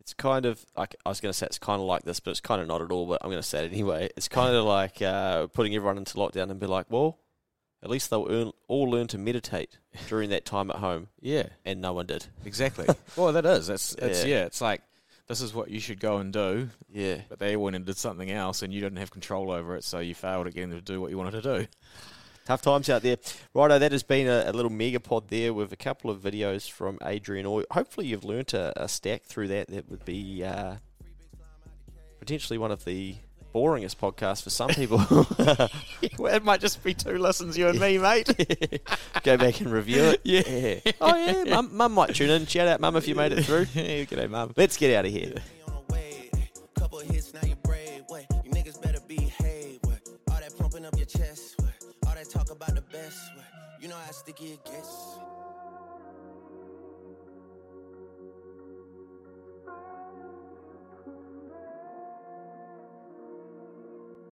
it's 0.00 0.14
kind 0.14 0.46
of 0.46 0.64
like 0.76 0.94
I 1.04 1.08
was 1.08 1.20
going 1.20 1.30
to 1.32 1.36
say 1.36 1.46
it's 1.46 1.58
kind 1.58 1.80
of 1.80 1.86
like 1.86 2.02
this, 2.02 2.20
but 2.20 2.30
it's 2.32 2.40
kind 2.40 2.60
of 2.60 2.68
not 2.68 2.82
at 2.82 2.90
all. 2.92 3.06
But 3.06 3.20
I'm 3.22 3.30
going 3.30 3.42
to 3.42 3.46
say 3.48 3.64
it 3.64 3.72
anyway. 3.72 4.08
It's 4.16 4.28
kind 4.28 4.54
of 4.54 4.64
like 4.78 5.00
uh, 5.02 5.46
putting 5.48 5.74
everyone 5.74 5.98
into 5.98 6.14
lockdown 6.14 6.50
and 6.50 6.60
be 6.60 6.66
like, 6.66 6.86
well, 6.90 7.18
at 7.82 7.90
least 7.90 8.10
they'll 8.10 8.26
earn, 8.30 8.52
all 8.68 8.90
learn 8.90 9.06
to 9.08 9.18
meditate 9.18 9.78
during 10.08 10.30
that 10.30 10.44
time 10.44 10.70
at 10.70 10.76
home, 10.76 11.08
Yeah, 11.20 11.48
and 11.64 11.80
no 11.80 11.92
one 11.92 12.06
did. 12.06 12.26
exactly. 12.44 12.86
well, 13.16 13.32
that 13.32 13.46
is. 13.46 13.68
It's 13.68 13.94
it's 13.94 14.24
Yeah. 14.24 14.38
yeah. 14.38 14.44
It's 14.46 14.60
like 14.60 14.82
this 15.28 15.40
is 15.40 15.52
what 15.54 15.70
you 15.70 15.78
should 15.80 16.00
go 16.00 16.16
and 16.18 16.32
do, 16.32 16.70
Yeah, 16.92 17.20
but 17.28 17.38
they 17.38 17.56
went 17.56 17.76
and 17.76 17.84
did 17.84 17.96
something 17.96 18.30
else, 18.30 18.62
and 18.62 18.72
you 18.72 18.80
didn't 18.80 18.98
have 18.98 19.10
control 19.10 19.50
over 19.52 19.76
it, 19.76 19.84
so 19.84 19.98
you 19.98 20.14
failed 20.14 20.46
at 20.46 20.54
getting 20.54 20.70
them 20.70 20.78
to 20.78 20.84
do 20.84 21.00
what 21.00 21.10
you 21.10 21.18
wanted 21.18 21.42
to 21.42 21.58
do. 21.60 21.66
Tough 22.46 22.62
times 22.62 22.88
out 22.88 23.02
there. 23.02 23.18
Righto, 23.52 23.78
that 23.78 23.92
has 23.92 24.02
been 24.02 24.26
a, 24.26 24.44
a 24.46 24.52
little 24.52 24.70
mega 24.70 25.00
pod 25.00 25.28
there 25.28 25.52
with 25.52 25.72
a 25.72 25.76
couple 25.76 26.10
of 26.10 26.20
videos 26.20 26.70
from 26.70 26.98
Adrian. 27.04 27.44
Or 27.44 27.64
hopefully 27.70 28.06
you've 28.06 28.24
learnt 28.24 28.54
a, 28.54 28.72
a 28.82 28.88
stack 28.88 29.24
through 29.24 29.48
that. 29.48 29.68
That 29.68 29.90
would 29.90 30.04
be 30.04 30.42
uh, 30.42 30.76
potentially 32.20 32.58
one 32.58 32.70
of 32.70 32.84
the 32.84 33.16
boringest 33.54 33.96
podcasts 33.96 34.42
for 34.42 34.50
some 34.50 34.70
people. 34.70 34.98
well, 36.18 36.34
it 36.34 36.44
might 36.44 36.60
just 36.60 36.82
be 36.82 36.94
two 36.94 37.18
listens, 37.18 37.58
you 37.58 37.68
and 37.68 37.80
me, 37.80 37.98
mate. 37.98 38.28
Go 39.22 39.36
back 39.36 39.60
and 39.60 39.70
review 39.70 40.04
it. 40.04 40.20
Yeah. 40.24 40.92
Oh 41.00 41.16
yeah, 41.16 41.44
mum, 41.54 41.70
mum 41.76 41.92
might 41.92 42.14
tune 42.14 42.30
in. 42.30 42.46
Shout 42.46 42.68
out, 42.68 42.80
mum, 42.80 42.96
if 42.96 43.08
you 43.08 43.14
made 43.14 43.32
it 43.32 43.44
through. 43.44 43.66
G'day, 43.66 44.30
mum. 44.30 44.52
Let's 44.56 44.76
get 44.76 44.94
out 44.96 45.06
of 45.06 45.12
here. 45.12 45.34
You 53.86 53.92
know 53.92 53.98
how 53.98 54.10
sticky 54.10 54.46
it 54.46 54.64
gets. 54.64 55.16